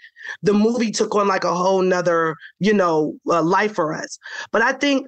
the 0.44 0.54
movie 0.54 0.92
took 0.92 1.16
on 1.16 1.28
like 1.28 1.44
a 1.44 1.56
whole 1.56 1.82
nother, 1.82 2.36
you 2.60 2.74
know, 2.74 3.14
uh, 3.30 3.42
life 3.42 3.74
for 3.74 3.94
us. 3.94 4.18
But 4.52 4.62
I 4.62 4.74
think 4.74 5.08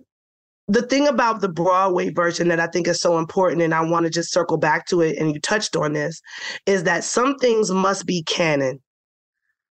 the 0.67 0.81
thing 0.81 1.07
about 1.07 1.41
the 1.41 1.49
Broadway 1.49 2.09
version 2.09 2.47
that 2.47 2.59
I 2.59 2.67
think 2.67 2.87
is 2.87 3.01
so 3.01 3.17
important, 3.17 3.61
and 3.61 3.73
I 3.73 3.81
want 3.81 4.05
to 4.05 4.09
just 4.09 4.31
circle 4.31 4.57
back 4.57 4.87
to 4.87 5.01
it, 5.01 5.17
and 5.17 5.33
you 5.33 5.39
touched 5.39 5.75
on 5.75 5.93
this, 5.93 6.21
is 6.65 6.83
that 6.83 7.03
some 7.03 7.35
things 7.37 7.69
must 7.69 8.05
be 8.05 8.23
canon. 8.23 8.81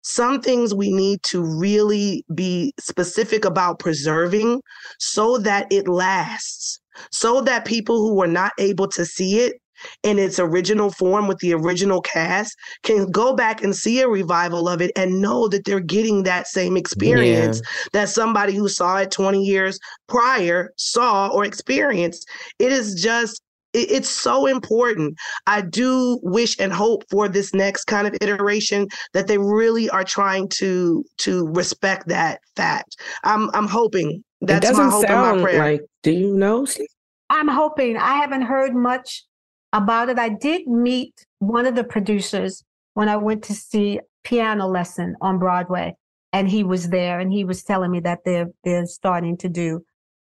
Some 0.03 0.41
things 0.41 0.74
we 0.74 0.91
need 0.91 1.22
to 1.24 1.43
really 1.43 2.26
be 2.34 2.74
specific 2.80 3.45
about 3.45 3.80
preserving 3.80 4.62
so 4.99 5.38
that 5.38 5.72
it 5.72 5.88
lasts, 5.88 6.82
so 7.12 7.41
that 7.41 7.66
people 7.66 7.99
who 7.99 8.16
were 8.16 8.28
not 8.28 8.51
able 8.57 8.88
to 8.89 9.05
see 9.05 9.39
it 9.39 9.61
in 10.03 10.19
its 10.19 10.39
original 10.39 10.91
form 10.91 11.27
with 11.27 11.38
the 11.39 11.53
original 11.53 12.01
cast 12.01 12.55
can 12.84 13.09
go 13.11 13.36
back 13.36 13.63
and 13.63 13.75
see 13.75 14.01
a 14.01 14.07
revival 14.07 14.67
of 14.67 14.82
it 14.82 14.91
and 14.95 15.21
know 15.21 15.47
that 15.47 15.65
they're 15.65 15.79
getting 15.79 16.23
that 16.23 16.47
same 16.47 16.77
experience 16.77 17.61
that 17.93 18.09
somebody 18.09 18.53
who 18.53 18.67
saw 18.67 18.97
it 18.97 19.11
20 19.11 19.43
years 19.43 19.79
prior 20.07 20.71
saw 20.77 21.27
or 21.29 21.45
experienced. 21.45 22.27
It 22.59 22.71
is 22.71 23.01
just 23.01 23.41
it's 23.73 24.09
so 24.09 24.47
important. 24.47 25.17
I 25.47 25.61
do 25.61 26.19
wish 26.23 26.59
and 26.59 26.73
hope 26.73 27.03
for 27.09 27.29
this 27.29 27.53
next 27.53 27.86
kind 27.86 28.07
of 28.07 28.15
iteration 28.21 28.88
that 29.13 29.27
they 29.27 29.38
really 29.38 29.89
are 29.89 30.03
trying 30.03 30.49
to 30.59 31.05
to 31.19 31.47
respect 31.47 32.07
that 32.07 32.41
fact. 32.55 32.97
I'm 33.23 33.49
I'm 33.53 33.67
hoping. 33.67 34.23
That's 34.41 34.65
it 34.65 34.73
my 34.73 34.84
doesn't 34.84 34.91
hope 34.91 35.05
and 35.05 35.15
my 35.15 35.29
sound 35.29 35.41
prayer. 35.41 35.59
like. 35.59 35.82
Do 36.03 36.11
you 36.11 36.36
know? 36.36 36.65
I'm 37.29 37.47
hoping. 37.47 37.95
I 37.95 38.15
haven't 38.15 38.41
heard 38.41 38.75
much 38.75 39.23
about 39.74 40.09
it. 40.09 40.19
I 40.19 40.30
did 40.30 40.67
meet 40.67 41.26
one 41.39 41.65
of 41.65 41.76
the 41.76 41.84
producers 41.84 42.63
when 42.93 43.09
I 43.09 43.17
went 43.17 43.43
to 43.45 43.53
see 43.53 43.99
Piano 44.24 44.67
Lesson 44.67 45.15
on 45.22 45.39
Broadway, 45.39 45.95
and 46.34 46.49
he 46.49 46.63
was 46.63 46.89
there, 46.89 47.19
and 47.19 47.32
he 47.32 47.43
was 47.43 47.63
telling 47.63 47.91
me 47.91 47.99
that 48.01 48.19
they're 48.26 48.49
they're 48.63 48.86
starting 48.86 49.38
to 49.38 49.49
do 49.49 49.84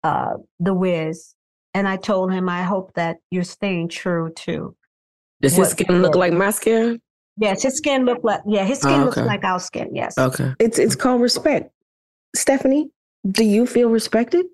uh, 0.05 0.34
the 0.61 0.74
Wiz, 0.74 1.34
and 1.74 1.89
I 1.89 1.97
told 1.97 2.32
him 2.32 2.49
I 2.49 2.62
hope 2.62 2.93
that 2.95 3.18
you're 3.30 3.45
staying 3.45 3.89
true 3.89 4.32
to. 4.36 4.74
Does 5.41 5.55
his 5.55 5.68
skin 5.68 6.03
look 6.03 6.16
like 6.16 6.32
my 6.32 6.51
skin? 6.51 7.01
Yes, 7.36 7.62
his 7.62 7.76
skin 7.76 8.05
looked 8.05 8.24
like 8.24 8.41
yeah, 8.47 8.64
his 8.64 8.80
skin 8.80 9.03
Oh, 9.03 9.05
looks 9.05 9.16
like 9.18 9.45
our 9.45 9.61
skin. 9.61 9.95
Yes, 9.95 10.18
Okay. 10.18 10.53
It's 10.59 10.78
it's 10.78 10.97
called 10.97 11.22
respect. 11.22 11.70
Stephanie, 12.34 12.91
do 13.30 13.45
you 13.45 13.66
feel 13.66 13.89
respected? 13.89 14.47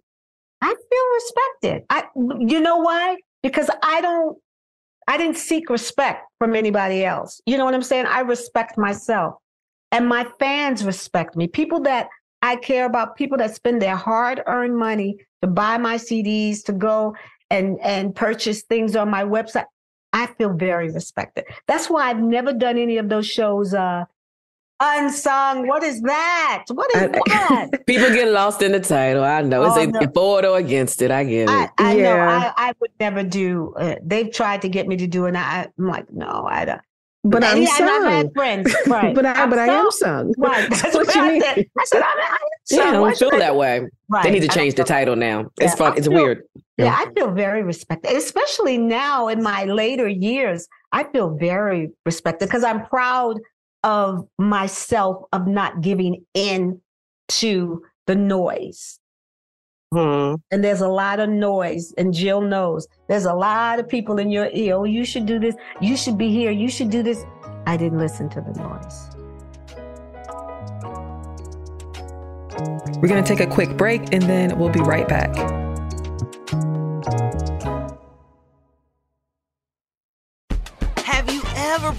I 0.60 0.68
feel 0.68 1.62
respected. 1.62 1.86
I, 1.90 2.04
you 2.46 2.60
know 2.60 2.78
why? 2.78 3.16
Because 3.42 3.68
I 3.82 4.00
don't, 4.00 4.38
I 5.06 5.16
didn't 5.16 5.36
seek 5.36 5.68
respect 5.70 6.24
from 6.38 6.54
anybody 6.54 7.04
else. 7.04 7.40
You 7.46 7.58
know 7.58 7.64
what 7.64 7.74
I'm 7.74 7.82
saying? 7.82 8.06
I 8.06 8.20
respect 8.20 8.78
myself, 8.78 9.34
and 9.92 10.08
my 10.08 10.26
fans 10.38 10.84
respect 10.84 11.36
me. 11.36 11.46
People 11.46 11.80
that 11.82 12.08
I 12.42 12.56
care 12.56 12.86
about, 12.86 13.16
people 13.16 13.38
that 13.38 13.54
spend 13.54 13.80
their 13.80 13.96
hard-earned 13.96 14.76
money 14.76 15.16
to 15.42 15.48
buy 15.48 15.78
my 15.78 15.96
CDs, 15.96 16.62
to 16.64 16.72
go 16.72 17.14
and 17.50 17.78
and 17.80 18.14
purchase 18.14 18.62
things 18.62 18.96
on 18.96 19.10
my 19.10 19.24
website. 19.24 19.66
I 20.12 20.26
feel 20.26 20.52
very 20.52 20.90
respected. 20.90 21.44
That's 21.66 21.90
why 21.90 22.08
I've 22.08 22.20
never 22.20 22.52
done 22.52 22.78
any 22.78 22.98
of 22.98 23.08
those 23.08 23.26
shows. 23.26 23.74
Uh, 23.74 24.04
unsung. 24.80 25.66
What 25.66 25.82
is 25.82 26.00
that? 26.02 26.64
What 26.72 26.90
is 26.94 27.02
that? 27.26 27.68
People 27.86 28.08
get 28.10 28.28
lost 28.28 28.62
in 28.62 28.72
the 28.72 28.80
title. 28.80 29.24
I 29.24 29.42
know. 29.42 29.64
It's 29.64 29.76
Oh, 29.76 29.80
a 29.80 29.86
no. 29.86 30.00
for 30.14 30.38
it 30.40 30.44
or 30.44 30.58
against 30.58 31.02
it. 31.02 31.10
I 31.10 31.24
get 31.24 31.48
it. 31.48 31.50
I, 31.50 31.68
I 31.78 31.94
know 31.96 32.16
I, 32.16 32.52
I 32.56 32.72
would 32.80 32.90
never 33.00 33.22
do. 33.22 33.74
Uh, 33.76 33.96
they've 34.02 34.30
tried 34.32 34.62
to 34.62 34.68
get 34.68 34.86
me 34.86 34.96
to 34.96 35.06
do 35.06 35.24
it. 35.26 35.28
And 35.28 35.38
I, 35.38 35.68
I'm 35.78 35.86
like, 35.88 36.12
no, 36.12 36.46
I 36.48 36.64
don't. 36.64 36.80
But 37.26 37.42
And 37.42 37.44
I'm 37.56 37.62
yeah, 37.62 37.68
and 37.80 37.84
I've 37.88 38.02
sung. 38.02 38.12
had 38.12 38.32
friends, 38.34 38.76
right? 38.86 39.14
but 39.14 39.24
I 39.24 39.32
I'm 39.32 39.48
but 39.48 39.58
I 39.58 39.66
am 39.68 39.90
sung. 39.92 40.34
sung. 40.34 40.34
Right. 40.36 40.68
That's 40.70 40.82
what 40.94 41.06
what 41.06 41.14
you 41.14 41.22
I 41.22 41.28
mean. 41.30 41.40
said. 41.40 41.66
I 41.78 41.84
said, 41.86 42.02
I'm, 42.02 42.18
I'm 42.18 42.38
yeah, 42.70 42.82
I 42.82 42.92
don't 42.92 43.16
feel 43.16 43.30
that 43.30 43.56
way. 43.56 43.88
Right. 44.10 44.22
They 44.24 44.30
need 44.30 44.42
to 44.42 44.48
change 44.48 44.74
the 44.74 44.84
title 44.84 45.16
now. 45.16 45.46
It's 45.58 45.74
fun. 45.74 45.92
I 45.92 45.96
It's 45.96 46.06
feel- 46.06 46.16
weird. 46.16 46.42
Yeah, 46.76 46.94
I 46.98 47.10
feel 47.14 47.30
very 47.30 47.62
respected, 47.62 48.14
especially 48.16 48.76
now 48.78 49.28
in 49.28 49.42
my 49.42 49.64
later 49.64 50.06
years. 50.08 50.68
I 50.92 51.04
feel 51.04 51.30
very 51.36 51.90
respected 52.04 52.46
because 52.48 52.64
I'm 52.64 52.84
proud 52.86 53.38
of 53.84 54.26
myself 54.38 55.24
of 55.32 55.46
not 55.46 55.82
giving 55.82 56.24
in 56.34 56.80
to 57.28 57.84
the 58.06 58.16
noise. 58.16 58.98
Hmm. 59.92 60.34
And 60.50 60.64
there's 60.64 60.80
a 60.80 60.88
lot 60.88 61.20
of 61.20 61.28
noise, 61.28 61.94
and 61.96 62.12
Jill 62.12 62.40
knows 62.40 62.88
there's 63.06 63.26
a 63.26 63.34
lot 63.34 63.78
of 63.78 63.88
people 63.88 64.18
in 64.18 64.30
your 64.30 64.48
ear. 64.52 64.74
Oh, 64.74 64.84
you 64.84 65.04
should 65.04 65.26
do 65.26 65.38
this. 65.38 65.54
You 65.80 65.96
should 65.96 66.18
be 66.18 66.30
here. 66.30 66.50
You 66.50 66.68
should 66.68 66.90
do 66.90 67.04
this. 67.04 67.24
I 67.66 67.76
didn't 67.76 67.98
listen 67.98 68.28
to 68.30 68.40
the 68.40 68.52
noise. 68.60 69.10
We're 73.00 73.08
going 73.08 73.22
to 73.22 73.28
take 73.28 73.40
a 73.40 73.46
quick 73.46 73.76
break 73.76 74.12
and 74.12 74.22
then 74.22 74.58
we'll 74.58 74.70
be 74.70 74.80
right 74.80 75.06
back. 75.06 75.34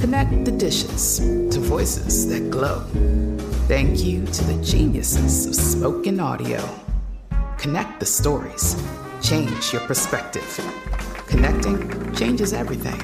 Connect 0.00 0.44
the 0.44 0.52
dishes 0.52 1.18
to 1.18 1.58
voices 1.58 2.28
that 2.28 2.50
glow. 2.50 2.80
Thank 3.66 4.04
you 4.04 4.24
to 4.24 4.44
the 4.44 4.62
geniuses 4.62 5.46
of 5.46 5.54
spoken 5.54 6.20
audio. 6.20 6.62
Connect 7.58 7.98
the 7.98 8.06
stories. 8.06 8.76
Change 9.22 9.72
your 9.72 9.82
perspective. 9.82 10.60
Connecting 11.26 12.14
changes 12.14 12.52
everything. 12.52 13.00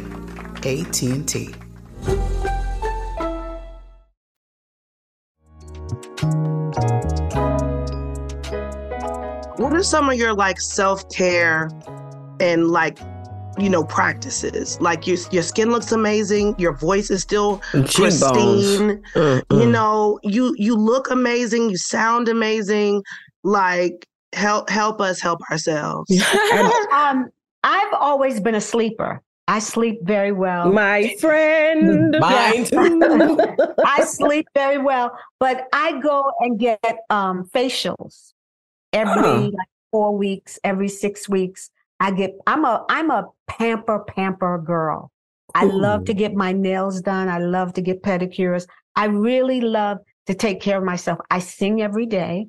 AT&T. 0.65 1.55
What 9.57 9.73
are 9.73 9.83
some 9.83 10.09
of 10.09 10.17
your 10.17 10.35
like 10.35 10.61
self-care 10.61 11.71
and 12.39 12.69
like 12.69 12.99
you 13.59 13.69
know 13.69 13.85
practices. 13.85 14.81
Like 14.81 15.07
your, 15.07 15.19
your 15.31 15.43
skin 15.43 15.71
looks 15.71 15.93
amazing. 15.93 16.55
Your 16.59 16.73
voice 16.73 17.11
is 17.11 17.23
still 17.23 17.59
pristine. 17.73 19.03
Mm, 19.15 19.43
you 19.51 19.67
know 19.67 20.19
you 20.23 20.55
you 20.59 20.75
look 20.77 21.11
amazing. 21.11 21.71
You 21.71 21.77
sound 21.77 22.29
amazing. 22.29 23.03
Like 23.45 24.07
help 24.33 24.71
help 24.71 25.01
us 25.01 25.21
help 25.21 25.41
ourselves. 25.51 26.11
Um, 26.93 27.29
I've 27.65 27.95
always 27.95 28.41
been 28.41 28.55
a 28.55 28.61
sleeper. 28.61 29.21
I 29.49 29.59
sleep 29.59 29.99
very 30.03 30.33
well. 30.33 30.73
My 30.73 31.15
friend. 31.21 32.15
Mine 32.19 32.67
I 33.85 34.05
sleep 34.05 34.47
very 34.55 34.79
well, 34.79 35.17
but 35.41 35.67
I 35.73 35.99
go 36.01 36.31
and 36.41 36.59
get 36.59 36.81
um, 37.11 37.51
facials 37.55 38.33
every 38.93 39.13
Huh. 39.13 39.41
like 39.53 39.69
four 39.91 40.17
weeks, 40.17 40.59
every 40.65 40.89
six 40.89 41.29
weeks. 41.29 41.71
I 42.03 42.11
get. 42.11 42.33
I'm 42.47 42.65
a. 42.65 42.85
I'm 42.89 43.11
a 43.11 43.29
pamper 43.47 44.01
pamper 44.01 44.59
girl. 44.59 45.13
I 45.55 45.65
love 45.65 46.05
to 46.07 46.15
get 46.15 46.35
my 46.35 46.53
nails 46.53 47.01
done. 47.01 47.29
I 47.29 47.39
love 47.39 47.75
to 47.75 47.81
get 47.81 48.03
pedicures. 48.03 48.67
I 48.97 49.05
really 49.05 49.61
love 49.61 49.99
to 50.27 50.35
take 50.35 50.61
care 50.61 50.79
of 50.79 50.85
myself. 50.85 51.19
I 51.31 51.39
sing 51.39 51.81
every 51.81 52.07
day, 52.07 52.49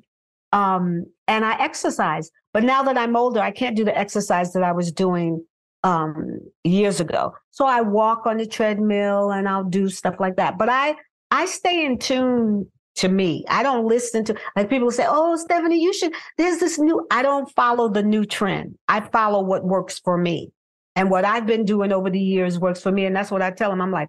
um, 0.52 1.06
and 1.28 1.44
I 1.44 1.62
exercise. 1.62 2.30
But 2.52 2.64
now 2.64 2.82
that 2.82 2.98
I'm 2.98 3.14
older, 3.14 3.40
I 3.40 3.52
can't 3.52 3.76
do 3.76 3.84
the 3.84 3.96
exercise 3.96 4.52
that 4.54 4.64
I 4.64 4.72
was 4.72 4.90
doing 4.90 5.44
um, 5.84 6.40
years 6.64 6.98
ago. 6.98 7.34
So 7.52 7.64
I 7.64 7.80
walk 7.80 8.26
on 8.26 8.38
the 8.38 8.46
treadmill 8.46 9.30
and 9.30 9.48
I'll 9.48 9.64
do 9.64 9.88
stuff 9.88 10.16
like 10.18 10.34
that. 10.36 10.58
But 10.58 10.68
I 10.68 10.96
I 11.30 11.46
stay 11.46 11.84
in 11.84 11.98
tune 11.98 12.66
to 12.96 13.08
me. 13.08 13.44
I 13.48 13.62
don't 13.62 13.86
listen 13.86 14.24
to 14.26 14.36
like 14.56 14.70
people 14.70 14.90
say, 14.90 15.06
"Oh, 15.08 15.36
Stephanie, 15.36 15.82
you 15.82 15.92
should." 15.92 16.12
There's 16.38 16.58
this 16.58 16.78
new. 16.78 17.06
I 17.10 17.22
don't 17.22 17.50
follow 17.50 17.88
the 17.88 18.02
new 18.02 18.24
trend. 18.24 18.78
I 18.88 19.00
follow 19.00 19.42
what 19.42 19.64
works 19.64 19.98
for 19.98 20.16
me, 20.16 20.52
and 20.96 21.10
what 21.10 21.24
I've 21.24 21.46
been 21.46 21.64
doing 21.64 21.92
over 21.92 22.10
the 22.10 22.20
years 22.20 22.58
works 22.58 22.82
for 22.82 22.92
me. 22.92 23.06
And 23.06 23.14
that's 23.16 23.30
what 23.30 23.42
I 23.42 23.50
tell 23.50 23.70
them. 23.70 23.80
I'm 23.80 23.90
like, 23.90 24.08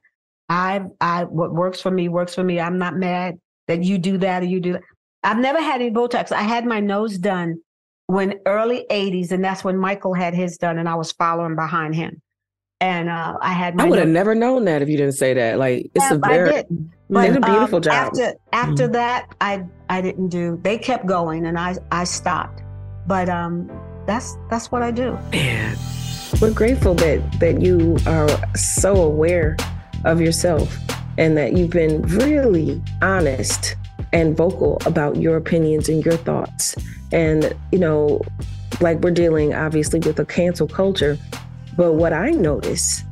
I 0.49 0.81
I 1.01 1.23
what 1.25 1.53
works 1.53 1.81
for 1.81 1.91
me 1.91 2.09
works 2.09 2.35
for 2.35 2.43
me. 2.43 2.59
I'm 2.59 2.77
not 2.77 2.95
mad 2.95 3.39
that 3.67 3.83
you 3.83 3.97
do 3.97 4.17
that 4.19 4.43
or 4.43 4.45
you 4.45 4.59
do 4.59 4.73
that. 4.73 4.83
I've 5.23 5.39
never 5.39 5.59
had 5.59 5.81
any 5.81 5.91
Botox. 5.91 6.31
I 6.31 6.43
had 6.43 6.65
my 6.65 6.79
nose 6.79 7.17
done 7.17 7.59
when 8.07 8.39
early 8.45 8.85
80s, 8.91 9.31
and 9.31 9.43
that's 9.43 9.63
when 9.63 9.77
Michael 9.77 10.13
had 10.13 10.35
his 10.35 10.57
done, 10.57 10.77
and 10.77 10.87
I 10.87 10.95
was 10.95 11.11
following 11.11 11.55
behind 11.55 11.95
him. 11.95 12.21
And 12.81 13.09
uh, 13.09 13.37
I 13.41 13.53
had 13.53 13.79
I 13.79 13.85
would 13.85 13.99
have 13.99 14.07
never 14.09 14.35
known 14.35 14.65
that 14.65 14.81
if 14.81 14.89
you 14.89 14.97
didn't 14.97 15.13
say 15.13 15.33
that. 15.33 15.57
Like 15.57 15.89
it's 15.95 16.09
Yeah, 16.09 16.15
a 16.15 16.17
very 16.17 16.51
did. 16.51 16.65
you 17.09 17.21
did 17.21 17.37
a 17.37 17.39
beautiful 17.39 17.77
um, 17.77 17.81
job. 17.83 17.93
After 17.93 18.33
after 18.51 18.87
that, 18.89 19.33
I 19.39 19.63
I 19.89 20.01
didn't 20.01 20.29
do. 20.29 20.59
They 20.61 20.77
kept 20.77 21.05
going, 21.05 21.45
and 21.45 21.57
I 21.57 21.77
I 21.91 22.03
stopped. 22.03 22.61
But 23.07 23.29
um, 23.29 23.71
that's 24.05 24.35
that's 24.49 24.71
what 24.71 24.81
I 24.81 24.91
do. 24.91 25.17
Yeah. 25.31 25.75
We're 26.41 26.53
grateful 26.53 26.95
that 26.95 27.39
that 27.39 27.61
you 27.61 27.97
are 28.05 28.29
so 28.57 28.95
aware 28.95 29.55
of 30.03 30.19
yourself 30.19 30.77
and 31.17 31.37
that 31.37 31.53
you've 31.53 31.69
been 31.69 32.01
really 32.01 32.81
honest 33.01 33.75
and 34.11 34.35
vocal 34.35 34.79
about 34.85 35.15
your 35.15 35.37
opinions 35.37 35.87
and 35.87 36.03
your 36.03 36.17
thoughts. 36.17 36.75
And 37.13 37.55
you 37.71 37.79
know, 37.79 38.21
like 38.81 38.99
we're 38.99 39.11
dealing 39.11 39.53
obviously 39.53 39.99
with 39.99 40.19
a 40.19 40.25
cancel 40.25 40.67
culture, 40.67 41.17
but 41.77 41.93
what 41.93 42.13
I 42.13 42.31
notice 42.31 43.03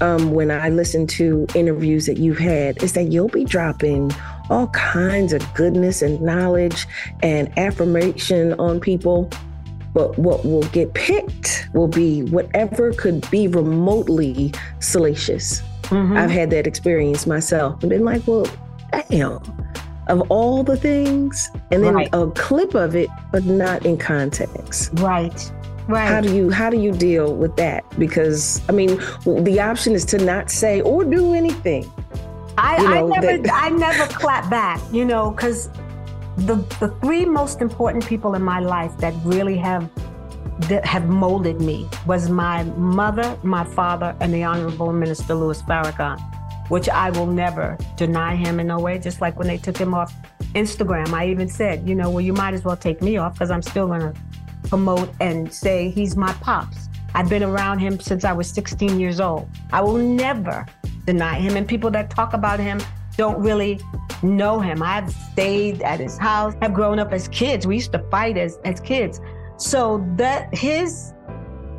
um, 0.00 0.32
when 0.32 0.50
I 0.50 0.68
listen 0.68 1.06
to 1.08 1.46
interviews 1.54 2.06
that 2.06 2.18
you've 2.18 2.38
had 2.38 2.82
is 2.82 2.92
that 2.94 3.10
you'll 3.12 3.28
be 3.28 3.44
dropping 3.44 4.12
all 4.50 4.68
kinds 4.68 5.32
of 5.32 5.42
goodness 5.54 6.02
and 6.02 6.20
knowledge 6.20 6.86
and 7.22 7.56
affirmation 7.58 8.52
on 8.54 8.80
people. 8.80 9.30
But 9.92 10.18
what 10.18 10.44
will 10.44 10.62
get 10.64 10.94
picked 10.94 11.68
will 11.74 11.88
be 11.88 12.22
whatever 12.24 12.92
could 12.92 13.28
be 13.30 13.48
remotely 13.48 14.52
salacious. 14.78 15.62
I've 15.90 16.30
had 16.30 16.50
that 16.50 16.66
experience 16.68 17.26
myself 17.26 17.82
and 17.82 17.90
been 17.90 18.04
like, 18.04 18.24
well, 18.26 18.46
damn, 19.10 19.40
of 20.06 20.20
all 20.30 20.62
the 20.62 20.76
things, 20.76 21.50
and 21.72 21.82
then 21.82 21.94
Right. 21.94 22.08
a 22.12 22.28
clip 22.30 22.74
of 22.74 22.94
it, 22.94 23.08
but 23.32 23.44
not 23.44 23.84
in 23.84 23.96
context. 23.96 24.90
Right. 25.00 25.50
Right. 25.90 26.06
How 26.08 26.20
do 26.20 26.34
you 26.34 26.50
how 26.50 26.70
do 26.70 26.78
you 26.78 26.92
deal 26.92 27.34
with 27.34 27.56
that? 27.56 27.84
Because 27.98 28.62
I 28.68 28.72
mean, 28.72 28.96
the 29.24 29.60
option 29.60 29.94
is 29.94 30.04
to 30.06 30.18
not 30.18 30.50
say 30.50 30.80
or 30.82 31.04
do 31.04 31.34
anything. 31.34 31.90
I, 32.56 32.80
you 32.80 32.86
I 32.86 33.02
never 33.20 33.38
that- 33.38 33.52
I 33.52 33.70
never 33.70 34.06
clap 34.22 34.48
back, 34.50 34.80
you 34.92 35.04
know, 35.04 35.32
because 35.32 35.68
the 36.36 36.56
the 36.78 36.88
three 37.02 37.24
most 37.24 37.60
important 37.60 38.06
people 38.06 38.34
in 38.34 38.42
my 38.42 38.60
life 38.60 38.96
that 38.98 39.14
really 39.24 39.56
have 39.58 39.90
that 40.68 40.84
have 40.84 41.08
molded 41.08 41.60
me 41.60 41.88
was 42.06 42.28
my 42.28 42.62
mother, 42.76 43.36
my 43.42 43.64
father, 43.64 44.14
and 44.20 44.32
the 44.32 44.44
Honorable 44.44 44.92
Minister 44.92 45.34
Louis 45.34 45.60
Farrakhan, 45.62 46.20
which 46.68 46.88
I 46.88 47.10
will 47.10 47.26
never 47.26 47.78
deny 47.96 48.36
him 48.36 48.60
in 48.60 48.66
no 48.68 48.78
way. 48.78 48.98
Just 48.98 49.20
like 49.20 49.38
when 49.38 49.48
they 49.48 49.56
took 49.58 49.76
him 49.76 49.94
off 49.94 50.14
Instagram, 50.54 51.12
I 51.12 51.28
even 51.28 51.48
said, 51.48 51.88
you 51.88 51.94
know, 51.94 52.10
well, 52.10 52.20
you 52.20 52.32
might 52.32 52.54
as 52.54 52.64
well 52.64 52.76
take 52.76 53.00
me 53.02 53.16
off 53.16 53.34
because 53.34 53.50
I'm 53.50 53.62
still 53.62 53.86
gonna 53.88 54.12
promote 54.64 55.10
and 55.20 55.52
say 55.52 55.90
he's 55.90 56.16
my 56.16 56.32
pops. 56.34 56.88
I've 57.14 57.28
been 57.28 57.42
around 57.42 57.80
him 57.80 57.98
since 57.98 58.24
I 58.24 58.32
was 58.32 58.48
16 58.48 59.00
years 59.00 59.20
old. 59.20 59.48
I 59.72 59.80
will 59.80 59.98
never 59.98 60.66
deny 61.06 61.40
him. 61.40 61.56
And 61.56 61.66
people 61.66 61.90
that 61.90 62.10
talk 62.10 62.34
about 62.34 62.60
him 62.60 62.80
don't 63.16 63.38
really 63.40 63.80
know 64.22 64.60
him. 64.60 64.82
I've 64.82 65.10
stayed 65.10 65.82
at 65.82 66.00
his 66.00 66.16
house, 66.18 66.54
have 66.62 66.74
grown 66.74 66.98
up 66.98 67.12
as 67.12 67.28
kids. 67.28 67.66
We 67.66 67.76
used 67.76 67.92
to 67.92 67.98
fight 68.10 68.36
as, 68.36 68.58
as 68.64 68.80
kids. 68.80 69.20
So 69.56 70.06
that 70.16 70.54
his 70.54 71.12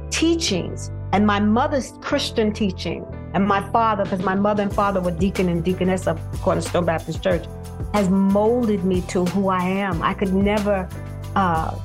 teachings 0.09 0.91
and 1.13 1.25
my 1.25 1.39
mother's 1.39 1.93
Christian 2.01 2.53
teaching 2.53 3.05
and 3.34 3.47
my 3.47 3.67
father, 3.71 4.03
because 4.03 4.23
my 4.23 4.36
mother 4.36 4.63
and 4.63 4.73
father 4.73 4.99
were 5.01 5.11
deacon 5.11 5.49
and 5.49 5.63
deaconess 5.63 6.07
of 6.07 6.19
Cornerstone 6.41 6.86
Baptist 6.86 7.23
Church, 7.23 7.45
has 7.93 8.09
molded 8.09 8.84
me 8.84 9.01
to 9.01 9.25
who 9.25 9.47
I 9.47 9.63
am. 9.63 10.01
I 10.01 10.13
could 10.13 10.34
never 10.34 10.88
uh, 11.36 11.77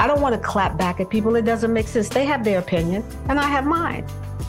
I 0.00 0.06
don't 0.06 0.20
want 0.20 0.34
to 0.34 0.40
clap 0.40 0.76
back 0.76 1.00
at 1.00 1.08
people. 1.08 1.36
It 1.36 1.42
doesn't 1.42 1.72
make 1.72 1.86
sense. 1.88 2.08
They 2.08 2.24
have 2.24 2.44
their 2.44 2.58
opinion, 2.58 3.04
and 3.28 3.38
I 3.38 3.44
have 3.44 3.66
mine. 3.66 4.04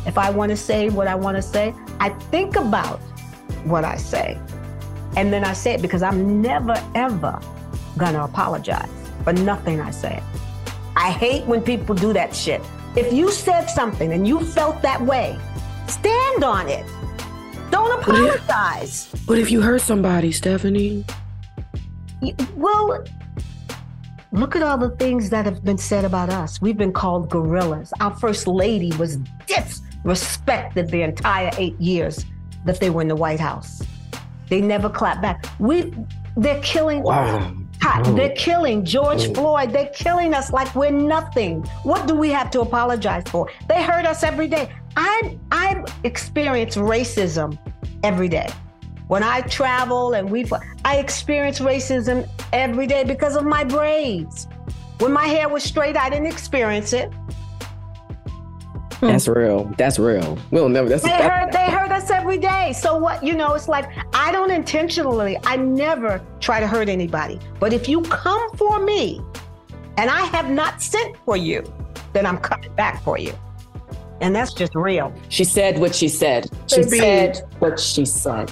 If 0.05 0.17
I 0.17 0.29
want 0.29 0.49
to 0.49 0.57
say 0.57 0.89
what 0.89 1.07
I 1.07 1.15
want 1.15 1.37
to 1.37 1.41
say, 1.41 1.73
I 1.99 2.09
think 2.09 2.55
about 2.55 2.99
what 3.63 3.83
I 3.83 3.95
say, 3.97 4.37
and 5.15 5.31
then 5.31 5.43
I 5.43 5.53
say 5.53 5.73
it 5.73 5.81
because 5.81 6.03
I'm 6.03 6.41
never 6.41 6.75
ever 6.93 7.39
gonna 7.97 8.23
apologize 8.23 8.89
for 9.23 9.33
nothing 9.33 9.79
I 9.81 9.91
say. 9.91 10.21
I 10.95 11.11
hate 11.11 11.45
when 11.45 11.61
people 11.61 11.95
do 11.95 12.13
that 12.13 12.35
shit. 12.35 12.61
If 12.95 13.11
you 13.11 13.31
said 13.31 13.65
something 13.65 14.13
and 14.13 14.27
you 14.27 14.39
felt 14.39 14.81
that 14.81 15.01
way, 15.01 15.37
stand 15.87 16.43
on 16.43 16.69
it. 16.69 16.85
Don't 17.71 17.99
apologize. 17.99 19.13
But 19.27 19.37
if 19.37 19.51
you 19.51 19.61
hurt 19.61 19.81
somebody, 19.81 20.31
Stephanie? 20.31 21.03
Well, 22.55 23.03
look 24.35 24.55
at 24.55 24.61
all 24.61 24.77
the 24.77 24.91
things 24.97 25.29
that 25.29 25.45
have 25.45 25.63
been 25.63 25.77
said 25.77 26.05
about 26.05 26.29
us. 26.29 26.61
We've 26.61 26.77
been 26.77 26.93
called 26.93 27.29
gorillas. 27.29 27.93
Our 27.99 28.13
first 28.15 28.47
lady 28.47 28.91
was 28.97 29.17
disrespected 29.47 30.89
the 30.89 31.01
entire 31.03 31.51
eight 31.57 31.79
years 31.79 32.25
that 32.65 32.79
they 32.79 32.89
were 32.89 33.01
in 33.01 33.07
the 33.07 33.15
White 33.15 33.39
House. 33.39 33.81
They 34.49 34.61
never 34.61 34.89
clapped 34.89 35.21
back. 35.21 35.45
We, 35.59 35.93
they're 36.35 36.61
killing. 36.61 37.01
Wow. 37.01 37.55
Oh. 37.83 38.15
They're 38.15 38.35
killing 38.35 38.83
George. 38.83 39.33
Floyd. 39.33 39.71
They're 39.71 39.91
killing 39.93 40.33
us 40.33 40.51
like 40.51 40.73
we're 40.75 40.91
nothing. 40.91 41.63
What 41.83 42.07
do 42.07 42.15
we 42.15 42.29
have 42.29 42.49
to 42.51 42.61
apologize 42.61 43.23
for? 43.27 43.49
They 43.67 43.83
hurt 43.83 44.05
us 44.05 44.23
every 44.23 44.47
day. 44.47 44.71
I 44.97 45.37
I 45.51 45.83
experience 46.03 46.77
racism 46.77 47.57
every 48.03 48.27
day. 48.27 48.49
When 49.07 49.21
I 49.23 49.41
travel 49.41 50.13
and 50.13 50.29
we, 50.29 50.45
I 50.83 50.97
experience 50.97 51.59
racism 51.59 52.27
every 52.53 52.87
day 52.87 53.03
because 53.03 53.35
of 53.35 53.45
my 53.45 53.63
braids. 53.63 54.47
When 54.99 55.11
my 55.11 55.27
hair 55.27 55.47
was 55.49 55.63
straight, 55.63 55.97
I 55.97 56.09
didn't 56.09 56.27
experience 56.27 56.93
it. 56.93 57.11
That's 59.01 59.27
real. 59.27 59.65
That's 59.77 59.99
real. 59.99 60.37
We'll 60.51 60.69
never. 60.69 60.89
That's 60.89 61.03
They 61.03 61.09
heard 61.09 61.51
they 61.51 61.69
heard 61.69 61.91
us 61.91 62.09
every 62.09 62.37
day. 62.37 62.73
So 62.73 62.97
what? 62.97 63.23
You 63.23 63.35
know, 63.35 63.53
it's 63.53 63.67
like 63.67 63.89
I 64.13 64.31
don't 64.31 64.51
intentionally. 64.51 65.37
I 65.43 65.57
never 65.57 66.21
try 66.39 66.59
to 66.59 66.67
hurt 66.67 66.89
anybody. 66.89 67.39
But 67.59 67.73
if 67.73 67.89
you 67.89 68.01
come 68.03 68.49
for 68.55 68.79
me, 68.79 69.21
and 69.97 70.09
I 70.09 70.21
have 70.21 70.49
not 70.49 70.81
sent 70.81 71.17
for 71.25 71.37
you, 71.37 71.63
then 72.13 72.25
I'm 72.25 72.37
coming 72.37 72.73
back 72.75 73.03
for 73.03 73.17
you. 73.17 73.33
And 74.21 74.33
that's 74.33 74.53
just 74.53 74.73
real. 74.75 75.13
She 75.29 75.43
said 75.43 75.77
what 75.77 75.93
she 75.93 76.07
said. 76.07 76.49
She 76.67 76.77
Baby. 76.83 76.97
said 76.97 77.41
what 77.59 77.79
she 77.79 78.05
said. 78.05 78.51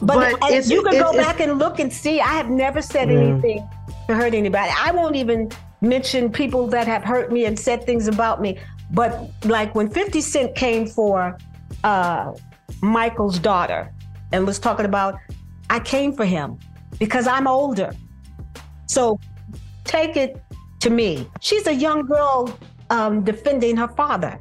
But, 0.00 0.14
But 0.16 0.32
and 0.42 0.42
it's- 0.44 0.70
you 0.70 0.82
can 0.82 0.92
go 0.92 0.98
it's- 0.98 1.14
it's- 1.14 1.26
back 1.26 1.40
and 1.40 1.58
look 1.58 1.78
and 1.80 1.92
see. 1.92 2.20
I 2.20 2.34
have 2.34 2.50
never 2.50 2.82
said 2.82 3.10
Yeah. 3.10 3.18
anything 3.18 3.68
to 4.08 4.14
hurt 4.14 4.34
anybody. 4.34 4.70
I 4.78 4.90
won't 4.92 5.16
even 5.16 5.50
mention 5.80 6.30
people 6.30 6.66
that 6.68 6.86
have 6.86 7.02
hurt 7.04 7.32
me 7.32 7.44
and 7.46 7.58
said 7.58 7.84
things 7.84 8.08
about 8.08 8.40
me. 8.40 8.58
But 8.92 9.30
like 9.44 9.74
when 9.74 9.88
50 9.88 10.20
Cent 10.20 10.54
came 10.54 10.86
for 10.86 11.36
uh, 11.84 12.32
Michael's 12.82 13.38
daughter 13.38 13.92
and 14.32 14.46
was 14.46 14.58
talking 14.58 14.86
about, 14.86 15.16
I 15.70 15.78
came 15.80 16.12
for 16.12 16.24
him 16.24 16.58
because 16.98 17.26
I'm 17.26 17.46
older. 17.46 17.92
So 18.86 19.18
take 19.84 20.16
it 20.16 20.42
to 20.80 20.90
me. 20.90 21.28
She's 21.40 21.66
a 21.66 21.74
young 21.74 22.06
girl 22.06 22.50
um, 22.90 23.22
defending 23.22 23.76
her 23.76 23.88
father. 23.88 24.38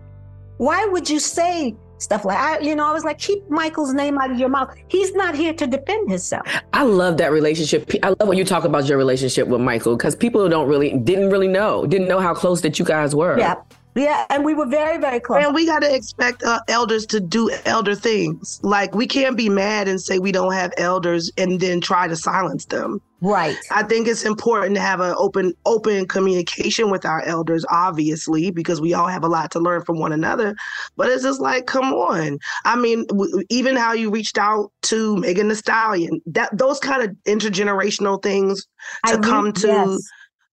Why 0.58 0.86
would 0.86 1.10
you 1.10 1.20
say 1.20 1.76
stuff 1.98 2.26
like 2.26 2.38
I? 2.38 2.60
You 2.60 2.76
know, 2.76 2.86
I 2.88 2.94
was 2.94 3.04
like, 3.04 3.20
keep 3.20 3.48
Michael's 3.50 3.94
name 3.94 4.18
out 4.18 4.32
of 4.32 4.40
your 4.40 4.50
mouth. 4.50 4.76
He's 4.88 5.14
not 5.14 5.36
here 5.36 5.54
to 5.54 5.68
defend 5.68 6.10
himself. 6.10 6.48
I 6.74 6.84
love 6.84 7.18
that 7.18 7.32
relationship. 7.32 7.90
I 8.04 8.10
love 8.10 8.28
when 8.28 8.38
you 8.38 8.46
talk 8.46 8.64
about 8.64 8.88
your 8.88 8.98
relationship 8.98 9.48
with 9.48 9.62
Michael 9.62 9.96
because 9.96 10.16
people 10.16 10.48
don't 10.50 10.68
really 10.68 10.98
didn't 10.98 11.30
really 11.30 11.48
know, 11.48 11.86
didn't 11.86 12.08
know 12.08 12.20
how 12.20 12.34
close 12.34 12.62
that 12.62 12.80
you 12.80 12.86
guys 12.86 13.16
were. 13.16 13.38
Yeah, 13.38 13.56
yeah, 13.96 14.26
and 14.30 14.44
we 14.44 14.54
were 14.54 14.66
very, 14.66 14.98
very 14.98 15.22
close. 15.22 15.44
And 15.44 15.56
we 15.56 15.66
got 15.66 15.80
to 15.80 15.96
expect 15.96 16.44
uh, 16.44 16.60
elders 16.68 17.06
to 17.08 17.22
do 17.22 17.50
elder 17.66 17.96
things. 17.96 18.60
Like 18.62 18.94
we 18.94 19.08
can't 19.08 19.38
be 19.38 19.48
mad 19.48 19.88
and 19.88 20.02
say 20.02 20.20
we 20.20 20.34
don't 20.34 20.52
have 20.52 20.74
elders 20.78 21.32
and 21.38 21.62
then 21.62 21.80
try 21.80 22.08
to 22.08 22.16
silence 22.16 22.66
them. 22.66 23.02
Right. 23.26 23.58
I 23.72 23.82
think 23.82 24.08
it's 24.08 24.24
important 24.24 24.76
to 24.76 24.82
have 24.82 25.00
an 25.00 25.16
open 25.18 25.54
open 25.66 26.08
communication 26.08 26.92
with 26.92 27.06
our 27.06 27.24
elders, 27.24 27.66
obviously, 27.72 28.52
because 28.52 28.80
we 28.80 28.94
all 28.94 29.08
have 29.08 29.24
a 29.24 29.28
lot 29.28 29.50
to 29.52 29.60
learn 29.60 29.84
from 29.84 29.98
one 29.98 30.12
another. 30.12 30.56
But 30.96 31.10
it's 31.10 31.24
just 31.24 31.42
like, 31.42 31.66
come 31.66 31.92
on. 31.92 32.38
I 32.66 32.76
mean, 32.76 33.08
w- 33.08 33.44
even 33.50 33.78
how 33.78 33.94
you 33.94 34.12
reached 34.12 34.38
out 34.38 34.72
to 34.84 35.18
Megan 35.18 35.48
Thee 35.48 35.56
Stallion, 35.56 36.22
that 36.28 36.56
those 36.56 36.80
kind 36.80 37.02
of 37.02 37.16
intergenerational 37.28 38.22
things 38.22 38.64
to 39.08 39.16
I 39.16 39.18
come 39.18 39.52
to 39.54 39.68
yes. 39.68 40.00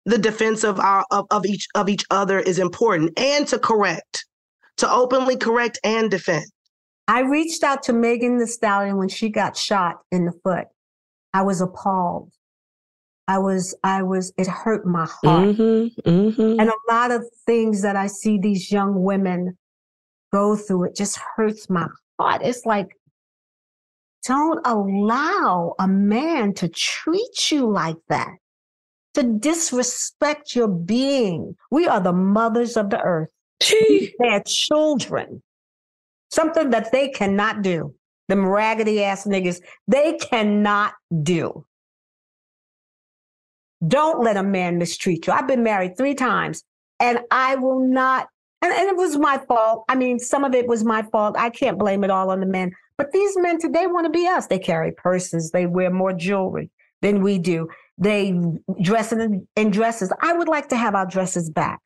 the 0.05 0.17
defense 0.17 0.63
of 0.63 0.79
our 0.79 1.05
of, 1.11 1.25
of 1.29 1.45
each 1.45 1.67
of 1.75 1.89
each 1.89 2.05
other 2.09 2.39
is 2.39 2.57
important, 2.57 3.19
and 3.19 3.45
to 3.49 3.59
correct, 3.59 4.25
to 4.77 4.89
openly 4.89 5.35
correct 5.35 5.77
and 5.83 6.09
defend. 6.09 6.45
I 7.09 7.19
reached 7.19 7.65
out 7.65 7.83
to 7.83 7.93
Megan 7.93 8.37
Thee 8.37 8.45
Stallion 8.45 8.95
when 8.95 9.09
she 9.09 9.27
got 9.27 9.57
shot 9.57 9.97
in 10.09 10.23
the 10.23 10.33
foot. 10.41 10.67
I 11.33 11.41
was 11.41 11.59
appalled. 11.59 12.31
I 13.27 13.37
was, 13.37 13.75
I 13.83 14.03
was, 14.03 14.33
it 14.37 14.47
hurt 14.47 14.85
my 14.85 15.05
heart. 15.05 15.49
Mm-hmm, 15.49 16.09
mm-hmm. 16.09 16.59
And 16.59 16.69
a 16.69 16.93
lot 16.93 17.11
of 17.11 17.23
things 17.45 17.81
that 17.81 17.95
I 17.95 18.07
see 18.07 18.37
these 18.37 18.71
young 18.71 19.03
women 19.03 19.57
go 20.33 20.55
through, 20.55 20.85
it 20.85 20.95
just 20.95 21.19
hurts 21.35 21.69
my 21.69 21.87
heart. 22.19 22.41
It's 22.43 22.65
like, 22.65 22.97
don't 24.27 24.59
allow 24.65 25.75
a 25.79 25.87
man 25.87 26.53
to 26.55 26.67
treat 26.67 27.51
you 27.51 27.69
like 27.69 27.97
that, 28.09 28.29
to 29.13 29.23
disrespect 29.23 30.55
your 30.55 30.67
being. 30.67 31.55
We 31.71 31.87
are 31.87 31.99
the 31.99 32.13
mothers 32.13 32.77
of 32.77 32.89
the 32.89 32.99
earth. 33.01 33.29
They're 34.19 34.43
children. 34.45 35.41
Something 36.31 36.69
that 36.69 36.91
they 36.91 37.09
cannot 37.09 37.61
do. 37.61 37.93
Them 38.27 38.45
raggedy 38.45 39.03
ass 39.03 39.25
niggas, 39.25 39.61
they 39.87 40.17
cannot 40.17 40.93
do. 41.23 41.65
Don't 43.87 44.23
let 44.23 44.37
a 44.37 44.43
man 44.43 44.77
mistreat 44.77 45.25
you. 45.27 45.33
I've 45.33 45.47
been 45.47 45.63
married 45.63 45.97
three 45.97 46.13
times 46.15 46.63
and 46.99 47.19
I 47.31 47.55
will 47.55 47.79
not. 47.79 48.27
And, 48.61 48.71
and 48.71 48.89
it 48.89 48.95
was 48.95 49.17
my 49.17 49.39
fault. 49.47 49.85
I 49.89 49.95
mean, 49.95 50.19
some 50.19 50.43
of 50.43 50.53
it 50.53 50.67
was 50.67 50.83
my 50.83 51.01
fault. 51.11 51.35
I 51.37 51.49
can't 51.49 51.79
blame 51.79 52.03
it 52.03 52.11
all 52.11 52.29
on 52.29 52.39
the 52.39 52.45
men. 52.45 52.71
But 52.97 53.11
these 53.11 53.35
men 53.37 53.59
today 53.59 53.87
want 53.87 54.05
to 54.05 54.11
be 54.11 54.27
us. 54.27 54.45
They 54.47 54.59
carry 54.59 54.91
purses, 54.91 55.49
they 55.51 55.65
wear 55.65 55.89
more 55.89 56.13
jewelry 56.13 56.69
than 57.01 57.21
we 57.23 57.39
do. 57.39 57.67
They 57.97 58.39
dress 58.81 59.11
in, 59.11 59.47
in 59.55 59.71
dresses. 59.71 60.13
I 60.21 60.33
would 60.33 60.47
like 60.47 60.69
to 60.69 60.75
have 60.75 60.93
our 60.93 61.07
dresses 61.07 61.49
back. 61.49 61.79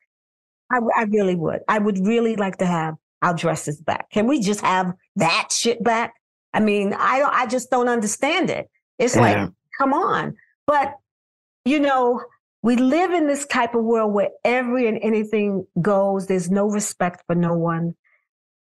I, 0.70 0.78
I 0.96 1.02
really 1.04 1.36
would. 1.36 1.60
I 1.68 1.78
would 1.78 2.06
really 2.06 2.36
like 2.36 2.58
to 2.58 2.66
have 2.66 2.94
our 3.22 3.32
dresses 3.32 3.80
back. 3.80 4.10
Can 4.10 4.26
we 4.26 4.40
just 4.40 4.60
have 4.60 4.92
that 5.16 5.48
shit 5.50 5.82
back? 5.82 6.12
I 6.52 6.60
mean, 6.60 6.92
I 6.92 7.18
don't. 7.18 7.34
I 7.34 7.46
just 7.46 7.70
don't 7.70 7.88
understand 7.88 8.50
it. 8.50 8.68
It's 8.98 9.14
Yeah. 9.16 9.22
like, 9.22 9.50
come 9.78 9.94
on. 9.94 10.36
But 10.66 10.94
you 11.66 11.80
know, 11.80 12.22
we 12.62 12.76
live 12.76 13.12
in 13.12 13.26
this 13.26 13.44
type 13.46 13.74
of 13.74 13.84
world 13.84 14.14
where 14.14 14.30
every 14.44 14.86
and 14.88 14.98
anything 15.02 15.66
goes. 15.82 16.26
There's 16.26 16.50
no 16.50 16.66
respect 16.66 17.22
for 17.26 17.34
no 17.34 17.54
one. 17.54 17.94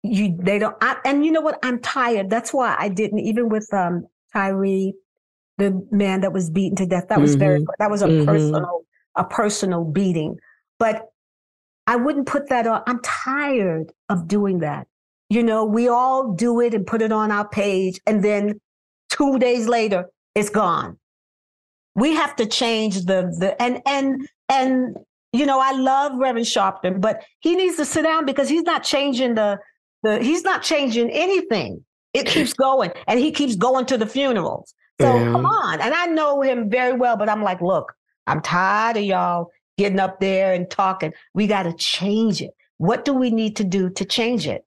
You, 0.02 0.36
they 0.38 0.58
don't. 0.58 0.76
I, 0.80 0.96
and 1.04 1.24
you 1.24 1.32
know 1.32 1.40
what? 1.40 1.58
I'm 1.62 1.80
tired. 1.80 2.28
That's 2.28 2.52
why 2.52 2.76
I 2.78 2.88
didn't 2.88 3.20
even 3.20 3.48
with 3.48 3.72
um 3.72 4.06
Tyre, 4.32 4.92
the 5.56 5.86
man 5.90 6.20
that 6.20 6.32
was 6.32 6.50
beaten 6.50 6.76
to 6.76 6.86
death. 6.86 7.06
That 7.08 7.20
was 7.20 7.36
very. 7.36 7.60
Mhm. 7.60 7.66
That 7.78 7.90
was 7.90 8.02
a 8.02 8.08
Mhm. 8.08 8.26
personal, 8.26 8.82
a 9.16 9.24
personal 9.24 9.84
beating. 9.84 10.38
But 10.78 11.06
I 11.86 11.96
wouldn't 11.96 12.26
put 12.26 12.48
that 12.50 12.66
on. 12.66 12.82
I'm 12.86 13.00
tired 13.02 13.92
of 14.08 14.28
doing 14.28 14.58
that. 14.60 14.86
You 15.30 15.42
know, 15.42 15.64
we 15.64 15.88
all 15.88 16.32
do 16.32 16.60
it 16.60 16.74
and 16.74 16.86
put 16.86 17.02
it 17.02 17.12
on 17.12 17.30
our 17.30 17.48
page, 17.48 18.00
and 18.06 18.22
then 18.22 18.60
two 19.08 19.38
days 19.38 19.66
later, 19.68 20.06
it's 20.34 20.50
gone. 20.50 20.98
We 21.98 22.14
have 22.14 22.36
to 22.36 22.46
change 22.46 23.04
the 23.04 23.34
the 23.38 23.60
and 23.60 23.82
and 23.86 24.28
and 24.48 24.96
you 25.32 25.44
know, 25.44 25.60
I 25.60 25.72
love 25.72 26.12
Reverend 26.18 26.46
Sharpton, 26.46 27.00
but 27.00 27.22
he 27.40 27.54
needs 27.54 27.76
to 27.76 27.84
sit 27.84 28.02
down 28.02 28.24
because 28.24 28.48
he's 28.48 28.62
not 28.62 28.82
changing 28.82 29.34
the 29.34 29.58
the 30.02 30.22
he's 30.22 30.42
not 30.42 30.62
changing 30.62 31.10
anything. 31.10 31.84
It 32.14 32.26
keeps 32.34 32.52
going, 32.52 32.92
and 33.06 33.18
he 33.18 33.32
keeps 33.32 33.56
going 33.56 33.86
to 33.86 33.98
the 33.98 34.06
funerals. 34.06 34.74
So 35.00 35.06
come 35.06 35.46
on, 35.46 35.80
and 35.80 35.94
I 35.94 36.06
know 36.06 36.40
him 36.40 36.68
very 36.68 36.92
well, 36.92 37.16
but 37.16 37.28
I'm 37.28 37.42
like, 37.42 37.60
look, 37.60 37.92
I'm 38.26 38.40
tired 38.40 38.96
of 38.96 39.04
y'all 39.04 39.50
getting 39.76 40.00
up 40.00 40.18
there 40.18 40.52
and 40.52 40.68
talking. 40.68 41.12
We 41.34 41.46
got 41.46 41.62
to 41.64 41.72
change 41.74 42.42
it. 42.42 42.50
What 42.78 43.04
do 43.04 43.12
we 43.12 43.30
need 43.30 43.56
to 43.56 43.64
do 43.64 43.90
to 43.90 44.04
change 44.04 44.48
it? 44.48 44.64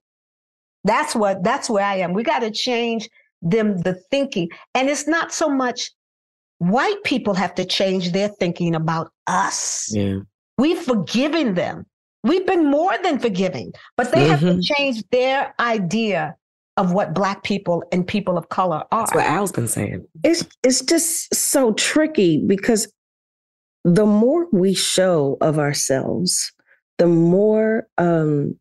That's 0.84 1.14
what 1.14 1.44
that's 1.44 1.68
where 1.68 1.84
I 1.84 1.96
am. 1.96 2.14
We 2.14 2.22
got 2.22 2.40
to 2.40 2.50
change 2.50 3.08
them 3.42 3.78
the 3.78 3.94
thinking. 4.10 4.48
And 4.74 4.88
it's 4.88 5.06
not 5.06 5.32
so 5.32 5.48
much 5.48 5.90
white 6.62 7.02
people 7.04 7.34
have 7.34 7.54
to 7.56 7.64
change 7.64 8.12
their 8.12 8.28
thinking 8.28 8.74
about 8.74 9.10
us. 9.26 9.88
Yeah. 9.92 10.18
We've 10.58 10.78
forgiven 10.78 11.54
them. 11.54 11.86
We've 12.24 12.46
been 12.46 12.70
more 12.70 12.94
than 13.02 13.18
forgiving, 13.18 13.72
but 13.96 14.12
they 14.12 14.28
have 14.28 14.40
to 14.40 14.54
Mhm. 14.54 14.62
change 14.62 15.02
their 15.10 15.54
idea 15.58 16.36
of 16.76 16.92
what 16.92 17.14
black 17.14 17.42
people 17.42 17.82
and 17.90 18.06
people 18.06 18.38
of 18.38 18.48
color 18.48 18.84
are. 18.92 19.00
That's 19.00 19.14
what 19.14 19.26
Al's 19.26 19.52
been 19.52 19.66
saying. 19.68 20.06
It's 20.22 20.44
it's 20.62 20.80
just 20.82 21.34
so 21.34 21.72
tricky 21.72 22.38
because 22.38 22.90
the 23.84 24.06
more 24.06 24.46
we 24.52 24.72
show 24.72 25.36
of 25.40 25.58
ourselves, 25.58 26.52
the 26.98 27.08
more 27.08 27.88
um, 27.98 28.56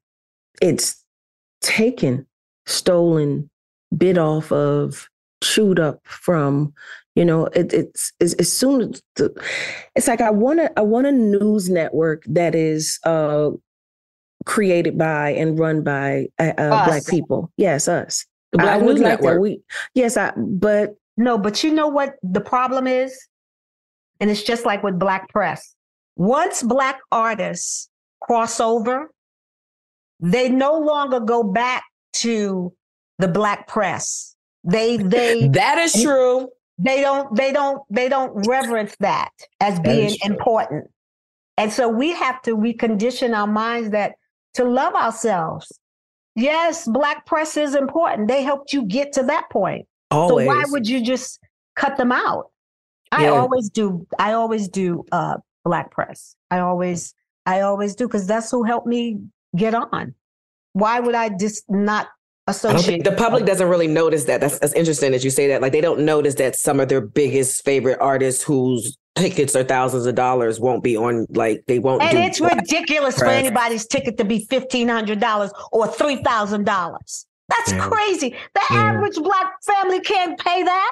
it's 0.61 1.03
taken, 1.61 2.25
stolen, 2.65 3.49
bit 3.95 4.17
off 4.17 4.51
of, 4.51 5.07
chewed 5.43 5.79
up 5.79 5.99
from. 6.05 6.73
You 7.15 7.25
know, 7.25 7.45
it, 7.47 7.73
it's, 7.73 8.13
it's 8.19 8.33
as 8.35 8.51
soon 8.51 8.81
as 8.81 9.01
the, 9.15 9.33
it's 9.95 10.07
like 10.07 10.21
I 10.21 10.29
want 10.29 10.59
to 10.59 10.71
I 10.79 10.81
want 10.81 11.07
a 11.07 11.11
news 11.11 11.69
network 11.69 12.23
that 12.27 12.55
is 12.55 12.99
uh, 13.05 13.51
created 14.45 14.97
by 14.97 15.31
and 15.31 15.59
run 15.59 15.83
by 15.83 16.27
uh, 16.39 16.53
uh, 16.57 16.85
black 16.85 17.05
people. 17.07 17.51
Yes, 17.57 17.87
us. 17.87 18.25
The 18.51 18.59
Black 18.59 18.69
I 18.69 18.77
would 18.77 18.95
News 18.95 19.03
like 19.03 19.19
that. 19.19 19.23
Network. 19.23 19.41
We 19.41 19.61
yes, 19.93 20.17
I 20.17 20.33
but 20.37 20.95
No, 21.17 21.37
but 21.37 21.63
you 21.63 21.73
know 21.73 21.87
what 21.87 22.15
the 22.23 22.41
problem 22.41 22.87
is? 22.87 23.17
And 24.19 24.29
it's 24.29 24.43
just 24.43 24.65
like 24.65 24.83
with 24.83 24.99
black 24.99 25.29
press. 25.29 25.75
Once 26.15 26.61
black 26.61 26.99
artists 27.11 27.89
cross 28.21 28.59
over, 28.59 29.11
they 30.19 30.49
no 30.49 30.77
longer 30.77 31.19
go 31.19 31.43
back 31.43 31.83
to 32.13 32.73
the 33.19 33.27
black 33.27 33.67
press. 33.67 34.35
They 34.63 34.97
they 34.97 35.47
That 35.53 35.77
is 35.77 36.01
true. 36.03 36.49
They 36.83 37.01
don't 37.01 37.35
they 37.35 37.51
don't 37.51 37.81
they 37.89 38.09
don't 38.09 38.31
reverence 38.47 38.95
that 38.99 39.29
as 39.59 39.79
being 39.79 40.09
true. 40.09 40.31
important. 40.31 40.89
And 41.57 41.71
so 41.71 41.87
we 41.87 42.11
have 42.13 42.41
to 42.43 42.55
recondition 42.57 43.37
our 43.37 43.47
minds 43.47 43.91
that 43.91 44.15
to 44.55 44.63
love 44.63 44.95
ourselves. 44.95 45.71
Yes, 46.35 46.87
black 46.87 47.25
press 47.25 47.57
is 47.57 47.75
important. 47.75 48.27
They 48.27 48.41
helped 48.41 48.73
you 48.73 48.83
get 48.85 49.13
to 49.13 49.23
that 49.23 49.49
point. 49.51 49.85
Always. 50.09 50.47
So 50.47 50.55
why 50.55 50.63
would 50.69 50.87
you 50.87 51.03
just 51.03 51.39
cut 51.75 51.97
them 51.97 52.11
out? 52.11 52.45
I 53.11 53.23
Yeah. 53.23 53.31
always 53.31 53.69
do. 53.69 54.07
I 54.17 54.33
always 54.33 54.67
do 54.67 55.05
uh, 55.11 55.37
black 55.63 55.91
press. 55.91 56.35
I 56.49 56.59
always, 56.59 57.13
I 57.45 57.61
always 57.61 57.95
do 57.95 58.07
because 58.07 58.25
that's 58.27 58.49
who 58.49 58.63
helped 58.63 58.87
me 58.87 59.19
get 59.55 59.75
on. 59.75 60.15
Why 60.73 60.99
would 61.01 61.15
I 61.15 61.29
just 61.29 61.63
not 61.69 62.07
associate? 62.51 63.03
the 63.03 63.11
public 63.11 63.45
doesn't 63.45 63.67
really 63.67 63.87
notice 63.87 64.25
that. 64.25 64.41
That's, 64.41 64.59
that's 64.59 64.73
interesting 64.73 65.11
that 65.11 65.23
you 65.23 65.29
say 65.29 65.47
that. 65.47 65.61
Like 65.61 65.71
they 65.71 65.81
don't 65.81 66.01
notice 66.01 66.35
that 66.35 66.55
some 66.55 66.79
of 66.79 66.89
their 66.89 67.01
biggest 67.01 67.65
favorite 67.65 67.97
artists 67.99 68.43
whose 68.43 68.97
tickets 69.15 69.55
are 69.55 69.63
thousands 69.63 70.05
of 70.05 70.15
dollars 70.15 70.59
won't 70.59 70.83
be 70.83 70.95
on 70.95 71.25
like 71.31 71.63
they 71.67 71.79
won't 71.79 72.01
and 72.01 72.11
do 72.11 72.17
it's 72.17 72.39
ridiculous 72.39 73.17
for 73.17 73.25
anybody's 73.25 73.85
ticket 73.85 74.17
to 74.17 74.23
be 74.23 74.45
fifteen 74.49 74.87
hundred 74.87 75.19
dollars 75.19 75.51
or 75.71 75.87
three 75.87 76.21
thousand 76.23 76.65
dollars. 76.65 77.25
That's 77.49 77.73
Yeah. 77.73 77.89
crazy. 77.89 78.35
The 78.53 78.61
Yeah. 78.71 78.77
average 78.77 79.17
black 79.17 79.61
family 79.63 79.99
can't 79.99 80.39
pay 80.39 80.63
that. 80.63 80.91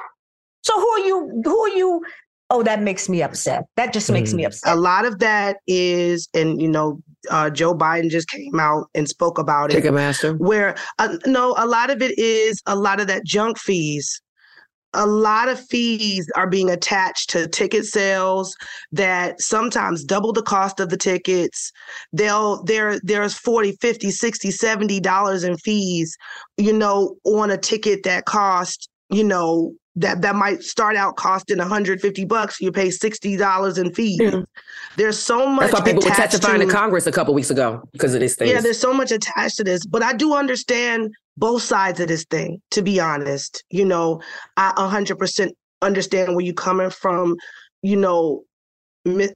So 0.64 0.80
who 0.80 0.88
are 0.90 1.00
you? 1.00 1.42
Who 1.46 1.60
are 1.60 1.70
you? 1.70 2.02
Oh, 2.50 2.64
that 2.64 2.82
makes 2.82 3.08
me 3.08 3.22
upset. 3.22 3.66
That 3.78 3.94
just 3.94 4.12
makes 4.12 4.34
me 4.34 4.44
mm. 4.44 4.48
upset. 4.48 4.74
A 4.74 4.76
lot 4.76 5.06
of 5.06 5.20
that 5.20 5.58
is, 5.68 6.28
and 6.34 6.62
you 6.62 6.68
know, 6.68 7.00
uh, 7.30 7.50
Joe 7.50 7.76
Biden 7.76 8.10
just 8.10 8.30
came 8.30 8.60
out 8.60 8.90
and 8.94 9.08
spoke 9.08 9.38
about 9.38 9.74
it. 9.74 9.84
Ticketmaster. 9.84 10.38
Where 10.38 10.76
uh, 10.98 11.18
no, 11.26 11.56
a 11.58 11.66
lot 11.66 11.90
of 11.90 12.02
it 12.02 12.18
is 12.18 12.62
a 12.66 12.76
lot 12.76 13.00
of 13.00 13.08
that 13.08 13.26
junk 13.26 13.58
fees. 13.58 14.22
A 14.94 15.06
lot 15.06 15.50
of 15.50 15.60
fees 15.68 16.28
are 16.36 16.50
being 16.50 16.72
attached 16.72 17.30
to 17.30 17.48
ticket 17.48 17.86
sales 17.86 18.56
that 18.92 19.40
sometimes 19.40 20.04
double 20.04 20.34
the 20.34 20.42
cost 20.42 20.80
of 20.80 20.90
the 20.90 20.98
tickets. 20.98 21.72
They'll 22.12 22.64
there 22.64 23.00
there's 23.04 23.36
40, 23.36 23.74
50, 23.74 24.10
60, 24.10 24.50
70 24.50 25.00
dollars 25.00 25.44
in 25.44 25.58
fees, 25.58 26.18
you 26.58 26.74
know, 26.74 27.16
on 27.24 27.52
a 27.52 27.58
ticket 27.58 28.02
that 28.04 28.26
cost, 28.26 28.90
you 29.12 29.24
know, 29.24 29.76
that 29.96 30.22
that 30.22 30.36
might 30.36 30.62
start 30.64 30.96
out 30.96 31.16
costing 31.18 31.58
150 31.58 32.26
bucks, 32.26 32.62
you 32.62 32.72
pay 32.72 32.88
$60 32.90 33.78
in 33.78 33.94
fees. 33.94 34.20
There's 34.96 35.20
so 35.20 35.48
much 35.48 35.72
That's 35.72 35.82
why 35.82 35.86
people 35.92 36.04
were 36.04 36.16
testifying 36.16 36.60
to- 36.62 36.66
to 36.68 36.72
Congress 36.72 37.08
a 37.08 37.12
couple 37.12 37.34
weeks 37.34 37.50
ago 37.50 37.82
because 37.92 38.14
of 38.14 38.20
this 38.20 38.36
thing. 38.36 38.50
yeah, 38.50 38.62
there's 38.62 38.80
so 38.80 38.94
much 38.94 39.12
attached 39.12 39.58
to 39.58 39.64
this, 39.64 39.86
but 39.86 40.04
I 40.04 40.14
do 40.14 40.34
understand 40.36 41.12
both 41.38 41.64
sides 41.64 42.00
of 42.00 42.08
this 42.08 42.26
thing, 42.30 42.62
to 42.72 42.82
be 42.82 43.00
honest. 43.00 43.64
You 43.70 43.86
know, 43.86 44.22
I 44.58 44.74
100% 44.78 45.52
understand 45.82 46.36
where 46.36 46.46
you're 46.46 46.54
coming 46.54 46.90
from. 46.90 47.36
You 47.82 47.96
know, 47.96 48.44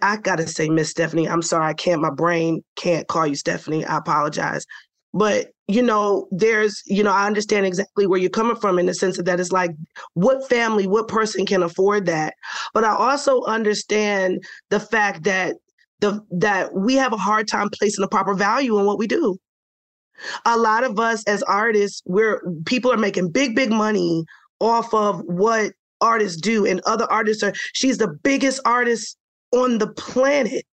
I 0.02 0.18
gotta 0.18 0.46
say, 0.48 0.70
Miss 0.70 0.90
Stephanie, 0.90 1.28
I'm 1.28 1.42
sorry, 1.42 1.66
I 1.68 1.74
can't, 1.74 2.02
my 2.02 2.10
brain 2.12 2.62
can't 2.76 3.08
call 3.08 3.26
you 3.26 3.36
Stephanie. 3.36 3.86
I 3.86 3.98
apologize. 3.98 4.66
But, 5.14 5.52
you 5.68 5.82
know, 5.82 6.28
there's, 6.32 6.82
you 6.86 7.04
know, 7.04 7.12
I 7.12 7.28
understand 7.28 7.66
exactly 7.66 8.08
where 8.08 8.20
you're 8.20 8.30
coming 8.30 8.56
from 8.56 8.80
in 8.80 8.88
the 8.88 8.96
sense 8.96 9.20
of 9.20 9.26
that 9.26 9.40
it's 9.40 9.52
like, 9.52 9.72
what 10.14 10.50
family, 10.50 10.88
what 10.88 11.08
person 11.08 11.46
can 11.46 11.64
afford 11.64 12.06
that? 12.08 12.34
But 12.74 12.84
I 12.84 12.96
also 12.96 13.44
understand 13.44 14.44
the 14.70 14.80
fact 14.80 15.24
that 15.24 15.56
the 16.00 16.22
that 16.32 16.74
we 16.74 16.96
have 16.96 17.14
a 17.14 17.18
hard 17.18 17.48
time 17.48 17.70
placing 17.70 18.02
the 18.02 18.08
proper 18.08 18.34
value 18.34 18.78
in 18.80 18.86
what 18.86 18.98
we 18.98 19.08
do. 19.08 19.38
A 20.46 20.58
lot 20.58 20.84
of 20.84 21.00
us 21.00 21.24
as 21.26 21.42
artists, 21.44 22.02
we're 22.06 22.42
people 22.66 22.92
are 22.92 22.98
making 22.98 23.32
big, 23.32 23.56
big 23.56 23.72
money 23.72 24.26
off 24.60 24.94
of 24.94 25.22
what 25.26 25.72
artists 26.02 26.40
do, 26.40 26.66
and 26.66 26.82
other 26.86 27.10
artists 27.12 27.44
are. 27.44 27.54
She's 27.74 27.98
the 27.98 28.08
biggest 28.24 28.60
artist 28.66 29.18
on 29.52 29.78
the 29.78 29.88
planet, 29.94 30.66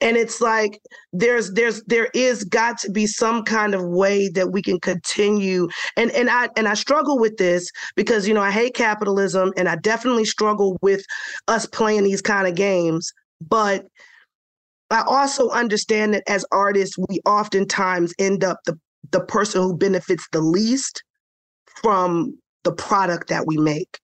and 0.00 0.16
it's 0.16 0.40
like 0.40 0.80
there's 1.12 1.52
there's 1.52 1.82
there 1.84 2.08
is 2.14 2.44
got 2.44 2.78
to 2.78 2.90
be 2.90 3.06
some 3.06 3.42
kind 3.44 3.74
of 3.74 3.82
way 3.84 4.28
that 4.28 4.52
we 4.52 4.62
can 4.62 4.80
continue. 4.80 5.68
And 5.96 6.10
and 6.12 6.30
I 6.30 6.48
and 6.56 6.68
I 6.68 6.74
struggle 6.74 7.18
with 7.18 7.36
this 7.36 7.70
because 7.96 8.26
you 8.28 8.34
know 8.34 8.42
I 8.42 8.50
hate 8.50 8.74
capitalism, 8.74 9.52
and 9.56 9.68
I 9.68 9.76
definitely 9.76 10.24
struggle 10.24 10.78
with 10.82 11.04
us 11.48 11.66
playing 11.66 12.04
these 12.04 12.22
kind 12.22 12.46
of 12.46 12.54
games, 12.54 13.12
but. 13.40 13.86
I 14.90 15.02
also 15.06 15.50
understand 15.50 16.14
that 16.14 16.22
as 16.26 16.46
artists, 16.50 16.96
we 17.10 17.20
oftentimes 17.26 18.14
end 18.18 18.42
up 18.42 18.60
the 18.64 18.78
the 19.10 19.20
person 19.20 19.60
who 19.60 19.76
benefits 19.76 20.26
the 20.32 20.40
least 20.40 21.02
from 21.82 22.38
the 22.64 22.72
product 22.72 23.28
that 23.28 23.46
we 23.46 23.56
make. 23.56 23.98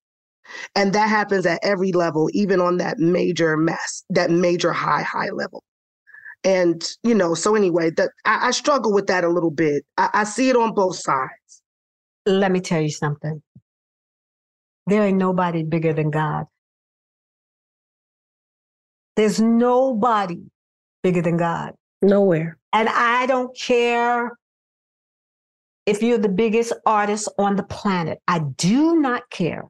And 0.74 0.92
that 0.92 1.09
happens 1.09 1.47
at 1.47 1.61
every 1.62 1.92
level, 1.92 2.28
even 2.32 2.61
on 2.61 2.78
that 2.78 2.99
major 2.99 3.57
mass, 3.57 4.05
that 4.11 4.30
major 4.30 4.72
high, 4.72 5.03
high 5.03 5.30
level. 5.30 5.62
And, 6.45 6.86
you 7.03 7.14
know, 7.14 7.34
so 7.34 7.55
anyway, 7.55 7.90
that 7.97 8.11
I, 8.24 8.49
I 8.49 8.51
struggle 8.51 8.92
with 8.92 9.07
that 9.07 9.24
a 9.24 9.28
little 9.28 9.51
bit. 9.51 9.84
I, 9.97 10.11
I 10.12 10.24
see 10.24 10.51
it 10.51 10.57
on 10.57 10.74
both 10.74 10.97
sides. 10.97 11.62
Let 12.26 12.53
me 12.53 12.61
tell 12.61 12.80
you 12.80 12.90
something. 12.90 13.42
There 14.86 15.03
ain't 15.03 15.18
nobody 15.18 15.62
bigger 15.62 15.95
than 15.95 16.11
God. 16.11 16.45
There's 19.16 19.40
nobody 19.40 20.42
bigger 21.03 21.22
than 21.22 21.36
God. 21.36 21.72
Nowhere. 22.03 22.59
And 22.72 22.88
I 22.88 23.26
don't 23.26 23.57
care 23.57 24.36
if 25.86 26.03
you're 26.03 26.18
the 26.18 26.28
biggest 26.28 26.72
artist 26.84 27.28
on 27.38 27.57
the 27.57 27.62
planet. 27.62 28.18
I 28.26 28.40
do 28.40 29.01
not 29.01 29.30
care. 29.30 29.64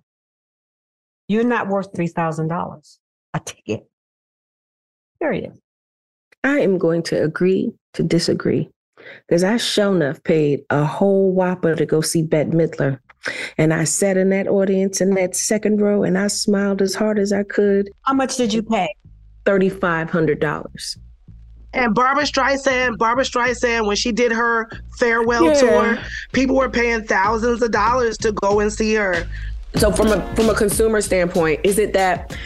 You're 1.29 1.45
not 1.45 1.69
worth 1.69 1.93
$3,000 1.93 2.99
a 3.35 3.41
ticket. 3.41 3.89
Period. 5.21 5.53
I 6.43 6.59
am 6.61 6.77
going 6.79 7.03
to 7.05 7.23
agree 7.23 7.73
to 7.95 8.03
disagree 8.03 8.69
because 9.27 9.43
I 9.43 9.57
sure 9.57 9.95
enough 9.95 10.23
paid 10.23 10.65
a 10.71 10.85
whole 10.85 11.33
whopper 11.33 11.75
to 11.75 11.87
go 11.87 12.01
see 12.01 12.23
Bette 12.23 12.51
Midler. 12.51 12.99
And 13.57 13.73
I 13.73 13.85
sat 13.85 14.19
in 14.19 14.29
that 14.31 14.49
audience 14.49 15.01
in 15.01 15.15
that 15.15 15.35
second 15.35 15.81
row 15.81 16.03
and 16.03 16.19
I 16.19 16.27
smiled 16.27 16.83
as 16.83 16.95
hard 16.95 17.19
as 17.19 17.33
I 17.33 17.43
could. 17.45 17.91
How 18.03 18.13
much 18.13 18.37
did 18.37 18.53
you 18.53 18.63
pay? 18.63 18.95
$3,500. 19.47 20.99
And 21.73 21.95
Barbra 21.95 22.25
Streisand, 22.25 22.99
Barbra 22.99 23.25
Streisand, 23.25 23.87
when 23.87 23.97
she 23.97 24.13
did 24.13 24.31
her 24.31 24.69
farewell 24.99 25.45
Yeah. 25.47 25.55
tour, 25.55 25.99
people 26.33 26.55
were 26.57 26.69
paying 26.71 27.03
thousands 27.05 27.63
of 27.63 27.71
dollars 27.73 28.17
to 28.19 28.33
go 28.33 28.61
and 28.61 28.73
see 28.73 28.95
her. 28.95 29.27
So 29.77 29.91
from 29.91 30.09
a 30.09 30.37
from 30.37 30.49
a 30.49 30.55
consumer 30.55 31.01
standpoint, 31.01 31.61
is 31.65 31.79
it 31.79 31.93
that 31.95 32.37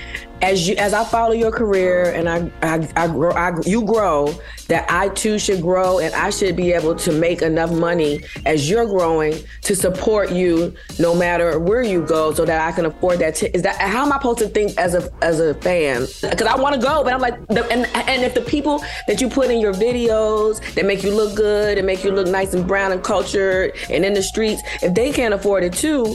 as 0.41 0.69
you 0.69 0.77
as 0.77 0.95
I 0.95 1.05
follow 1.05 1.33
your 1.33 1.51
career 1.51 2.13
and 2.13 2.29
I 2.29 2.51
I, 2.63 2.89
I 2.97 3.07
grow 3.09 3.33
I, 3.33 3.53
you 3.67 3.85
grow 3.85 4.35
that 4.69 4.91
I 4.91 5.09
too 5.11 5.39
should 5.39 5.63
grow 5.63 5.99
and 5.99 6.15
I 6.15 6.31
should 6.31 6.57
be 6.57 6.73
able 6.73 6.95
to 6.97 7.13
make 7.13 7.43
enough 7.43 7.73
money 7.73 8.23
as 8.47 8.69
you're 8.69 8.87
growing 8.87 9.35
to 9.63 9.75
support 9.75 10.31
you 10.31 10.75
no 10.99 11.15
matter 11.15 11.59
where 11.59 11.83
you 11.83 12.03
go 12.03 12.33
so 12.33 12.45
that 12.45 12.61
I 12.67 12.73
can 12.73 12.87
afford 12.87 13.19
that. 13.19 13.35
T- 13.35 13.51
is 13.53 13.63
that 13.63 13.77
how 13.81 14.05
am 14.07 14.13
I 14.13 14.17
supposed 14.17 14.39
to 14.39 14.49
think 14.49 14.79
as 14.79 14.95
a 14.95 15.11
as 15.23 15.41
a 15.41 15.55
fan? 15.55 16.07
Because 16.23 16.47
I 16.47 16.57
want 16.57 16.77
to 16.77 16.81
go, 16.81 17.03
but 17.03 17.13
I'm 17.13 17.21
like, 17.21 17.35
and 17.51 17.87
and 17.95 18.23
if 18.23 18.35
the 18.35 18.43
people 18.43 18.83
that 19.07 19.21
you 19.21 19.29
put 19.29 19.51
in 19.51 19.61
your 19.61 19.75
videos 19.75 20.63
that 20.75 20.87
make 20.87 21.03
you 21.03 21.15
look 21.15 21.35
good 21.35 21.79
and 21.79 21.87
make 21.87 22.05
you 22.05 22.13
look 22.13 22.29
nice 22.29 22.55
and 22.55 22.67
brown 22.67 22.93
and 22.93 23.03
cultured 23.03 23.73
and 23.91 24.05
in 24.05 24.15
the 24.15 24.23
streets, 24.23 24.63
if 24.83 24.95
they 24.95 25.13
can't 25.13 25.35
afford 25.35 25.65
it 25.65 25.73
too, 25.73 26.15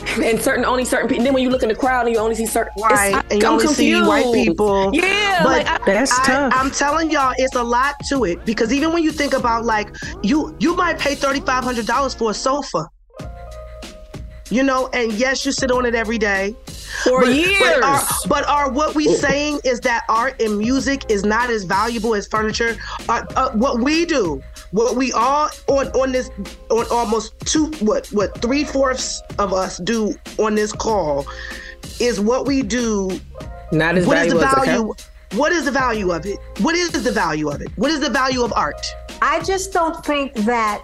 and 0.22 0.40
certain 0.40 0.64
only 0.64 0.84
certain 0.84 1.08
people. 1.08 1.24
Then 1.24 1.34
when 1.34 1.42
you 1.42 1.50
look 1.50 1.62
in 1.62 1.68
the 1.68 1.74
crowd 1.74 2.06
and 2.06 2.14
you 2.14 2.20
only 2.20 2.34
see 2.34 2.46
certain 2.46 2.72
Right, 2.82 3.08
it's- 3.08 3.24
and 3.30 3.42
you 3.42 3.48
I'm 3.48 3.54
only 3.54 3.66
see 3.68 4.00
white 4.02 4.32
people. 4.32 4.90
Yeah, 4.92 5.42
but 5.42 5.66
like, 5.66 5.66
I- 5.68 5.84
That's 5.84 6.18
I, 6.20 6.24
tough. 6.24 6.52
I'm 6.56 6.70
telling 6.70 7.10
y'all, 7.10 7.34
it's 7.36 7.54
a 7.54 7.62
lot 7.62 7.94
to 8.08 8.24
it 8.24 8.44
because 8.44 8.72
even 8.72 8.92
when 8.92 9.02
you 9.02 9.12
think 9.12 9.32
about 9.32 9.64
like 9.64 9.94
you, 10.22 10.56
you 10.58 10.74
might 10.76 10.98
pay 10.98 11.14
thirty 11.14 11.40
five 11.40 11.64
hundred 11.64 11.86
dollars 11.86 12.14
for 12.14 12.30
a 12.30 12.34
sofa. 12.34 12.88
You 14.50 14.62
know, 14.62 14.88
and 14.92 15.14
yes, 15.14 15.46
you 15.46 15.52
sit 15.52 15.70
on 15.70 15.86
it 15.86 15.94
every 15.94 16.18
day. 16.18 16.54
For 17.04 17.22
but, 17.22 17.32
years. 17.34 17.58
But 17.60 17.82
are, 17.82 18.02
but 18.28 18.48
are 18.48 18.70
what 18.70 18.94
we 18.94 19.08
saying 19.14 19.60
is 19.64 19.80
that 19.80 20.04
art 20.10 20.42
and 20.42 20.58
music 20.58 21.04
is 21.08 21.24
not 21.24 21.48
as 21.48 21.64
valuable 21.64 22.14
as 22.14 22.26
furniture? 22.26 22.76
Uh, 23.08 23.24
uh, 23.34 23.50
what 23.52 23.80
we 23.80 24.04
do, 24.04 24.42
what 24.72 24.96
we 24.96 25.12
all 25.12 25.48
on 25.68 25.88
on 25.88 26.12
this 26.12 26.30
on 26.70 26.86
almost 26.90 27.38
two 27.40 27.66
what 27.80 28.06
what 28.08 28.40
three 28.42 28.64
fourths 28.64 29.22
of 29.38 29.52
us 29.52 29.78
do 29.78 30.14
on 30.38 30.54
this 30.54 30.72
call 30.72 31.26
is 32.00 32.20
what 32.20 32.46
we 32.46 32.62
do 32.62 33.20
not 33.70 33.96
as 33.96 34.06
what 34.06 34.18
is 34.18 34.32
the 34.32 34.38
valuable 34.38 34.60
as 34.60 34.66
value? 34.66 34.94
What 35.34 35.50
is 35.52 35.64
the 35.64 35.70
value 35.70 36.10
of 36.10 36.26
it? 36.26 36.38
What 36.58 36.74
is 36.74 36.90
the 36.90 37.10
value 37.10 37.48
of 37.48 37.62
it? 37.62 37.70
What 37.76 37.90
is 37.90 38.00
the 38.00 38.10
value 38.10 38.42
of 38.42 38.52
art? 38.52 38.84
I 39.22 39.42
just 39.42 39.72
don't 39.72 40.04
think 40.04 40.34
that 40.34 40.82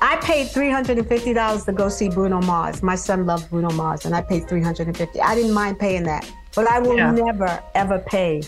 I 0.00 0.16
paid 0.16 0.46
$350 0.46 1.64
to 1.66 1.72
go 1.72 1.90
see 1.90 2.08
Bruno 2.08 2.40
Mars. 2.40 2.82
My 2.82 2.94
son 2.94 3.26
loves 3.26 3.44
Bruno 3.44 3.68
Mars 3.70 4.06
and 4.06 4.14
I 4.14 4.22
paid 4.22 4.48
350. 4.48 5.20
I 5.20 5.34
didn't 5.34 5.52
mind 5.52 5.78
paying 5.78 6.04
that. 6.04 6.30
But 6.54 6.68
I 6.68 6.78
will 6.78 6.96
Yeah. 6.96 7.10
never 7.10 7.62
ever 7.74 7.98
pay 7.98 8.42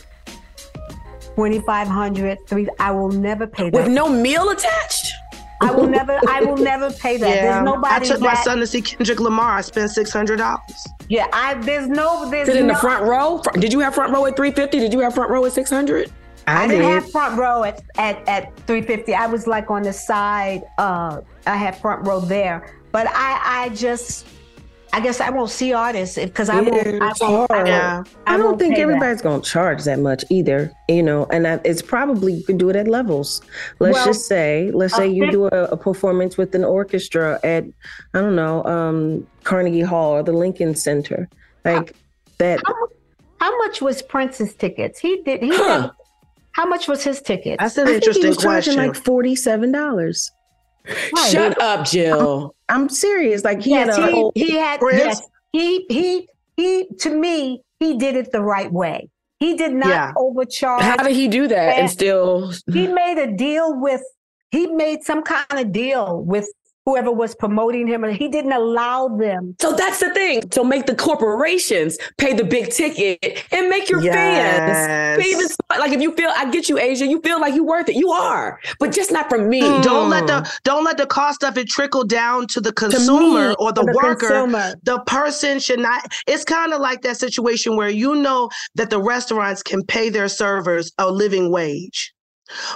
2500 1.35 2.47
3 2.47 2.69
I 2.79 2.91
will 2.91 3.11
never 3.11 3.47
pay 3.47 3.71
that. 3.71 3.85
with 3.85 3.93
no 3.93 4.09
meal 4.09 4.51
attached. 4.51 5.13
I 5.63 5.71
will 5.71 5.87
never 5.87 6.19
I 6.29 6.41
will 6.43 6.57
never 6.57 6.91
pay 6.91 7.17
that. 7.19 7.35
There's 7.35 7.65
nobody 7.65 7.95
I 7.95 7.99
took 8.01 8.21
my 8.21 8.35
son 8.35 8.59
to 8.59 8.67
see 8.67 8.83
Kendrick 8.83 9.21
Lamar. 9.21 9.59
I 9.59 9.61
spent 9.61 9.91
six 9.91 10.13
hundred 10.13 10.39
dollars. 10.39 10.87
Yeah, 11.09 11.29
I 11.33 11.55
there's 11.55 11.89
no 11.89 12.29
there's 12.31 12.49
Sit 12.49 12.57
in 12.57 12.67
the 12.67 12.75
front 12.75 13.05
row. 13.05 13.41
Did 13.55 13.73
you 13.73 13.79
have 13.81 13.95
front 13.95 14.13
row 14.13 14.27
at 14.27 14.37
350? 14.37 14.79
Did 14.81 14.93
you 14.93 14.99
have 15.01 15.15
front 15.15 15.31
row 15.31 15.45
at 15.45 15.53
600? 15.53 16.11
I, 16.49 16.67
didn't 16.67 16.83
have 16.83 17.09
front 17.13 17.39
row 17.39 17.63
at, 17.63 17.85
at, 17.97 18.27
at 18.29 18.57
350. 18.67 19.15
I 19.15 19.27
was 19.27 19.47
like 19.47 19.71
on 19.71 19.83
the 19.83 19.93
side. 19.93 20.63
Uh, 20.77 21.21
I 21.47 21.57
had 21.57 21.77
front 21.77 22.05
row 22.07 22.19
there, 22.19 22.75
but 22.91 23.07
I 23.09 23.41
I 23.45 23.69
just 23.69 24.27
I 24.95 25.01
guess 25.01 25.21
I 25.21 25.31
won't 25.31 25.51
see 25.51 25.73
artists 25.73 26.17
because 26.19 26.51
I 26.51 26.61
won't. 26.61 27.03
I, 27.03 27.13
won't, 27.21 27.51
I, 27.51 28.03
I 28.27 28.37
don't 28.37 28.45
won't 28.47 28.59
think 28.59 28.77
everybody's 28.79 29.23
going 29.23 29.41
to 29.41 29.49
charge 29.49 29.85
that 29.85 29.99
much 29.99 30.23
either, 30.29 30.71
you 30.89 31.03
know, 31.03 31.27
and 31.31 31.47
it's 31.65 31.81
probably 31.81 32.35
you 32.35 32.45
can 32.45 32.59
do 32.59 32.69
it 32.69 32.77
at 32.77 32.87
levels. 32.89 33.41
Let's 33.79 33.95
Well, 33.95 34.05
just 34.05 34.27
say, 34.27 34.71
let's 34.75 34.95
say 34.95 35.09
you 35.09 35.31
do 35.31 35.47
a, 35.47 35.65
a 35.65 35.77
performance 35.79 36.37
with 36.37 36.55
an 36.55 36.63
orchestra 36.65 37.41
at, 37.43 37.65
I 38.13 38.21
don't 38.21 38.37
know, 38.37 38.63
um, 38.65 39.27
Carnegie 39.45 39.81
Hall 39.81 40.13
or 40.13 40.23
the 40.23 40.33
Lincoln 40.33 40.75
Center. 40.75 41.27
Like 41.65 41.97
that. 42.37 42.61
How, 42.67 42.75
how 43.41 43.59
much 43.59 43.81
was 43.81 44.03
Prince's 44.03 44.55
tickets? 44.55 44.99
He 44.99 45.23
did. 45.23 45.43
He 45.43 45.51
Huh. 45.57 45.83
did- 45.83 45.91
How 46.53 46.67
much 46.67 46.87
was 46.87 47.03
his 47.03 47.23
ticket? 47.23 47.61
That's 47.61 47.79
an 47.79 47.85
I 47.89 47.93
think 47.93 48.03
he 48.03 48.09
interesting 48.09 48.29
was 48.29 48.37
charging 48.37 48.75
question. 48.75 48.95
like 48.95 48.97
$47. 50.87 51.31
Shut 51.31 51.61
up, 51.63 51.87
Jill. 51.87 52.55
I'm 52.69 52.89
serious. 52.89 53.45
Like 53.45 53.63
he 53.63 53.71
yes, 53.71 53.97
had 53.97 54.05
a 54.05 54.07
he, 54.07 54.13
whole. 54.13 54.33
he 54.35 54.53
had. 54.57 54.81
Prince? 54.81 54.99
Yes, 54.99 55.29
he 55.53 55.87
he 55.89 56.29
he. 56.57 56.89
To 57.01 57.11
me, 57.15 57.63
he 57.79 57.97
did 57.99 58.17
it 58.17 58.33
the 58.33 58.41
right 58.41 58.73
way. 58.73 59.09
He 59.39 59.57
did 59.57 59.73
not 59.73 59.89
Yeah. 59.89 60.13
overcharge. 60.17 60.83
How 60.83 60.97
did 60.97 61.17
he 61.17 61.29
do 61.29 61.49
that 61.49 61.79
and 61.79 61.91
still? 61.91 62.53
he 62.73 62.87
made 62.87 63.19
a 63.19 63.37
deal 63.37 63.81
with 63.81 64.03
he 64.51 64.67
made 64.69 65.03
some 65.03 65.23
kind 65.23 65.47
of 65.53 65.73
deal 65.73 66.23
with 66.23 66.49
whoever 66.85 67.13
was 67.13 67.35
promoting 67.35 67.87
him 67.87 68.05
and 68.05 68.17
he 68.17 68.29
didn't 68.29 68.53
allow 68.53 69.09
them 69.09 69.55
So 69.61 69.73
that's 69.73 70.01
the 70.01 70.13
thing. 70.15 70.43
So 70.53 70.65
make 70.65 70.87
the 70.87 70.95
corporations 70.95 71.97
pay 72.19 72.33
the 72.33 72.45
big 72.45 72.71
ticket 72.71 73.45
and 73.53 73.69
make 73.69 73.89
your 73.89 74.03
Yes. 74.03 74.15
fans 74.15 75.23
pay 75.23 75.31
even 75.31 75.47
like 75.79 75.93
if 75.93 76.01
you 76.01 76.13
feel 76.15 76.31
I 76.35 76.51
get 76.51 76.69
you, 76.69 76.79
Aja, 76.79 77.07
you 77.07 77.21
feel 77.21 77.41
like 77.41 77.55
you're 77.55 77.65
worth 77.65 77.89
it. 77.89 77.97
You 77.97 78.11
are, 78.11 78.59
but 78.79 78.93
just 78.93 79.11
not 79.13 79.29
from 79.29 79.49
me. 79.49 79.61
Don't 79.61 80.05
hmm. 80.05 80.11
let 80.11 80.27
the 80.27 80.51
don't 80.65 80.85
let 80.85 80.97
the 80.97 81.07
cost 81.07 81.45
of 81.45 81.57
it 81.57 81.69
trickle 81.69 82.05
down 82.05 82.47
to 82.49 82.61
the 82.61 82.73
consumer 82.73 83.51
me, 83.51 83.55
or 83.59 83.73
the, 83.73 83.83
the 83.83 83.93
worker. 84.03 84.29
consumer. 84.29 84.75
The 84.83 85.01
person 85.07 85.61
should 85.61 85.81
not. 85.81 86.07
It's 86.27 86.45
kind 86.45 86.73
of 86.73 86.81
like 86.81 87.03
that 87.03 87.17
situation 87.17 87.77
where 87.77 87.89
you 87.89 88.15
know 88.17 88.51
that 88.75 88.91
the 88.91 89.01
restaurants 89.01 89.63
can 89.63 89.85
pay 89.85 90.09
their 90.09 90.29
servers 90.29 90.93
a 90.99 91.11
living 91.11 91.51
wage, 91.51 92.13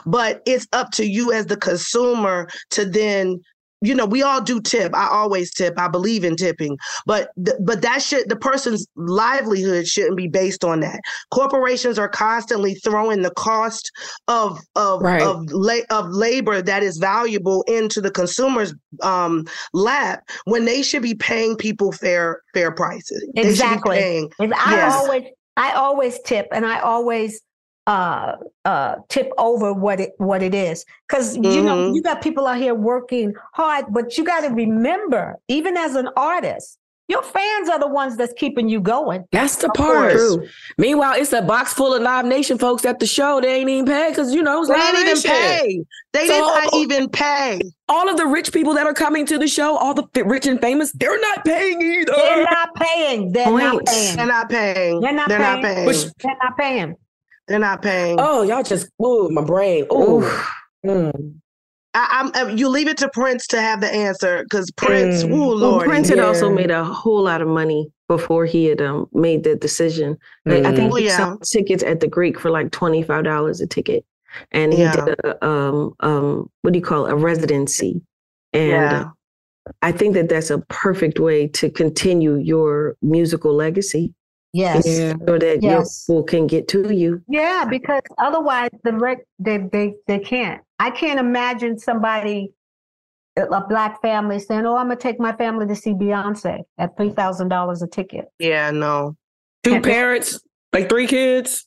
but 0.05 0.43
it's 0.47 0.67
up 0.73 0.91
to 0.93 1.07
you 1.07 1.33
as 1.33 1.47
the 1.47 1.57
consumer 1.57 2.49
to 2.71 2.85
then. 2.85 3.41
You 3.83 3.95
know, 3.95 4.07
we 4.07 4.22
all 4.22 4.41
do 4.41 4.61
tip. 4.61 4.95
I 4.95 5.09
always 5.09 5.53
tip. 5.53 5.74
I 5.79 5.87
believe 5.89 6.24
in 6.24 6.35
tipping, 6.37 6.79
but 7.05 7.31
th- 7.45 7.59
but 7.61 7.83
that 7.83 8.01
should 8.01 8.29
the 8.29 8.37
person's 8.37 8.87
livelihood 8.97 9.87
shouldn't 9.87 10.16
be 10.16 10.29
based 10.29 10.64
on 10.64 10.81
that. 10.81 11.01
Corporations 11.31 11.99
are 11.99 12.09
constantly 12.09 12.74
throwing 12.77 13.20
the 13.22 13.33
cost 13.33 13.91
of 14.29 14.59
of 14.77 15.03
Right. 15.03 15.20
of 15.22 15.45
la- 15.51 15.87
of 15.91 16.09
labor 16.11 16.62
that 16.62 16.83
is 16.83 16.97
valuable 16.97 17.62
into 17.68 18.01
the 18.01 18.11
consumer's 18.11 18.72
um, 19.03 19.45
lap 19.74 20.22
when 20.47 20.64
they 20.64 20.81
should 20.83 21.03
be 21.03 21.14
paying 21.14 21.55
people 21.57 21.93
fair 21.93 22.41
fair 22.55 22.72
prices. 22.72 23.22
They 23.35 23.43
be 23.43 23.49
exactly 23.49 23.99
paying- 23.99 24.31
i 24.41 24.70
Yes. 24.74 24.95
always 24.95 25.22
i 25.59 25.72
always 25.72 26.18
tip 26.24 26.47
and 26.53 26.64
i 26.66 26.81
always 26.81 27.41
uh 27.87 28.32
uh 28.64 28.97
tip 29.09 29.30
over 29.39 29.72
what 29.72 30.01
it 30.01 30.12
what 30.18 30.43
it 30.43 30.55
is 30.55 30.84
because 31.09 31.37
you 31.37 31.62
know 31.62 31.76
Mhm. 31.91 31.95
you 31.95 32.03
got 32.03 32.20
people 32.20 32.47
out 32.47 32.57
here 32.59 32.74
working 32.74 33.32
hard 33.53 33.84
but 33.91 34.18
you 34.18 34.24
got 34.24 34.41
to 34.41 34.49
remember 34.49 35.37
even 35.49 35.76
as 35.76 35.95
an 35.95 36.09
artist 36.16 36.78
your 37.09 37.22
fans 37.22 37.68
are 37.68 37.78
the 37.78 37.87
ones 37.87 38.16
that's 38.16 38.32
keeping 38.37 38.68
you 38.68 38.80
going 38.80 39.24
That's 39.30 39.55
the 39.59 39.68
Of 39.68 39.74
part. 39.74 40.11
course. 40.16 40.39
Meanwhile, 40.76 41.14
it's 41.18 41.32
a 41.32 41.41
box 41.41 41.72
full 41.72 41.95
of 41.95 42.03
Live 42.03 42.24
Nation 42.24 42.59
folks 42.59 42.84
at 42.84 42.99
the 42.99 43.07
show. 43.07 43.41
They 43.41 43.55
ain't 43.61 43.70
even 43.70 43.84
paid 43.87 44.09
because 44.09 44.34
you 44.34 44.43
know 44.43 44.62
it's 44.62 44.68
They 44.68 44.74
Live 44.74 44.87
didn't 44.91 45.01
even 45.03 45.14
Nation. 45.14 45.30
pay. 45.30 45.84
They 46.12 46.26
So- 46.26 46.32
did 46.34 46.41
not 46.41 46.74
even 46.74 47.09
pay. 47.09 47.61
All 47.89 48.09
of 48.09 48.16
the 48.16 48.26
rich 48.26 48.53
people 48.53 48.74
that 48.74 48.89
are 48.89 48.93
coming 48.93 49.24
to 49.26 49.39
the 49.39 49.47
show, 49.47 49.76
all 49.76 49.95
the 49.95 50.03
rich 50.24 50.49
and 50.49 50.61
famous, 50.61 50.91
they're 50.97 51.20
not 51.20 51.45
paying 51.45 51.80
either. 51.80 52.12
they're 52.12 52.43
not 52.43 52.74
paying 52.74 53.30
they're 53.30 53.53
not 53.53 53.87
paying 53.87 54.16
They're 54.16 54.26
not 54.26 54.49
paying. 54.51 55.01
They're 55.01 55.12
not 55.12 55.28
They're 55.28 55.39
not 55.39 55.62
paying. 55.62 55.87
paying. 55.87 56.11
They're 56.24 56.37
not 56.43 56.57
paying 56.59 56.97
They're 57.49 57.59
not 57.59 57.82
paying. 57.82 58.18
Oh, 58.20 58.42
y'all 58.42 58.62
just 58.62 58.88
ooh, 59.05 59.28
my 59.30 59.42
brain. 59.42 59.86
Ooh. 59.92 60.28
Mm. 60.84 61.34
I, 61.94 62.30
I'm. 62.34 62.49
uh, 62.49 62.53
You 62.53 62.68
leave 62.68 62.88
it 62.88 62.99
to 62.99 63.09
Prince 63.12 63.47
to 63.49 63.61
have 63.61 63.80
the 63.80 63.92
answer 63.92 64.42
because 64.42 64.70
Prince. 64.72 65.22
Mm. 65.24 65.30
Ooh, 65.32 65.47
Well, 65.49 65.57
Lord. 65.57 65.84
Prince 65.86 66.09
had 66.09 66.18
also 66.18 66.51
made 66.51 66.70
a 66.70 66.84
whole 66.84 67.22
lot 67.22 67.40
of 67.40 67.49
money 67.49 67.90
before 68.09 68.44
he 68.47 68.66
had 68.66 68.80
um, 68.82 69.07
made 69.12 69.42
the 69.44 69.57
decision. 69.57 70.16
Like, 70.44 70.64
I 70.64 70.72
think 70.72 70.92
Mm. 70.92 70.99
he 70.99 71.05
Yeah. 71.07 71.16
sold 71.16 71.42
tickets 71.44 71.82
at 71.82 72.01
the 72.01 72.09
Greek 72.09 72.38
for 72.38 72.51
like 72.51 72.70
twenty 72.72 73.03
five 73.03 73.24
dollars 73.24 73.61
a 73.61 73.66
ticket, 73.66 74.05
and 74.53 74.72
he 74.72 74.80
Yeah. 74.80 74.92
did 75.05 75.14
a 75.24 75.44
um 75.47 75.92
um 76.01 76.51
what 76.62 76.72
do 76.72 76.78
you 76.78 76.84
call 76.84 77.07
it? 77.07 77.12
a 77.12 77.16
residency, 77.16 78.03
and 78.53 78.92
Yeah. 78.92 79.01
uh, 79.03 79.11
I 79.82 79.90
think 79.92 80.14
that 80.14 80.28
that's 80.28 80.51
a 80.51 80.59
perfect 80.68 81.18
way 81.18 81.49
to 81.49 81.70
continue 81.70 82.36
your 82.36 82.97
musical 83.03 83.53
legacy, 83.55 84.14
yes 84.57 84.87
Yeah. 84.87 85.15
so 85.27 85.39
that 85.39 85.63
Yes. 85.63 86.05
your 86.09 86.23
people 86.23 86.25
can 86.25 86.47
get 86.47 86.69
to 86.69 86.95
you. 86.95 87.23
Yeah, 87.29 87.65
because 87.69 88.03
otherwise 88.19 88.71
the 88.85 88.93
rec 88.93 89.19
they 89.39 89.59
they 89.73 89.95
they 90.09 90.19
can't. 90.19 90.61
I 90.79 90.91
can't 90.91 91.21
imagine 91.21 91.79
somebody 91.79 92.53
a 93.39 93.43
a 93.59 93.67
black 93.69 94.01
family 94.03 94.39
saying, 94.39 94.65
"Oh, 94.67 94.77
I'm 94.77 94.87
gonna 94.89 94.97
take 94.97 95.19
my 95.21 95.35
family 95.37 95.67
to 95.67 95.77
see 95.77 95.93
Beyonce 95.93 96.61
at 96.79 96.97
three 96.97 97.11
thousand 97.11 97.49
dollars 97.49 97.83
a 97.83 97.87
ticket." 97.87 98.27
Yeah. 98.39 98.71
No. 98.71 99.17
Two 99.65 99.81
parents, 99.81 100.41
like 100.73 100.89
three 100.89 101.07
kids. 101.07 101.67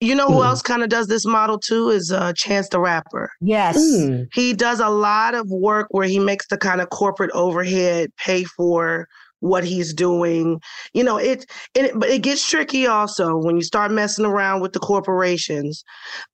You 0.00 0.14
know 0.14 0.28
who 0.28 0.40
Mm. 0.42 0.46
else 0.46 0.62
kind 0.62 0.82
of 0.84 0.90
does 0.90 1.08
this 1.08 1.26
model 1.26 1.58
too? 1.58 1.88
Is 1.90 2.12
uh, 2.12 2.32
Chance 2.36 2.68
the 2.68 2.78
Rapper. 2.78 3.30
Yes, 3.40 3.76
Mm. 3.78 4.26
He 4.32 4.52
does 4.52 4.78
a 4.78 4.88
lot 4.90 5.34
of 5.34 5.50
work 5.50 5.88
where 5.90 6.06
he 6.06 6.20
makes 6.20 6.46
the 6.46 6.56
kind 6.56 6.80
of 6.80 6.88
corporate 6.90 7.32
overhead 7.32 8.10
pay 8.16 8.44
for 8.44 9.08
what 9.40 9.64
he's 9.64 9.94
doing. 9.94 10.60
You 10.92 11.04
know, 11.04 11.16
it, 11.16 11.46
it 11.74 11.92
but 11.98 12.08
it 12.08 12.22
gets 12.22 12.48
tricky 12.48 12.86
also 12.86 13.36
when 13.36 13.56
you 13.56 13.62
start 13.62 13.90
messing 13.92 14.24
around 14.24 14.60
with 14.60 14.72
the 14.72 14.78
corporations. 14.78 15.84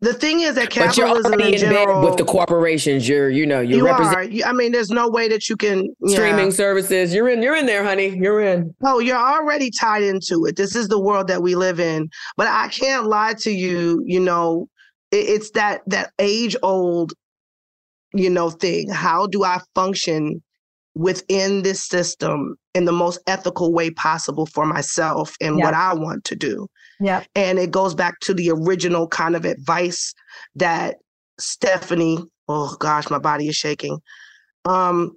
The 0.00 0.14
thing 0.14 0.40
is 0.40 0.54
that 0.54 0.74
But 0.74 0.96
you're 0.96 1.06
capitalism 1.06 1.40
in 1.40 1.54
in 1.54 1.58
general, 1.58 2.02
bed 2.02 2.10
with 2.10 2.18
the 2.18 2.24
corporations. 2.24 3.08
You're, 3.08 3.30
you 3.30 3.46
know, 3.46 3.60
you, 3.60 3.78
you 3.78 3.84
represent 3.84 4.42
are. 4.42 4.48
I 4.48 4.52
mean, 4.52 4.72
there's 4.72 4.90
no 4.90 5.08
way 5.08 5.28
that 5.28 5.48
you 5.48 5.56
can 5.56 5.94
streaming 6.06 6.50
services. 6.50 7.14
You're 7.14 7.28
in. 7.28 7.42
You're 7.42 7.56
in 7.56 7.66
there, 7.66 7.84
honey. 7.84 8.16
You're 8.16 8.40
in. 8.40 8.74
Oh, 8.84 8.98
you're 8.98 9.16
already 9.16 9.70
tied 9.70 10.02
into 10.02 10.46
it. 10.46 10.56
This 10.56 10.74
is 10.74 10.88
the 10.88 11.00
world 11.00 11.28
that 11.28 11.42
we 11.42 11.54
live 11.54 11.80
in. 11.80 12.08
But 12.36 12.48
I 12.48 12.68
can't 12.68 13.06
lie 13.06 13.34
to 13.40 13.50
you. 13.50 14.02
You 14.06 14.20
know, 14.20 14.68
it, 15.10 15.16
it's 15.28 15.50
that 15.52 15.82
that 15.86 16.12
age 16.18 16.56
old, 16.62 17.12
you 18.12 18.30
know, 18.30 18.50
thing. 18.50 18.88
How 18.90 19.26
do 19.26 19.44
I 19.44 19.60
function 19.74 20.42
within 20.94 21.62
this 21.62 21.82
system 21.82 22.56
in 22.74 22.84
the 22.84 22.92
most 22.92 23.18
ethical 23.26 23.72
way 23.72 23.90
possible 23.90 24.46
for 24.46 24.64
myself 24.64 25.34
and 25.40 25.56
what 25.56 25.74
I 25.74 25.94
want 25.94 26.24
to 26.24 26.36
do? 26.36 26.68
yeah, 27.00 27.24
And 27.34 27.58
it 27.58 27.70
goes 27.70 27.94
back 27.94 28.20
to 28.20 28.34
the 28.34 28.50
original 28.50 29.08
kind 29.08 29.34
of 29.36 29.44
advice 29.44 30.14
that 30.54 30.96
Stephanie, 31.38 32.18
oh 32.48 32.76
gosh, 32.78 33.10
my 33.10 33.18
body 33.18 33.48
is 33.48 33.56
shaking, 33.56 33.98
um, 34.64 35.12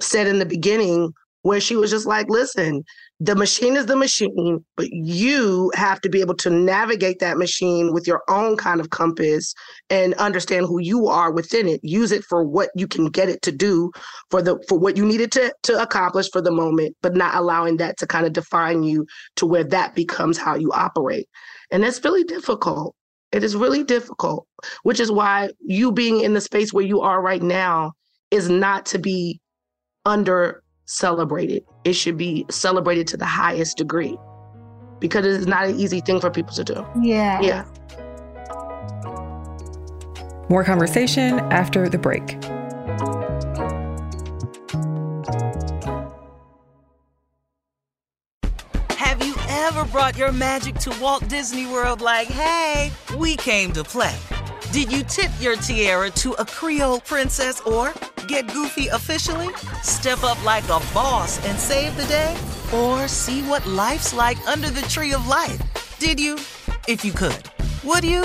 said 0.00 0.26
in 0.26 0.38
the 0.40 0.46
beginning, 0.46 1.12
where 1.42 1.60
she 1.60 1.76
was 1.76 1.90
just 1.90 2.06
like, 2.06 2.28
listen, 2.28 2.84
the 3.20 3.34
machine 3.36 3.76
is 3.76 3.86
the 3.86 3.96
machine, 3.96 4.64
but 4.76 4.88
you 4.90 5.70
have 5.74 6.00
to 6.00 6.08
be 6.08 6.20
able 6.20 6.34
to 6.34 6.50
navigate 6.50 7.18
that 7.20 7.36
machine 7.36 7.92
with 7.92 8.06
your 8.06 8.22
own 8.28 8.56
kind 8.56 8.80
of 8.80 8.90
compass 8.90 9.54
and 9.90 10.14
understand 10.14 10.66
who 10.66 10.80
you 10.80 11.06
are 11.06 11.32
within 11.32 11.68
it. 11.68 11.80
Use 11.82 12.10
it 12.10 12.24
for 12.24 12.44
what 12.44 12.70
you 12.74 12.88
can 12.88 13.06
get 13.06 13.28
it 13.28 13.42
to 13.42 13.52
do 13.52 13.90
for 14.30 14.42
the 14.42 14.58
for 14.68 14.78
what 14.78 14.96
you 14.96 15.04
need 15.04 15.20
it 15.20 15.30
to, 15.32 15.54
to 15.64 15.80
accomplish 15.80 16.30
for 16.32 16.40
the 16.40 16.50
moment, 16.50 16.96
but 17.02 17.14
not 17.14 17.34
allowing 17.34 17.76
that 17.76 17.96
to 17.98 18.06
kind 18.06 18.26
of 18.26 18.32
define 18.32 18.82
you 18.82 19.06
to 19.36 19.46
where 19.46 19.64
that 19.64 19.94
becomes 19.94 20.38
how 20.38 20.54
you 20.54 20.72
operate. 20.72 21.28
And 21.70 21.82
that's 21.82 22.02
really 22.04 22.24
difficult. 22.24 22.94
It 23.32 23.42
is 23.42 23.56
really 23.56 23.82
difficult, 23.82 24.46
which 24.82 25.00
is 25.00 25.10
why 25.10 25.50
you 25.60 25.90
being 25.90 26.20
in 26.20 26.34
the 26.34 26.40
space 26.40 26.72
where 26.72 26.84
you 26.84 27.00
are 27.00 27.22
right 27.22 27.42
now 27.42 27.92
is 28.30 28.48
not 28.48 28.86
to 28.86 28.98
be 28.98 29.40
under 30.04 30.61
celebrated. 30.84 31.64
It 31.84 31.92
should 31.94 32.16
be 32.16 32.44
celebrated 32.50 33.06
to 33.08 33.16
the 33.16 33.24
highest 33.26 33.76
degree 33.78 34.16
because 34.98 35.24
it 35.26 35.32
is 35.32 35.46
not 35.46 35.66
an 35.66 35.78
easy 35.78 36.00
thing 36.00 36.20
for 36.20 36.30
people 36.30 36.54
to 36.54 36.64
do. 36.64 36.86
yeah, 37.00 37.40
Yeah. 37.40 37.64
More 40.48 40.64
conversation 40.64 41.38
after 41.50 41.88
the 41.88 41.96
break. 41.96 42.36
Have 48.90 49.24
you 49.24 49.34
ever 49.48 49.84
brought 49.86 50.16
your 50.16 50.32
magic 50.32 50.74
to 50.76 50.96
Walt 51.00 51.26
Disney 51.28 51.66
World 51.66 52.00
like, 52.00 52.28
hey, 52.28 52.90
we 53.16 53.36
came 53.36 53.72
to 53.72 53.84
play? 53.84 54.16
Did 54.72 54.92
you 54.92 55.02
tip 55.04 55.30
your 55.40 55.56
tiara 55.56 56.10
to 56.10 56.32
a 56.32 56.44
Creole 56.44 57.00
princess 57.00 57.60
or 57.62 57.92
get 58.32 58.50
goofy 58.50 58.86
officially, 58.88 59.50
step 59.82 60.24
up 60.24 60.42
like 60.42 60.64
a 60.64 60.80
boss 60.94 61.44
and 61.46 61.58
save 61.58 61.94
the 61.98 62.06
day, 62.06 62.34
or 62.72 63.06
see 63.06 63.42
what 63.42 63.66
life's 63.66 64.14
like 64.14 64.38
under 64.48 64.70
the 64.70 64.80
tree 64.82 65.12
of 65.12 65.26
life? 65.28 65.60
Did 65.98 66.18
you? 66.18 66.36
If 66.88 67.04
you 67.04 67.12
could, 67.12 67.42
would 67.84 68.04
you? 68.04 68.24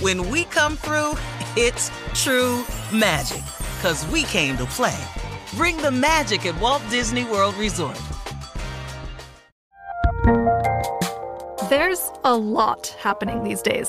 When 0.00 0.28
we 0.28 0.44
come 0.46 0.76
through, 0.76 1.12
it's 1.56 1.92
true 2.14 2.64
magic, 2.92 3.44
because 3.76 4.04
we 4.08 4.24
came 4.24 4.56
to 4.56 4.66
play. 4.66 4.98
Bring 5.54 5.76
the 5.76 5.92
magic 5.92 6.44
at 6.44 6.60
Walt 6.60 6.82
Disney 6.90 7.24
World 7.24 7.54
Resort. 7.54 7.98
There's 11.70 12.10
a 12.24 12.34
lot 12.34 12.88
happening 12.98 13.44
these 13.44 13.62
days 13.62 13.88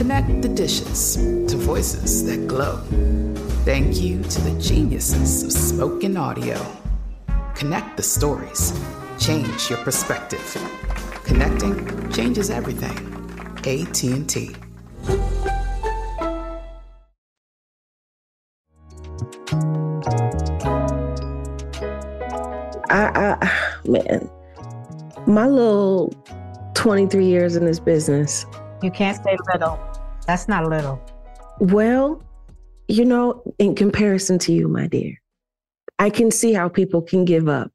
Connect 0.00 0.40
the 0.40 0.48
dishes 0.48 1.16
to 1.16 1.58
voices 1.58 2.24
that 2.24 2.48
glow. 2.48 2.78
Thank 3.66 4.00
you 4.00 4.22
to 4.22 4.40
the 4.40 4.58
geniuses 4.58 5.42
of 5.42 5.52
spoken 5.52 6.16
audio. 6.16 6.56
Connect 7.54 7.98
the 7.98 8.02
stories. 8.02 8.72
Change 9.18 9.68
your 9.68 9.78
perspective. 9.80 10.40
Connecting 11.24 12.10
changes 12.12 12.48
everything. 12.48 12.96
AT&T. 13.58 14.56
I, 22.88 23.36
I 23.38 23.80
man, 23.84 24.30
my 25.26 25.46
little 25.46 26.08
23 26.72 27.26
years 27.26 27.54
in 27.54 27.66
this 27.66 27.78
business. 27.78 28.46
You 28.82 28.90
can't 28.90 29.22
say 29.22 29.36
little. 29.52 29.89
That's 30.26 30.48
not 30.48 30.68
little. 30.68 31.00
Well, 31.58 32.22
you 32.88 33.04
know, 33.04 33.42
in 33.58 33.74
comparison 33.74 34.38
to 34.40 34.52
you, 34.52 34.68
my 34.68 34.86
dear, 34.86 35.20
I 35.98 36.10
can 36.10 36.30
see 36.30 36.52
how 36.52 36.68
people 36.68 37.02
can 37.02 37.24
give 37.24 37.48
up. 37.48 37.72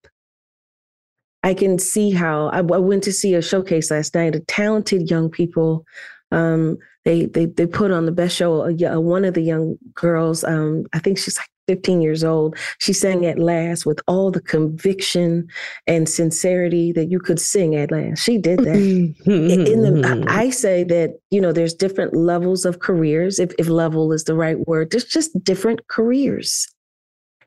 I 1.44 1.54
can 1.54 1.78
see 1.78 2.12
how 2.12 2.48
I, 2.48 2.58
I 2.58 2.62
went 2.62 3.04
to 3.04 3.14
see 3.14 3.36
a 3.36 3.42
showcase 3.42 3.92
last 3.92 4.16
night 4.16 4.36
of 4.36 4.48
talented 4.48 5.12
young 5.12 5.30
people. 5.30 5.86
Um, 6.32 6.78
they, 7.06 7.28
they 7.28 7.46
they 7.46 7.68
put 7.68 7.92
on 7.92 8.08
the 8.08 8.12
best 8.12 8.36
show. 8.36 8.68
One 9.00 9.26
of 9.26 9.36
the 9.36 9.42
young 9.42 9.78
girls, 9.94 10.44
um, 10.44 10.86
I 10.92 11.00
think 11.00 11.20
she's 11.20 11.38
like 11.38 11.48
15 11.68 12.02
years 12.02 12.24
old. 12.24 12.56
She 12.80 12.94
sang 12.94 13.26
at 13.26 13.40
last 13.40 13.86
with 13.86 14.00
all 14.08 14.32
the 14.32 14.42
conviction 14.42 15.48
and 15.88 16.08
sincerity 16.08 16.92
that 16.94 17.12
you 17.12 17.20
could 17.20 17.40
sing 17.40 17.76
at 17.76 17.92
last. 17.92 18.24
She 18.24 18.38
did 18.38 18.60
that. 18.60 18.76
Mm-hmm. 18.76 19.32
In 19.32 19.82
the, 19.82 19.90
mm-hmm. 19.90 20.30
I 20.30 20.50
say 20.50 20.84
that, 20.86 21.20
you 21.32 21.42
know, 21.42 21.52
there's 21.52 21.74
different 21.74 22.16
levels 22.16 22.66
of 22.66 22.80
careers, 22.80 23.40
if, 23.40 23.54
if 23.58 23.68
level 23.68 24.12
is 24.12 24.26
the 24.26 24.36
right 24.36 24.60
word. 24.68 24.92
There's 24.92 25.06
just 25.06 25.44
different 25.44 25.88
careers. 25.88 26.68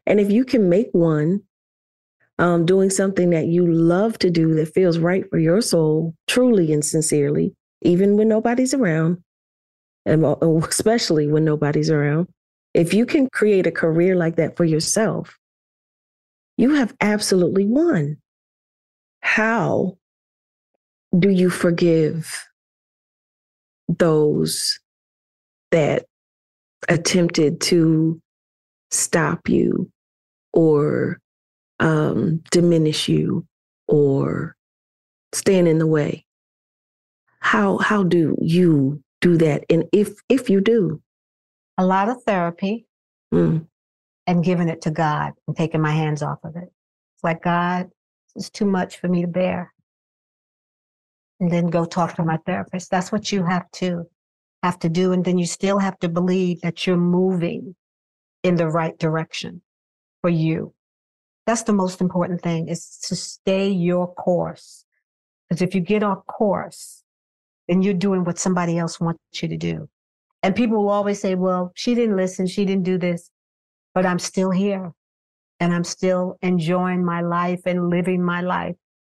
And 0.07 0.21
if 0.21 0.31
you 0.31 0.45
can 0.45 0.69
make 0.69 0.89
one 0.93 1.43
um, 2.39 2.65
doing 2.65 2.91
something 2.91 3.31
that 3.31 3.47
you 3.47 3.71
love 3.71 4.19
to 4.19 4.31
do 4.31 4.55
that 4.55 4.73
feels 4.75 4.99
right 4.99 5.25
for 5.31 5.39
your 5.39 5.61
soul, 5.61 6.15
truly 6.27 6.73
and 6.73 6.85
sincerely, 6.85 7.55
even 7.83 8.17
when 8.17 8.29
nobody's 8.29 8.75
around, 8.75 9.23
and 10.07 10.25
uh, 10.25 10.37
especially 10.69 11.27
when 11.27 11.45
nobody's 11.45 11.91
around, 11.91 12.29
if 12.79 12.95
you 12.95 13.05
can 13.05 13.29
create 13.29 13.67
a 13.67 13.73
career 13.73 14.15
like 14.15 14.37
that 14.37 14.57
for 14.57 14.65
yourself, 14.65 15.37
you 16.57 16.75
have 16.75 16.95
absolutely 17.01 17.67
won. 17.67 18.19
How 19.21 19.99
do 21.19 21.29
you 21.29 21.51
forgive 21.51 22.47
those 23.89 24.79
that 25.73 26.07
attempted 26.89 27.61
to 27.63 28.23
stop 28.93 29.49
you 29.49 29.91
or 30.53 31.19
um, 31.81 32.41
diminish 32.53 33.09
you 33.09 33.45
or 33.89 34.55
stand 35.33 35.67
in 35.67 35.79
the 35.79 35.87
way? 35.87 36.25
How 37.41 37.79
how 37.79 38.05
do 38.05 38.37
you 38.41 39.03
do 39.21 39.37
that? 39.39 39.65
And 39.69 39.83
if 39.93 40.13
if 40.29 40.49
you 40.49 40.61
do, 40.61 41.03
a 41.79 41.87
lot 41.87 42.09
of 42.09 42.23
therapy 42.25 42.87
mm. 43.33 43.65
and 44.27 44.45
giving 44.45 44.69
it 44.69 44.83
to 44.83 44.91
God 44.91 45.33
and 45.47 45.57
taking 45.57 45.81
my 45.81 45.93
hands 45.93 46.23
off 46.23 46.41
of 46.45 46.57
it. 46.57 46.65
It's 46.65 47.25
like, 47.25 47.43
God, 47.43 47.89
it's 48.35 48.51
too 48.51 48.67
much 48.67 48.99
for 48.99 49.09
me 49.09 49.23
to 49.23 49.29
bear. 49.29 49.73
And 51.41 51.51
then 51.51 51.69
go 51.69 51.85
talk 51.85 52.17
to 52.17 52.25
my 52.25 52.39
therapist. 52.45 52.91
That's 52.91 53.13
what 53.13 53.31
you 53.31 53.45
have 53.45 53.71
to 53.75 54.05
have 54.65 54.79
to 54.81 54.89
do. 54.89 55.13
And 55.13 55.25
then 55.25 55.39
you 55.39 55.47
still 55.47 55.79
have 55.79 55.99
to 56.01 56.09
believe 56.09 56.61
that 56.63 56.85
you're 56.85 56.97
moving 56.97 57.77
in 58.43 58.57
the 58.57 58.69
right 58.69 58.99
direction 58.99 59.63
for 60.21 60.31
you. 60.31 60.75
That's 61.47 61.63
the 61.63 61.73
most 61.73 62.01
important 62.01 62.43
thing 62.43 62.69
is 62.69 62.99
to 63.05 63.17
stay 63.17 63.71
your 63.71 64.13
course. 64.15 64.85
Because 65.49 65.63
if 65.63 65.75
you 65.75 65.81
get 65.81 66.03
off 66.03 66.27
course, 66.27 67.05
then 67.69 67.83
you're 67.83 67.95
doing 67.95 68.25
what 68.25 68.39
somebody 68.39 68.79
else 68.79 69.01
wants 69.01 69.21
you 69.41 69.49
to 69.49 69.57
do. 69.57 69.89
And 70.43 70.55
people 70.55 70.79
will 70.79 70.91
always 70.91 71.21
say, 71.21 71.35
well, 71.35 71.73
she 71.75 71.95
didn't 71.95 72.17
listen, 72.17 72.47
she 72.47 72.65
didn't 72.65 72.85
do 72.85 72.99
this, 72.99 73.31
but 73.95 74.07
I'm 74.07 74.19
still 74.19 74.51
here 74.51 74.93
and 75.61 75.75
I'm 75.75 75.85
still 75.85 76.39
enjoying 76.43 77.05
my 77.05 77.21
life 77.21 77.63
and 77.67 77.91
living 77.91 78.23
my 78.23 78.41
life 78.41 78.77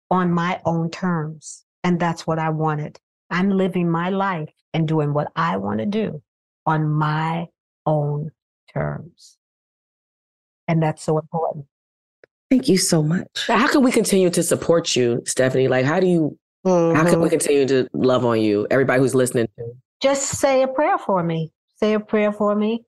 on 0.10 0.32
my 0.32 0.62
own 0.66 0.90
terms. 0.90 1.66
And 1.84 2.00
that's 2.00 2.26
what 2.26 2.40
I 2.40 2.50
wanted. 2.50 3.00
I'm 3.30 3.50
living 3.50 3.90
my 3.90 4.10
life 4.10 4.54
and 4.74 4.88
doing 4.88 5.14
what 5.14 5.32
I 5.36 5.58
want 5.58 5.80
to 5.80 5.86
do 5.86 6.22
on 6.66 6.90
my 6.90 7.48
own 7.86 8.32
terms. 8.74 9.38
And 10.68 10.82
that's 10.82 11.04
so 11.04 11.18
important. 11.18 11.66
Thank 12.50 12.68
you 12.68 12.78
so 12.78 13.04
much. 13.04 13.48
How 13.48 13.68
can 13.68 13.84
we 13.84 13.92
continue 13.92 14.30
to 14.32 14.42
support 14.42 14.96
you, 14.96 15.22
Stephanie? 15.26 15.68
Like, 15.68 15.86
how 15.86 16.00
do 16.00 16.08
you, 16.08 16.38
mm-hmm. 16.66 16.96
how 16.96 17.04
can 17.04 17.20
we 17.20 17.26
mm-hmm. 17.26 17.32
continue 17.32 17.68
to 17.68 17.88
love 17.94 18.26
on 18.26 18.42
you? 18.42 18.66
Everybody 18.72 19.02
who's 19.02 19.14
listening 19.14 19.48
to 19.58 19.69
just 20.02 20.24
say 20.40 20.64
a 20.64 20.68
prayer 20.68 20.98
for 20.98 21.24
me. 21.24 21.52
Say 21.78 21.94
a 21.94 22.00
prayer 22.00 22.32
for 22.32 22.56
me. 22.56 22.86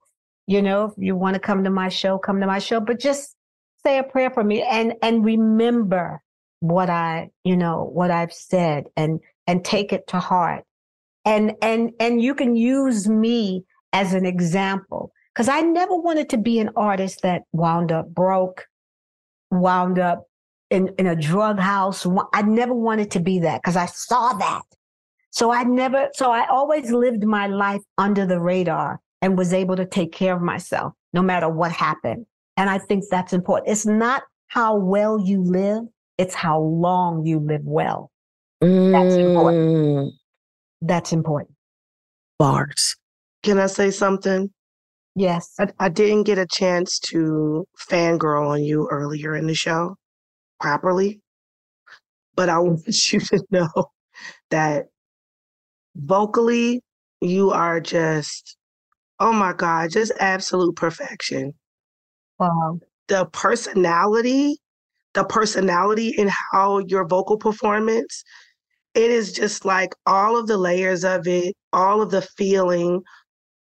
You 0.47 0.61
know, 0.61 0.85
if 0.85 0.93
you 0.97 1.15
want 1.15 1.35
to 1.35 1.39
come 1.39 1.63
to 1.63 1.69
my 1.69 1.89
show, 1.89 2.17
come 2.17 2.39
to 2.41 2.47
my 2.47 2.59
show, 2.59 2.79
but 2.79 2.99
just 2.99 3.35
say 3.83 3.97
a 3.97 4.03
prayer 4.03 4.29
for 4.29 4.43
me 4.43 4.61
and 4.61 4.93
and 5.01 5.23
remember 5.23 6.21
what 6.59 6.89
I, 6.89 7.29
you 7.43 7.57
know, 7.57 7.89
what 7.91 8.11
I've 8.11 8.33
said 8.33 8.85
and 8.95 9.19
and 9.47 9.63
take 9.63 9.93
it 9.93 10.07
to 10.07 10.19
heart. 10.19 10.63
And 11.25 11.53
and 11.61 11.91
and 11.99 12.21
you 12.21 12.35
can 12.35 12.55
use 12.55 13.07
me 13.07 13.65
as 13.93 14.13
an 14.13 14.25
example 14.25 15.11
because 15.33 15.49
I 15.49 15.61
never 15.61 15.95
wanted 15.95 16.29
to 16.29 16.37
be 16.37 16.59
an 16.59 16.71
artist 16.75 17.21
that 17.21 17.43
wound 17.51 17.91
up 17.91 18.09
broke, 18.09 18.65
wound 19.49 19.99
up 19.99 20.23
in, 20.69 20.89
in 20.97 21.07
a 21.07 21.15
drug 21.15 21.59
house. 21.59 22.05
I 22.33 22.41
never 22.41 22.73
wanted 22.73 23.11
to 23.11 23.19
be 23.19 23.39
that 23.39 23.61
because 23.61 23.75
I 23.75 23.85
saw 23.85 24.33
that. 24.33 24.63
So 25.31 25.51
I 25.51 25.63
never, 25.63 26.09
so 26.13 26.31
I 26.31 26.45
always 26.47 26.91
lived 26.91 27.23
my 27.23 27.47
life 27.47 27.81
under 27.97 28.25
the 28.25 28.39
radar 28.39 28.99
and 29.21 29.37
was 29.37 29.53
able 29.53 29.75
to 29.77 29.85
take 29.85 30.11
care 30.11 30.35
of 30.35 30.41
myself 30.41 30.93
no 31.13 31.21
matter 31.21 31.49
what 31.49 31.71
happened. 31.71 32.25
And 32.57 32.69
I 32.69 32.77
think 32.77 33.05
that's 33.09 33.33
important. 33.33 33.71
It's 33.71 33.85
not 33.85 34.23
how 34.47 34.75
well 34.75 35.19
you 35.19 35.41
live, 35.43 35.83
it's 36.17 36.35
how 36.35 36.59
long 36.59 37.25
you 37.25 37.39
live 37.39 37.63
well. 37.63 38.11
Mm. 38.61 38.91
That's 38.91 39.15
important. 39.15 40.13
That's 40.81 41.13
important. 41.13 41.55
Bars. 42.37 42.95
Can 43.43 43.57
I 43.57 43.67
say 43.67 43.91
something? 43.91 44.49
Yes. 45.15 45.53
I, 45.59 45.67
I 45.79 45.89
didn't 45.89 46.23
get 46.23 46.37
a 46.37 46.45
chance 46.45 46.99
to 46.99 47.67
fangirl 47.89 48.49
on 48.49 48.63
you 48.63 48.87
earlier 48.91 49.35
in 49.35 49.47
the 49.47 49.55
show 49.55 49.95
properly, 50.59 51.21
but 52.35 52.49
I 52.49 52.59
want 52.59 52.81
you 53.13 53.19
to 53.19 53.43
know 53.49 53.69
that 54.49 54.87
vocally, 55.95 56.81
you 57.21 57.51
are 57.51 57.79
just, 57.79 58.57
oh 59.19 59.33
my 59.33 59.53
God, 59.53 59.91
just 59.91 60.11
absolute 60.19 60.75
perfection. 60.75 61.53
Wow. 62.39 62.79
The 63.07 63.25
personality, 63.25 64.57
the 65.13 65.23
personality 65.25 66.09
in 66.17 66.29
how 66.51 66.79
your 66.79 67.07
vocal 67.07 67.37
performance, 67.37 68.23
it 68.95 69.11
is 69.11 69.31
just 69.31 69.65
like 69.65 69.93
all 70.05 70.37
of 70.37 70.47
the 70.47 70.57
layers 70.57 71.03
of 71.03 71.27
it, 71.27 71.55
all 71.73 72.01
of 72.01 72.11
the 72.11 72.21
feeling, 72.21 73.01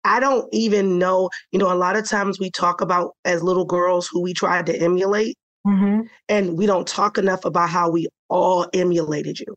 I 0.04 0.20
don't 0.20 0.48
even 0.52 1.00
know, 1.00 1.30
you 1.52 1.60
know, 1.60 1.72
a 1.72 1.76
lot 1.76 1.96
of 1.96 2.08
times 2.08 2.40
we 2.40 2.52
talk 2.52 2.82
about 2.82 3.12
as 3.24 3.42
little 3.42 3.66
girls 3.66 4.08
who 4.12 4.22
we 4.22 4.34
tried 4.34 4.66
to 4.66 4.76
emulate, 4.76 5.38
mm-hmm. 5.66 6.02
and 6.28 6.58
we 6.58 6.66
don't 6.66 6.88
talk 6.88 7.18
enough 7.18 7.46
about 7.46 7.70
how 7.70 7.90
we 7.90 8.08
all 8.30 8.68
emulated 8.74 9.40
you, 9.40 9.56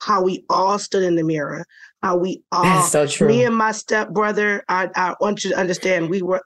how 0.00 0.22
we 0.22 0.44
all 0.48 0.78
stood 0.78 1.02
in 1.02 1.16
the 1.16 1.22
mirror, 1.22 1.64
how 2.02 2.16
we 2.16 2.42
all, 2.52 2.62
That's 2.64 2.90
so 2.92 3.06
true. 3.06 3.28
me 3.28 3.44
and 3.44 3.56
my 3.56 3.72
stepbrother, 3.72 4.62
I, 4.68 4.88
I 4.94 5.14
want 5.20 5.44
you 5.44 5.50
to 5.50 5.56
understand, 5.56 6.08
we 6.10 6.22
were, 6.22 6.40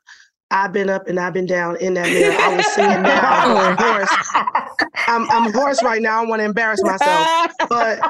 I've 0.50 0.72
been 0.72 0.90
up 0.90 1.08
and 1.08 1.18
I've 1.18 1.32
been 1.34 1.46
down 1.46 1.76
in 1.76 1.94
that 1.94 2.06
mirror. 2.08 2.34
I 2.38 2.56
was 2.56 2.66
singing 2.74 3.02
now, 3.02 3.56
I'm 3.56 3.76
hoarse. 3.78 4.84
I'm, 5.08 5.30
I'm 5.30 5.52
hoarse 5.52 5.82
right 5.82 6.02
now. 6.02 6.22
I 6.22 6.26
want 6.26 6.40
to 6.40 6.44
embarrass 6.44 6.82
myself, 6.82 7.52
but 7.68 8.00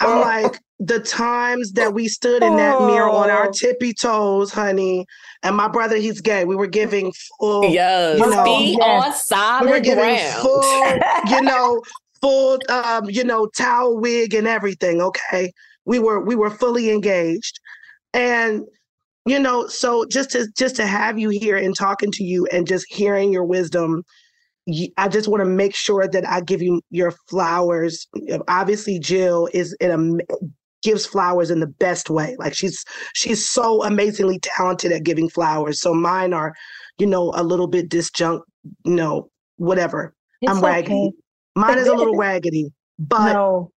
I'm 0.00 0.18
oh. 0.18 0.20
like, 0.20 0.58
the 0.78 1.00
times 1.00 1.72
that 1.72 1.94
we 1.94 2.06
stood 2.06 2.42
in 2.42 2.56
that 2.56 2.82
mirror 2.82 3.08
on 3.08 3.30
our 3.30 3.48
Oh. 3.48 3.50
tippy 3.50 3.94
toes, 3.94 4.52
honey. 4.52 5.06
And 5.42 5.56
my 5.56 5.68
brother, 5.68 5.96
he's 5.96 6.20
gay. 6.20 6.44
We 6.44 6.54
were 6.54 6.66
giving 6.66 7.14
full, 7.40 7.64
Yes, 7.70 8.18
you 8.18 8.28
know, 8.28 8.44
feet 8.44 8.78
on 8.82 9.10
solid 9.14 9.64
we 9.64 9.70
were 9.70 9.80
giving 9.80 10.04
ground. 10.04 10.42
full, 10.42 10.98
you 11.30 11.40
know, 11.40 11.80
full, 12.26 12.58
um, 12.68 13.08
you 13.08 13.22
know, 13.22 13.46
towel 13.46 13.98
wig 13.98 14.34
and 14.34 14.46
everything. 14.46 15.00
Okay, 15.00 15.52
we 15.84 15.98
were 15.98 16.24
we 16.24 16.34
were 16.34 16.50
fully 16.50 16.90
engaged, 16.90 17.58
and 18.12 18.62
you 19.26 19.38
know, 19.38 19.66
so 19.68 20.04
just 20.06 20.30
to 20.30 20.48
just 20.56 20.76
to 20.76 20.86
have 20.86 21.18
you 21.18 21.28
here 21.28 21.56
and 21.56 21.76
talking 21.76 22.10
to 22.12 22.24
you 22.24 22.46
and 22.52 22.66
just 22.66 22.86
hearing 22.88 23.32
your 23.32 23.44
wisdom. 23.44 24.02
I 24.96 25.06
just 25.06 25.28
want 25.28 25.42
to 25.42 25.48
make 25.48 25.76
sure 25.76 26.08
that 26.08 26.28
I 26.28 26.40
give 26.40 26.60
you 26.60 26.80
your 26.90 27.12
flowers. 27.30 28.08
Obviously, 28.48 28.98
Jill 28.98 29.48
is 29.54 29.76
in 29.78 29.92
a 29.92 30.24
gives 30.82 31.06
flowers 31.06 31.52
in 31.52 31.60
the 31.60 31.68
best 31.68 32.10
way. 32.10 32.34
Like 32.40 32.52
she's 32.52 32.84
she's 33.14 33.48
so 33.48 33.84
amazingly 33.84 34.40
talented 34.40 34.90
at 34.90 35.04
giving 35.04 35.28
flowers. 35.28 35.80
So 35.80 35.94
mine 35.94 36.32
are, 36.32 36.52
you 36.98 37.06
know, 37.06 37.32
a 37.36 37.44
little 37.44 37.68
bit 37.68 37.88
disjunct, 37.88 38.40
you 38.84 38.96
know, 38.96 39.30
whatever. 39.56 40.14
It's 40.42 40.50
I'm 40.50 40.64
okay. 40.64 41.12
Mine 41.56 41.78
is 41.78 41.88
a 41.88 41.94
little 41.94 42.16
raggedy, 42.18 42.72
but 42.98 43.32
No. 43.32 43.72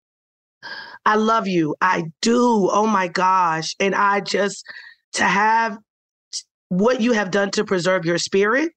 I 1.06 1.16
love 1.16 1.48
you. 1.48 1.76
I 1.82 2.04
do. 2.22 2.70
Oh 2.72 2.86
my 2.86 3.08
gosh. 3.08 3.76
And 3.80 3.96
I 3.96 4.20
just 4.20 4.64
to 5.14 5.24
have 5.24 5.78
what 6.68 7.02
you 7.02 7.14
have 7.14 7.32
done 7.32 7.50
to 7.52 7.64
preserve 7.64 8.06
your 8.06 8.18
spirit 8.20 8.72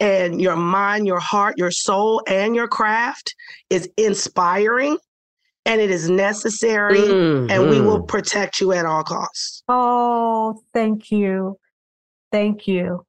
and 0.00 0.40
your 0.40 0.56
mind, 0.56 1.06
your 1.06 1.20
heart, 1.20 1.56
your 1.58 1.70
soul, 1.70 2.22
and 2.26 2.56
your 2.56 2.66
craft 2.66 3.34
is 3.68 3.88
inspiring 3.96 4.98
and 5.66 5.80
it 5.80 5.90
is 5.90 6.08
necessary. 6.08 7.04
And 7.50 7.68
we 7.68 7.80
will 7.80 8.00
Mhm. 8.00 8.08
protect 8.08 8.60
you 8.60 8.72
at 8.72 8.86
all 8.86 9.04
costs. 9.04 9.62
Oh, 9.68 10.60
thank 10.72 11.10
you. 11.12 11.58
Thank 12.32 12.66
you. 12.66 13.04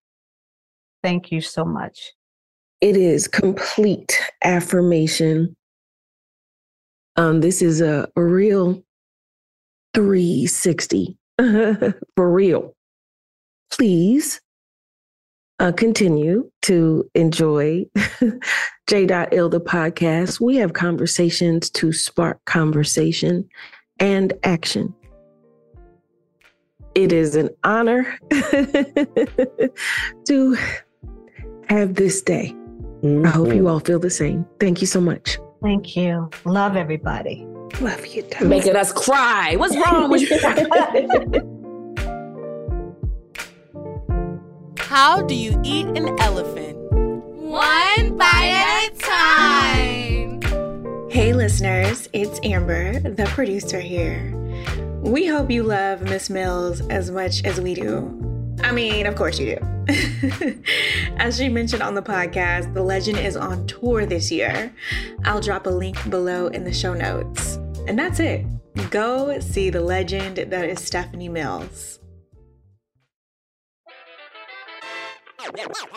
Thank 1.02 1.32
you 1.32 1.42
so 1.42 1.64
much. 1.64 2.12
It 2.82 2.98
is 2.98 3.28
complete 3.28 4.20
affirmation. 4.44 5.56
Um, 7.16 7.42
this 7.42 7.62
is 7.62 7.80
a, 7.80 8.10
a 8.16 8.24
real 8.24 8.84
360 9.94 11.18
for 12.16 12.32
real. 12.32 12.74
Please 13.72 14.42
uh, 15.60 15.72
continue 15.72 16.50
to 16.64 17.08
enjoy 17.14 17.86
J.Ill 18.88 19.50
the 19.50 19.62
podcast. 19.62 20.42
We 20.42 20.56
have 20.56 20.74
conversations 20.74 21.70
to 21.72 21.94
spark 21.94 22.44
conversation 22.46 23.48
and 24.00 24.34
action. 24.44 24.94
It 26.96 27.14
is 27.14 27.36
an 27.36 27.50
honor 27.64 28.18
to 30.26 30.58
have 31.70 31.94
this 31.94 32.22
day. 32.24 32.56
I 33.04 33.08
hope 33.30 33.48
you 33.48 33.54
mm-hmm. 33.54 33.68
all 33.68 33.80
feel 33.80 33.98
the 33.98 34.12
same. 34.12 34.46
Thank 34.60 34.80
you 34.80 34.88
so 34.88 35.02
much. 35.02 35.40
Thank 35.64 35.96
you. 35.96 36.30
Love 36.46 36.76
everybody. 36.76 37.46
Love 37.80 38.06
you 38.06 38.22
too. 38.22 38.48
Making 38.48 38.76
us 38.76 38.94
cry. 38.94 39.56
What's 39.56 39.76
wrong 39.76 40.12
with 40.12 40.22
you? 40.30 40.38
How 44.78 45.22
do 45.22 45.34
you 45.34 45.60
eat 45.64 45.88
an 45.88 46.20
elephant? 46.20 46.78
One 46.92 48.18
bite 48.18 48.52
at 48.54 48.94
a 48.94 48.98
time. 49.00 50.42
Hey, 51.10 51.34
listeners, 51.34 52.08
it's 52.14 52.40
Amber, 52.44 53.00
the 53.00 53.26
producer 53.26 53.80
here. 53.80 54.32
We 55.02 55.26
hope 55.26 55.50
you 55.50 55.64
love 55.64 56.04
Miss 56.04 56.30
Mills 56.30 56.82
as 56.90 57.10
much 57.10 57.44
as 57.46 57.60
we 57.60 57.74
do. 57.74 58.21
I 58.64 58.72
mean, 58.72 59.06
of 59.06 59.16
course 59.16 59.40
you 59.40 59.56
do. 59.56 59.72
as 61.18 61.38
she 61.38 61.50
mentioned 61.50 61.82
on 61.82 61.96
the 61.96 62.02
podcast, 62.02 62.74
the 62.74 62.84
legend 62.84 63.18
is 63.18 63.36
on 63.36 63.66
tour 63.68 64.06
this 64.06 64.32
year. 64.32 64.74
I'll 65.26 65.42
drop 65.42 65.66
a 65.66 65.70
link 65.70 66.10
below 66.10 66.48
in 66.48 66.64
the 66.64 66.74
show 66.74 66.94
notes. 66.94 67.56
And 67.88 67.98
that's 67.98 68.20
it. 68.20 68.46
Go 68.90 69.40
see 69.40 69.70
the 69.70 69.82
legend 69.82 70.38
that 70.38 70.70
is 70.70 70.84
Stephanie 70.84 71.30
Mills. 71.30 72.00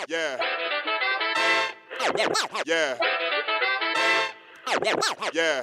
Yeah. 0.08 0.40
Yeah. 2.66 2.98
Yeah. 5.32 5.62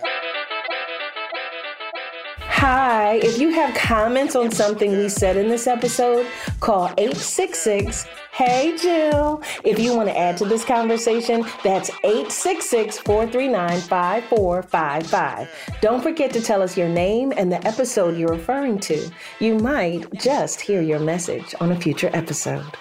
Hi, 2.62 3.16
if 3.24 3.40
you 3.40 3.50
have 3.50 3.74
comments 3.74 4.36
on 4.36 4.52
something 4.52 4.92
we 4.92 5.10
said 5.10 5.36
in 5.36 5.48
this 5.48 5.66
episode, 5.66 6.28
call 6.60 6.94
866 7.00 8.06
Hey 8.32 8.78
Jill. 8.78 9.42
If 9.64 9.80
you 9.80 9.96
want 9.96 10.10
to 10.10 10.16
add 10.16 10.38
to 10.38 10.46
this 10.46 10.64
conversation, 10.64 11.44
that's 11.64 11.90
866 12.04 13.00
439 13.00 13.82
5455. 13.82 15.50
Don't 15.82 16.04
forget 16.04 16.32
to 16.34 16.40
tell 16.40 16.62
us 16.62 16.78
your 16.78 16.88
name 16.88 17.34
and 17.36 17.52
the 17.52 17.66
episode 17.66 18.16
you're 18.16 18.30
referring 18.30 18.78
to. 18.82 19.10
You 19.40 19.58
might 19.58 20.14
just 20.14 20.62
hear 20.62 20.84
your 20.84 21.00
message 21.00 21.56
on 21.60 21.72
a 21.72 21.76
future 21.76 22.12
episode. 22.14 22.78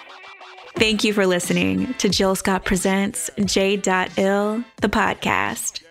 Thank 0.75 1.03
you 1.03 1.11
for 1.11 1.25
listening 1.25 1.95
to 1.95 2.07
Jill 2.07 2.35
Scott 2.35 2.65
Presents 2.65 3.31
J.Ill, 3.43 4.63
the 4.77 4.89
podcast. 4.89 5.81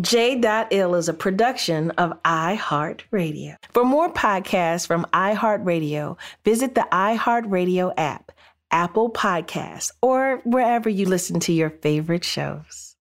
J.Ill 0.00 0.96
is 0.96 1.08
a 1.08 1.14
production 1.14 1.92
of 1.92 2.20
iHeartRadio. 2.24 3.54
For 3.70 3.84
more 3.84 4.12
podcasts 4.12 4.88
from 4.88 5.06
iHeartRadio, 5.12 6.16
visit 6.44 6.74
the 6.74 6.88
iHeartRadio 6.90 7.92
app, 7.96 8.32
Apple 8.72 9.12
Podcasts, 9.12 9.92
or 10.02 10.40
wherever 10.44 10.88
you 10.88 11.06
listen 11.06 11.38
to 11.38 11.52
your 11.52 11.70
favorite 11.70 12.24
shows. 12.24 12.96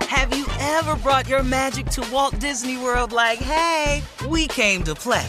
Have 0.00 0.36
you 0.36 0.46
ever 0.58 0.96
brought 0.96 1.28
your 1.28 1.44
magic 1.44 1.86
to 1.92 2.04
Walt 2.10 2.36
Disney 2.40 2.76
World 2.76 3.12
like, 3.12 3.38
hey, 3.38 4.02
we 4.26 4.48
came 4.48 4.82
to 4.82 4.96
play? 4.96 5.28